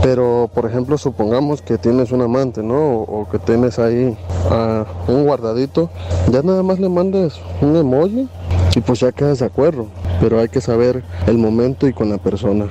pero 0.03 0.51
por 0.53 0.67
ejemplo, 0.67 0.99
supongamos 0.99 1.63
que 1.63 1.79
tienes 1.79 2.11
un 2.11 2.23
amante, 2.23 2.63
¿no? 2.63 2.75
O, 2.75 3.23
o 3.23 3.31
que 3.31 3.39
tienes 3.39 3.79
ahí 3.79 4.17
ah, 4.51 4.85
un 5.07 5.25
guardadito, 5.25 5.91
ya 6.31 6.43
nada 6.43 6.63
más 6.63 6.81
le 6.81 6.89
mandes 6.89 7.35
un 7.61 7.77
emoji 7.77 8.29
y 8.75 8.81
pues 8.81 9.01
ya 9.01 9.13
quedas 9.13 9.39
de 9.39 9.47
acuerdo. 9.47 9.87
Pero 10.21 10.41
hay 10.41 10.49
que 10.49 10.61
saber 10.61 11.03
el 11.27 11.39
momento 11.39 11.87
y 11.87 11.93
con 11.93 12.11
la 12.11 12.19
persona. 12.19 12.69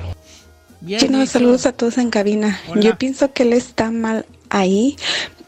Bien 0.80 1.00
Chino, 1.00 1.24
saludos 1.26 1.66
a 1.66 1.72
todos 1.72 1.96
en 1.98 2.10
cabina. 2.10 2.58
Hola. 2.68 2.80
Yo 2.80 2.98
pienso 2.98 3.32
que 3.32 3.44
él 3.44 3.52
está 3.52 3.90
mal 3.90 4.26
ahí 4.50 4.96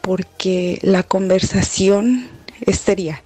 porque 0.01 0.79
la 0.81 1.03
conversación 1.03 2.27
es 2.61 2.79
seria. 2.79 3.23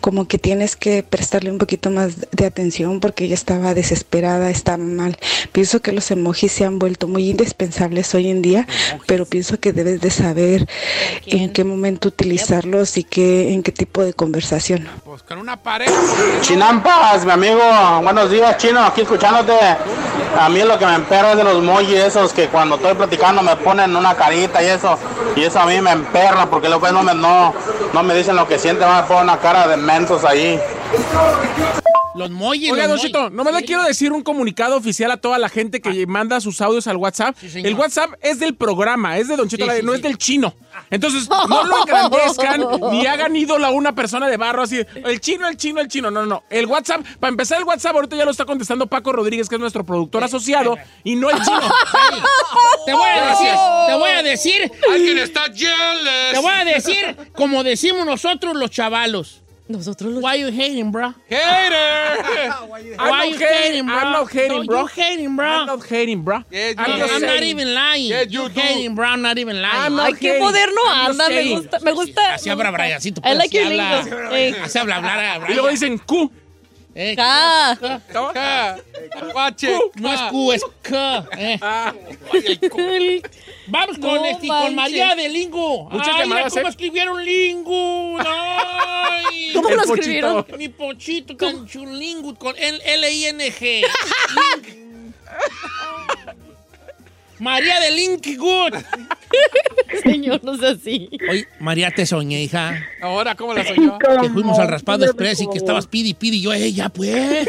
Como 0.00 0.26
que 0.26 0.38
tienes 0.38 0.76
que 0.76 1.02
prestarle 1.02 1.50
un 1.50 1.58
poquito 1.58 1.90
más 1.90 2.14
de 2.30 2.46
atención 2.46 3.00
porque 3.00 3.24
ella 3.24 3.34
estaba 3.34 3.74
desesperada, 3.74 4.50
estaba 4.50 4.78
mal. 4.78 5.18
Pienso 5.52 5.80
que 5.80 5.92
los 5.92 6.10
emojis 6.10 6.52
se 6.52 6.64
han 6.64 6.78
vuelto 6.78 7.08
muy 7.08 7.30
indispensables 7.30 8.14
hoy 8.14 8.30
en 8.30 8.42
día, 8.42 8.66
pero 9.06 9.26
pienso 9.26 9.58
que 9.58 9.72
debes 9.72 10.00
de 10.00 10.10
saber 10.10 10.68
en 11.26 11.52
qué 11.52 11.64
momento 11.64 12.08
utilizarlos 12.08 12.96
y 12.96 13.04
qué, 13.04 13.52
en 13.52 13.62
qué 13.62 13.72
tipo 13.72 14.02
de 14.02 14.12
conversación. 14.12 14.88
Pues 15.04 15.22
con 15.22 15.38
una 15.38 15.56
pareja. 15.56 15.92
Chinampas, 16.40 17.24
mi 17.24 17.32
amigo, 17.32 17.60
buenos 18.02 18.30
días, 18.30 18.56
chino, 18.58 18.80
aquí 18.84 19.02
escuchándote. 19.02 19.54
A 20.38 20.48
mí 20.48 20.60
lo 20.62 20.78
que 20.78 20.86
me 20.86 20.94
emperra 20.94 21.32
es 21.32 21.36
de 21.38 21.44
los 21.44 21.62
mojis 21.62 21.98
esos 21.98 22.32
que 22.32 22.46
cuando 22.48 22.76
estoy 22.76 22.94
platicando 22.94 23.42
me 23.42 23.56
ponen 23.56 23.94
una 23.96 24.14
carita 24.14 24.62
y 24.62 24.66
eso. 24.66 24.96
Y 25.36 25.42
eso 25.42 25.60
a 25.60 25.66
mí 25.66 25.80
me 25.80 25.90
emperra 25.90 26.46
porque 26.46 26.68
luego 26.68 26.90
no 26.92 27.02
me, 27.02 27.14
no, 27.14 27.54
no 27.92 28.02
me 28.02 28.14
dicen 28.14 28.36
lo 28.36 28.46
que 28.46 28.58
sienten, 28.60 28.88
me 28.88 29.02
ponen 29.04 29.24
una 29.24 29.38
cara 29.38 29.66
de 29.66 29.76
mensos 29.76 30.24
ahí. 30.24 30.60
Los 32.14 32.30
molles. 32.30 32.72
Oiga, 32.72 32.86
los 32.86 32.88
Don 32.88 32.96
molles. 32.98 33.12
Cheto, 33.12 33.30
nomás 33.30 33.54
le 33.54 33.64
quiero 33.64 33.84
decir 33.84 34.12
un 34.12 34.22
comunicado 34.22 34.76
oficial 34.76 35.10
a 35.10 35.16
toda 35.18 35.38
la 35.38 35.48
gente 35.48 35.80
que 35.80 36.06
manda 36.06 36.40
sus 36.40 36.60
audios 36.60 36.86
al 36.86 36.96
WhatsApp. 36.96 37.36
el 37.54 37.74
WhatsApp 37.74 38.10
es 38.20 38.40
del 38.40 38.54
programa, 38.56 39.18
es 39.18 39.28
de 39.28 39.36
Don 39.36 39.48
Cheto, 39.48 39.64
Sí, 39.66 39.70
sí, 39.78 39.82
no 39.84 39.92
sí. 39.92 39.96
es 39.96 40.02
del 40.02 40.18
chino. 40.18 40.54
Entonces, 40.90 41.28
no 41.48 41.64
lo 41.64 41.78
engrandezcan 41.82 42.64
ni 42.90 43.06
hagan 43.06 43.36
ídolo 43.36 43.66
a 43.66 43.70
una 43.70 43.94
persona 43.94 44.28
de 44.28 44.36
barro 44.36 44.62
así. 44.62 44.80
El 45.04 45.20
chino, 45.20 45.46
el 45.48 45.56
chino, 45.56 45.80
el 45.80 45.88
chino. 45.88 46.10
No, 46.10 46.20
no, 46.22 46.26
no. 46.26 46.42
El 46.50 46.66
WhatsApp, 46.66 47.02
para 47.20 47.30
empezar, 47.30 47.58
el 47.58 47.64
WhatsApp 47.64 47.94
ahorita 47.94 48.16
ya 48.16 48.24
lo 48.24 48.30
está 48.32 48.44
contestando 48.44 48.86
Paco 48.86 49.12
Rodríguez, 49.12 49.48
que 49.48 49.54
es 49.54 49.60
nuestro 49.60 49.84
productor 49.84 50.24
asociado, 50.24 50.76
y 51.04 51.16
no 51.16 51.30
el 51.30 51.40
chino. 51.42 51.60
Te 52.86 52.92
voy 52.92 53.08
a 53.08 53.26
decir, 53.26 53.50
te 53.86 53.94
voy 53.94 54.10
a 54.10 54.22
decir, 54.22 54.72
Alguien 54.92 55.18
está 55.18 55.44
jealous. 55.54 56.32
te 56.32 56.38
voy 56.40 56.52
a 56.52 56.64
decir 56.64 57.16
como 57.34 57.62
decimos 57.62 58.04
nosotros 58.06 58.56
los 58.56 58.70
chavalos. 58.70 59.42
Nosotros 59.70 60.12
los... 60.12 60.22
Why 60.22 60.34
you 60.34 60.48
hating, 60.50 60.90
bro? 60.90 61.14
Hater. 61.28 62.50
Why 62.98 63.24
you 63.24 63.38
hating, 63.38 63.38
hating, 63.38 63.86
bro? 63.86 63.94
I'm 63.94 64.12
not 64.12 64.30
hating, 64.32 64.58
No, 64.58 64.64
bro. 64.64 64.80
You 64.80 64.86
hating, 64.88 65.36
bro. 65.36 65.46
I'm 65.46 65.66
not 65.66 65.86
hating, 65.86 66.22
bro. 66.22 66.42
Yes, 66.50 66.74
I'm 66.76 66.98
just 66.98 67.14
I'm 67.14 67.20
not 67.22 67.42
even 67.42 67.74
lying. 67.74 68.06
Yes, 68.08 68.26
you 68.32 68.48
do. 68.48 68.60
hating, 68.60 68.94
bro. 68.96 69.06
I'm 69.06 69.22
not 69.22 69.38
even 69.38 69.62
lying. 69.62 69.76
I'm 69.76 69.94
not 69.94 70.06
Ay, 70.06 70.12
qué 70.14 70.28
hating. 70.32 70.42
moderno 70.42 70.80
I'm 70.88 71.06
just 71.12 71.20
anda, 71.20 71.34
me 71.42 71.54
gusta, 71.54 71.80
me 71.80 71.92
gusta. 71.92 72.34
Así 72.34 72.50
habla 72.50 72.70
Briancito. 72.72 73.20
I 73.20 73.22
pues, 73.22 73.38
like 73.38 73.50
así 73.50 73.58
your 73.58 73.66
habla. 73.66 74.02
lingo. 74.02 74.64
Así 74.64 74.78
habla 74.78 74.96
hablar 74.96 75.18
Y 75.48 75.54
luego 75.54 75.68
Brian. 75.68 75.70
dicen 75.74 75.98
Q. 76.00 76.32
Eh, 76.94 77.14
Ja. 77.16 77.78
Ja. 78.34 78.78
Guache. 79.32 79.78
No 79.94 80.12
es 80.12 80.20
Q, 80.22 80.52
es 80.52 80.62
K. 80.82 81.24
eh. 81.38 81.58
Ah, 81.62 81.94
Vamos 83.68 83.98
con, 83.98 84.14
No 84.16 84.24
este, 84.24 84.48
con. 84.48 84.74
María 84.74 85.14
de 85.14 85.28
Lingo. 85.28 85.88
Muchas 85.90 86.08
Ay, 86.14 86.20
llamadas, 86.22 86.52
cómo 86.52 86.66
¿eh? 86.66 86.70
escribieron 86.70 87.24
Lingo. 87.24 88.18
Ay. 88.18 89.50
¿Cómo 89.54 89.70
lo 89.70 89.76
pochito. 89.76 89.94
escribieron? 89.94 90.46
Mi 90.58 90.68
pochito 90.68 91.36
tan 91.36 91.66
chulingo 91.66 92.34
con 92.34 92.56
L- 92.56 92.80
L-I-N-G. 92.84 93.82
María 97.40 97.80
de 97.80 97.90
Link 97.90 98.26
Good. 98.36 98.74
Señor, 100.04 100.44
no 100.44 100.56
sea 100.56 100.70
así. 100.70 101.08
Oye, 101.28 101.48
María, 101.58 101.90
te 101.90 102.06
soñé, 102.06 102.42
hija. 102.42 102.86
Ahora, 103.00 103.34
¿cómo 103.34 103.54
la 103.54 103.64
soñó? 103.74 103.98
Que 103.98 104.28
fuimos 104.30 104.58
al 104.58 104.68
raspado 104.68 105.04
express 105.04 105.40
y 105.40 105.48
que 105.48 105.58
estabas 105.58 105.86
pidi 105.86 106.14
pidi. 106.14 106.38
Y 106.38 106.42
yo, 106.42 106.52
eh, 106.52 106.72
ya 106.72 106.88
pues. 106.88 107.48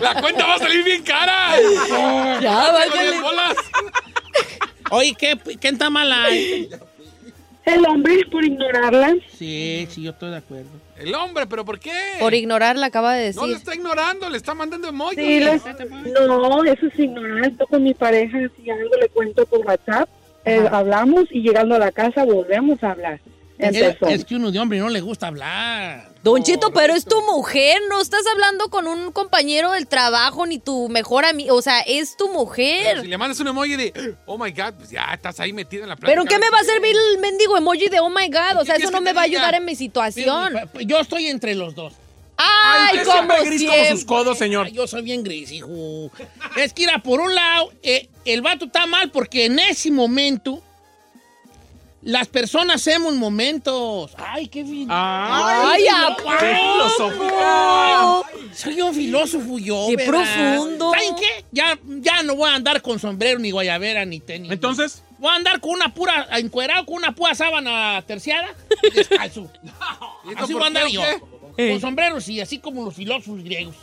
La 0.00 0.20
cuenta 0.20 0.46
va 0.46 0.54
a 0.54 0.58
salir 0.58 0.84
bien 0.84 1.02
cara. 1.02 1.54
Ya, 2.40 2.72
váyale. 2.72 3.16
Oye, 4.90 5.16
¿qué, 5.18 5.36
qué 5.60 5.68
está 5.68 5.90
mala? 5.90 6.28
El 7.66 7.84
hombre 7.84 8.14
por 8.30 8.44
ignorarla. 8.44 9.16
Sí, 9.36 9.86
sí, 9.90 10.02
yo 10.02 10.12
estoy 10.12 10.30
de 10.30 10.36
acuerdo. 10.36 10.70
El 10.96 11.12
hombre, 11.14 11.46
¿pero 11.46 11.64
por 11.64 11.78
qué? 11.80 11.90
Por 12.20 12.32
ignorar, 12.32 12.76
la 12.76 12.86
acaba 12.86 13.14
de 13.14 13.32
No 13.34 13.42
le 13.42 13.48
decir. 13.54 13.56
está 13.56 13.74
ignorando, 13.74 14.30
le 14.30 14.36
está 14.36 14.54
mandando 14.54 14.88
emojis. 14.88 15.18
Sí, 15.18 15.40
les- 15.40 15.62
no, 16.26 16.64
eso 16.64 16.86
es 16.86 16.98
ignorar. 16.98 17.50
Yo 17.58 17.66
con 17.66 17.82
mi 17.82 17.92
pareja, 17.92 18.38
si 18.56 18.70
algo 18.70 18.94
le 19.00 19.08
cuento 19.08 19.44
por 19.46 19.66
WhatsApp, 19.66 20.08
eh, 20.44 20.64
hablamos 20.70 21.24
y 21.30 21.42
llegando 21.42 21.74
a 21.74 21.78
la 21.80 21.90
casa 21.90 22.24
volvemos 22.24 22.82
a 22.84 22.92
hablar. 22.92 23.20
Es, 23.58 23.96
es 24.08 24.24
que 24.24 24.36
uno 24.36 24.50
de 24.52 24.58
hombre 24.60 24.78
no 24.78 24.88
le 24.88 25.00
gusta 25.00 25.26
hablar. 25.26 26.10
Don 26.26 26.42
Chito, 26.42 26.72
pero 26.72 26.92
es 26.92 27.04
tu 27.04 27.20
mujer, 27.22 27.80
no 27.88 28.00
estás 28.00 28.24
hablando 28.32 28.68
con 28.68 28.88
un 28.88 29.12
compañero 29.12 29.70
del 29.70 29.86
trabajo 29.86 30.44
ni 30.44 30.58
tu 30.58 30.88
mejor 30.88 31.24
amigo, 31.24 31.54
o 31.54 31.62
sea, 31.62 31.82
es 31.82 32.16
tu 32.16 32.24
Pero 32.26 32.36
mujer. 32.36 33.00
si 33.02 33.06
le 33.06 33.16
mandas 33.16 33.38
un 33.38 33.46
emoji 33.46 33.76
de, 33.76 34.16
oh 34.26 34.36
my 34.36 34.50
God, 34.50 34.74
pues 34.76 34.90
ya 34.90 35.04
estás 35.14 35.38
ahí 35.38 35.52
metido 35.52 35.84
en 35.84 35.90
la 35.90 35.94
plática. 35.94 36.10
¿Pero 36.20 36.24
qué 36.24 36.40
me 36.40 36.50
va 36.50 36.58
a 36.58 36.64
servir 36.64 36.96
el 37.12 37.20
mendigo 37.20 37.56
emoji 37.56 37.88
de 37.88 38.00
oh 38.00 38.10
my 38.10 38.26
god? 38.26 38.60
O 38.60 38.64
sea, 38.64 38.74
¿Qué 38.74 38.82
eso 38.82 38.90
no 38.90 39.02
me 39.02 39.12
va 39.12 39.20
a 39.20 39.24
ayudar 39.24 39.54
en 39.54 39.64
mi 39.64 39.76
situación. 39.76 40.52
Yo 40.80 40.98
estoy 40.98 41.28
entre 41.28 41.54
los 41.54 41.76
dos. 41.76 41.92
Ay, 42.36 42.98
usted 42.98 43.06
como 43.06 43.34
siempre 43.34 43.44
gris 43.44 43.70
como 43.70 43.84
sus 43.92 44.04
codos, 44.04 44.36
señor. 44.36 44.66
Ay, 44.66 44.72
Yo 44.72 44.88
soy 44.88 45.02
bien 45.02 45.22
gris, 45.22 45.52
hijo. 45.52 46.10
Es 46.56 46.72
que, 46.72 46.86
mira, 46.86 47.00
por 47.04 47.20
un 47.20 47.36
lado, 47.36 47.72
eh, 47.84 48.08
el 48.24 48.42
vato 48.42 48.64
está 48.64 48.84
mal 48.86 49.12
porque 49.12 49.44
en 49.44 49.60
ese 49.60 49.92
momento 49.92 50.60
las 52.06 52.28
personas 52.28 52.76
hacemos 52.76 53.14
momentos. 53.14 54.12
Ay, 54.16 54.46
qué 54.46 54.64
fin. 54.64 54.86
Ay, 54.90 55.86
apá. 55.88 56.38
qué 56.38 56.56
filosófica. 56.56 58.22
Soy 58.54 58.80
un 58.80 58.94
filósofo 58.94 59.58
yo, 59.58 59.86
Qué 59.88 59.96
¿verdad? 59.96 60.24
profundo. 60.56 60.92
¿Saben 60.92 61.16
qué? 61.16 61.44
Ya, 61.50 61.78
ya 61.84 62.22
no 62.22 62.36
voy 62.36 62.48
a 62.48 62.54
andar 62.54 62.80
con 62.80 62.98
sombrero, 63.00 63.38
ni 63.40 63.50
guayabera, 63.50 64.04
ni 64.04 64.20
tenis. 64.20 64.50
Entonces, 64.50 65.02
Voy 65.18 65.30
a 65.30 65.34
andar 65.36 65.60
con 65.60 65.70
una 65.70 65.94
pura, 65.94 66.28
encuerado 66.32 66.84
con 66.84 66.96
una 66.96 67.12
pura 67.12 67.34
sábana 67.34 68.02
terciada 68.06 68.48
y 68.82 68.90
descalzo. 68.94 69.50
¿Y 70.26 70.28
esto 70.30 70.44
así 70.44 70.52
voy 70.52 70.62
a 70.62 70.66
andar 70.66 70.84
qué, 70.86 70.92
yo. 70.92 71.02
Con 71.56 71.80
sombreros 71.80 72.28
y 72.28 72.38
así 72.40 72.58
como 72.58 72.84
los 72.84 72.94
filósofos 72.94 73.42
griegos. 73.42 73.74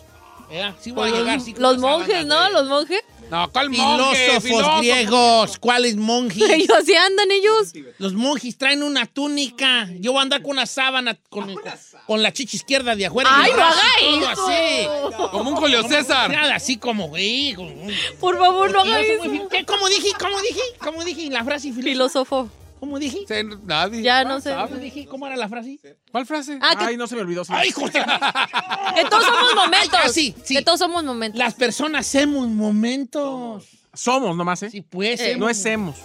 ¿verdad? 0.48 0.76
Así 0.80 0.92
voy 0.92 1.08
a 1.08 1.10
Los, 1.10 1.20
llegar. 1.20 1.38
así 1.38 1.54
con 1.54 1.64
los 1.64 1.78
monjes, 1.80 2.26
sábana 2.28 2.50
¿no? 2.50 2.50
Los 2.52 2.68
monjes. 2.68 3.02
No, 3.34 3.52
¿cuál 3.52 3.72
monje? 3.72 4.16
Filósofos 4.16 4.44
Filósofo. 4.44 4.78
griegos. 4.78 5.58
¿Cuáles 5.58 5.96
monjes? 5.96 6.50
Ellos 6.52 6.70
así 6.80 6.94
andan 6.94 7.32
ellos. 7.32 7.74
Los 7.98 8.14
monjes 8.14 8.56
traen 8.60 8.84
una 8.84 9.08
túnica. 9.08 9.90
Yo 10.00 10.12
voy 10.12 10.20
a 10.20 10.22
andar 10.22 10.44
con 10.44 10.52
una 10.52 10.68
sábana 10.68 11.18
con, 11.30 11.52
con, 11.56 11.64
con 12.06 12.22
la 12.22 12.32
chicha 12.32 12.56
izquierda 12.58 12.96
de 12.96 13.08
afuera. 13.08 13.32
Ay, 13.34 13.52
no 13.52 13.64
haga 13.64 14.32
eso. 14.32 14.46
así. 14.46 15.28
Como 15.32 15.50
un 15.50 15.56
Julio 15.56 15.82
César. 15.88 16.30
Nada, 16.30 16.54
así 16.54 16.78
como, 16.78 17.08
güey. 17.08 17.56
como 17.56 17.74
Por 18.20 18.38
favor, 18.38 18.72
no 18.72 18.82
haga 18.82 19.02
eso. 19.02 19.24
¿Cómo 19.66 19.90
dije? 19.90 20.10
¿Cómo 20.20 20.40
dije? 20.40 20.62
¿Cómo 20.80 21.04
dije 21.04 21.28
la 21.32 21.44
frase 21.44 21.74
filósofo? 21.74 22.50
Filósofo. 22.50 22.63
¿Cómo 22.84 23.00
dije? 23.00 23.20
Sí, 23.26 23.34
Nadie. 23.64 24.02
Ya 24.02 24.26
no 24.26 24.42
sé. 24.42 24.54
¿Cómo 24.54 24.76
dije? 24.76 25.06
¿Cómo 25.06 25.26
era 25.26 25.38
la 25.38 25.48
frase? 25.48 25.80
¿Cuál 26.12 26.26
frase? 26.26 26.60
Ah, 26.62 26.76
que, 26.78 26.84
ay, 26.84 26.98
no 26.98 27.08
se 27.08 27.16
me 27.16 27.22
olvidó. 27.22 27.46
señor. 27.46 27.62
¡Ay, 27.62 27.72
José! 27.72 27.94
que 28.96 29.06
todos 29.10 29.24
somos 29.24 29.56
momentos. 29.56 30.00
Ah, 30.04 30.10
sí, 30.10 30.36
sí. 30.44 30.56
Que 30.58 30.62
todos 30.64 30.80
somos 30.80 31.02
momentos. 31.02 31.40
Las 31.40 31.54
personas 31.54 32.06
hacemos 32.06 32.46
momentos. 32.50 33.64
Somos 33.94 34.36
nomás, 34.36 34.64
¿eh? 34.64 34.70
Sí, 34.70 34.82
pues. 34.82 35.22
Eh, 35.22 35.38
No 35.38 35.48
hacemos. 35.48 35.96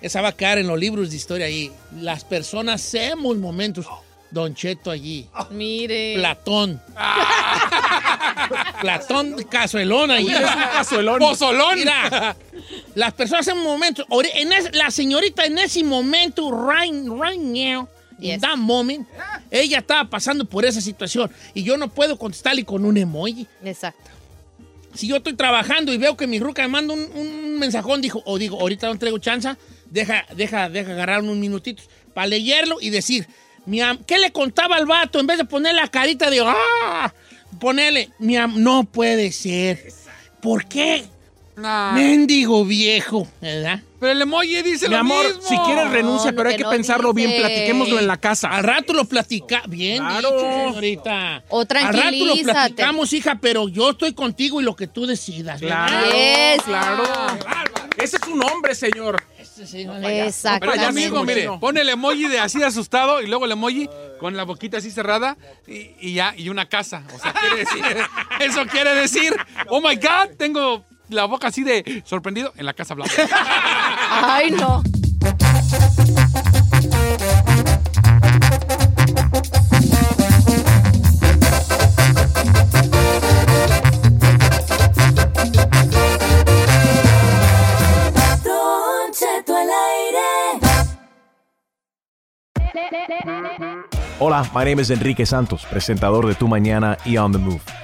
Esa 0.00 0.22
va 0.22 0.28
a 0.28 0.32
caer 0.36 0.58
en 0.58 0.68
los 0.68 0.78
libros 0.78 1.10
de 1.10 1.16
historia 1.16 1.46
ahí. 1.46 1.72
Las 1.96 2.22
personas 2.22 2.80
hacemos 2.80 3.36
momentos. 3.36 3.84
Don 4.30 4.54
Cheto 4.54 4.92
allí. 4.92 5.28
Mire. 5.50 6.14
Platón. 6.14 6.80
Platón 8.80 9.36
Cazuelón 9.50 10.10
allí. 10.10 10.30
Es 10.32 10.40
un 10.42 10.46
cazuelón. 10.72 11.18
Pozolón. 11.18 11.74
Mira, 11.76 12.36
las 12.94 13.12
personas 13.12 13.46
hacen 13.48 13.62
momentos. 13.62 14.06
Ori- 14.08 14.30
En 14.34 14.52
es- 14.52 14.74
la 14.74 14.90
señorita 14.90 15.44
en 15.44 15.58
ese 15.58 15.82
momento, 15.84 16.50
right, 16.70 16.92
right 17.08 17.40
now, 17.40 17.88
in 18.20 18.40
that 18.40 18.56
moment, 18.56 19.06
ella 19.50 19.78
estaba 19.78 20.08
pasando 20.08 20.44
por 20.44 20.64
esa 20.64 20.80
situación. 20.80 21.30
Y 21.54 21.62
yo 21.62 21.76
no 21.76 21.88
puedo 21.88 22.16
contestarle 22.18 22.64
con 22.64 22.84
un 22.84 22.96
emoji. 22.96 23.46
Exacto. 23.64 24.10
Si 24.94 25.08
yo 25.08 25.16
estoy 25.16 25.34
trabajando 25.34 25.92
y 25.92 25.98
veo 25.98 26.16
que 26.16 26.26
mi 26.28 26.38
ruca 26.38 26.62
me 26.62 26.68
manda 26.68 26.94
un, 26.94 27.00
un 27.16 27.58
mensajón, 27.58 28.00
dijo, 28.00 28.22
o 28.26 28.38
digo, 28.38 28.60
ahorita 28.60 28.86
no 28.86 28.96
traigo 28.98 29.18
chanza, 29.18 29.58
deja, 29.90 30.24
deja, 30.36 30.68
deja 30.68 30.92
agarrar 30.92 31.20
unos 31.22 31.36
minutitos 31.36 31.88
para 32.14 32.28
leerlo 32.28 32.76
y 32.80 32.90
decir, 32.90 33.26
mi 33.66 33.80
am- 33.80 33.98
¿qué 34.06 34.18
le 34.18 34.30
contaba 34.30 34.76
al 34.76 34.86
vato? 34.86 35.18
En 35.18 35.26
vez 35.26 35.38
de 35.38 35.44
poner 35.44 35.74
la 35.74 35.88
carita 35.88 36.30
de, 36.30 36.40
¡ah! 36.46 37.12
Ponerle, 37.58 38.10
mi 38.20 38.36
am- 38.36 38.62
no 38.62 38.84
puede 38.84 39.32
ser. 39.32 39.92
¿Por 40.40 40.66
qué? 40.66 41.04
Mendigo 41.56 42.64
viejo, 42.64 43.28
¿verdad? 43.40 43.80
Pero 44.00 44.12
el 44.12 44.22
emoji 44.22 44.60
dice 44.62 44.88
Mi 44.88 44.94
lo 44.94 45.00
amor, 45.00 45.24
mismo. 45.26 45.42
si 45.42 45.56
quieres 45.58 45.90
renuncia, 45.90 46.30
No, 46.32 46.36
pero 46.36 46.48
hay 46.50 46.54
que 46.56 46.58
que 46.58 46.64
no 46.64 46.70
pensarlo 46.70 47.12
bien. 47.14 47.40
Platiquémoslo 47.40 47.98
en 47.98 48.06
la 48.06 48.16
casa. 48.18 48.48
Al 48.48 48.64
rato 48.64 48.92
lo 48.92 49.04
platica. 49.06 49.62
Bien 49.66 49.98
Claro. 49.98 50.32
dicho, 50.32 50.40
señorita. 50.68 51.42
O 51.48 51.60
Al 51.60 51.66
rato 51.68 51.84
lo 51.86 51.90
tranquilízate. 51.98 52.44
platicamos, 52.52 53.12
hija, 53.12 53.38
pero 53.40 53.68
yo 53.68 53.90
estoy 53.90 54.12
contigo 54.12 54.60
y 54.60 54.64
lo 54.64 54.76
que 54.76 54.88
tú 54.88 55.06
decidas. 55.06 55.60
¿verdad? 55.60 55.86
Claro, 55.88 56.06
Yes. 56.10 56.62
claro. 56.64 57.02
Ese 57.96 58.16
es 58.16 58.28
un 58.28 58.42
hombre, 58.44 58.74
señor. 58.74 59.22
Este 59.38 59.66
señor- 59.66 59.96
Pero 60.02 60.08
ya 60.14 60.26
Exactamente. 60.26 60.92
mismo, 60.92 61.24
mire, 61.24 61.48
pone 61.60 61.80
el 61.80 61.88
emoji 61.88 62.26
de 62.26 62.40
así 62.40 62.60
asustado 62.62 63.22
y 63.22 63.26
luego 63.28 63.44
el 63.46 63.52
emoji 63.52 63.88
con 64.18 64.36
la 64.36 64.42
boquita 64.42 64.78
así 64.78 64.90
cerrada 64.90 65.36
y, 65.66 65.92
y 66.00 66.14
ya, 66.14 66.34
y 66.36 66.48
una 66.48 66.68
casa. 66.68 67.04
O 67.14 67.18
sea, 67.18 67.32
quiere 67.32 67.56
decir, 67.58 67.82
eso 68.40 68.66
quiere 68.66 68.94
decir, 68.96 69.34
oh 69.68 69.80
my 69.80 69.94
God, 69.94 70.34
tengo 70.36 70.84
la 71.08 71.26
boca 71.26 71.48
así 71.48 71.62
de 71.62 72.02
sorprendido 72.04 72.52
en 72.56 72.66
la 72.66 72.74
casa 72.74 72.94
blanca. 72.94 73.14
Ay, 74.22 74.50
no. 74.50 74.82
Hola, 94.20 94.48
my 94.54 94.64
name 94.64 94.80
is 94.80 94.90
Enrique 94.90 95.26
Santos, 95.26 95.66
presentador 95.66 96.26
de 96.26 96.34
Tu 96.34 96.48
Mañana 96.48 96.96
y 97.04 97.18
On 97.18 97.30
the 97.30 97.38
Move. 97.38 97.83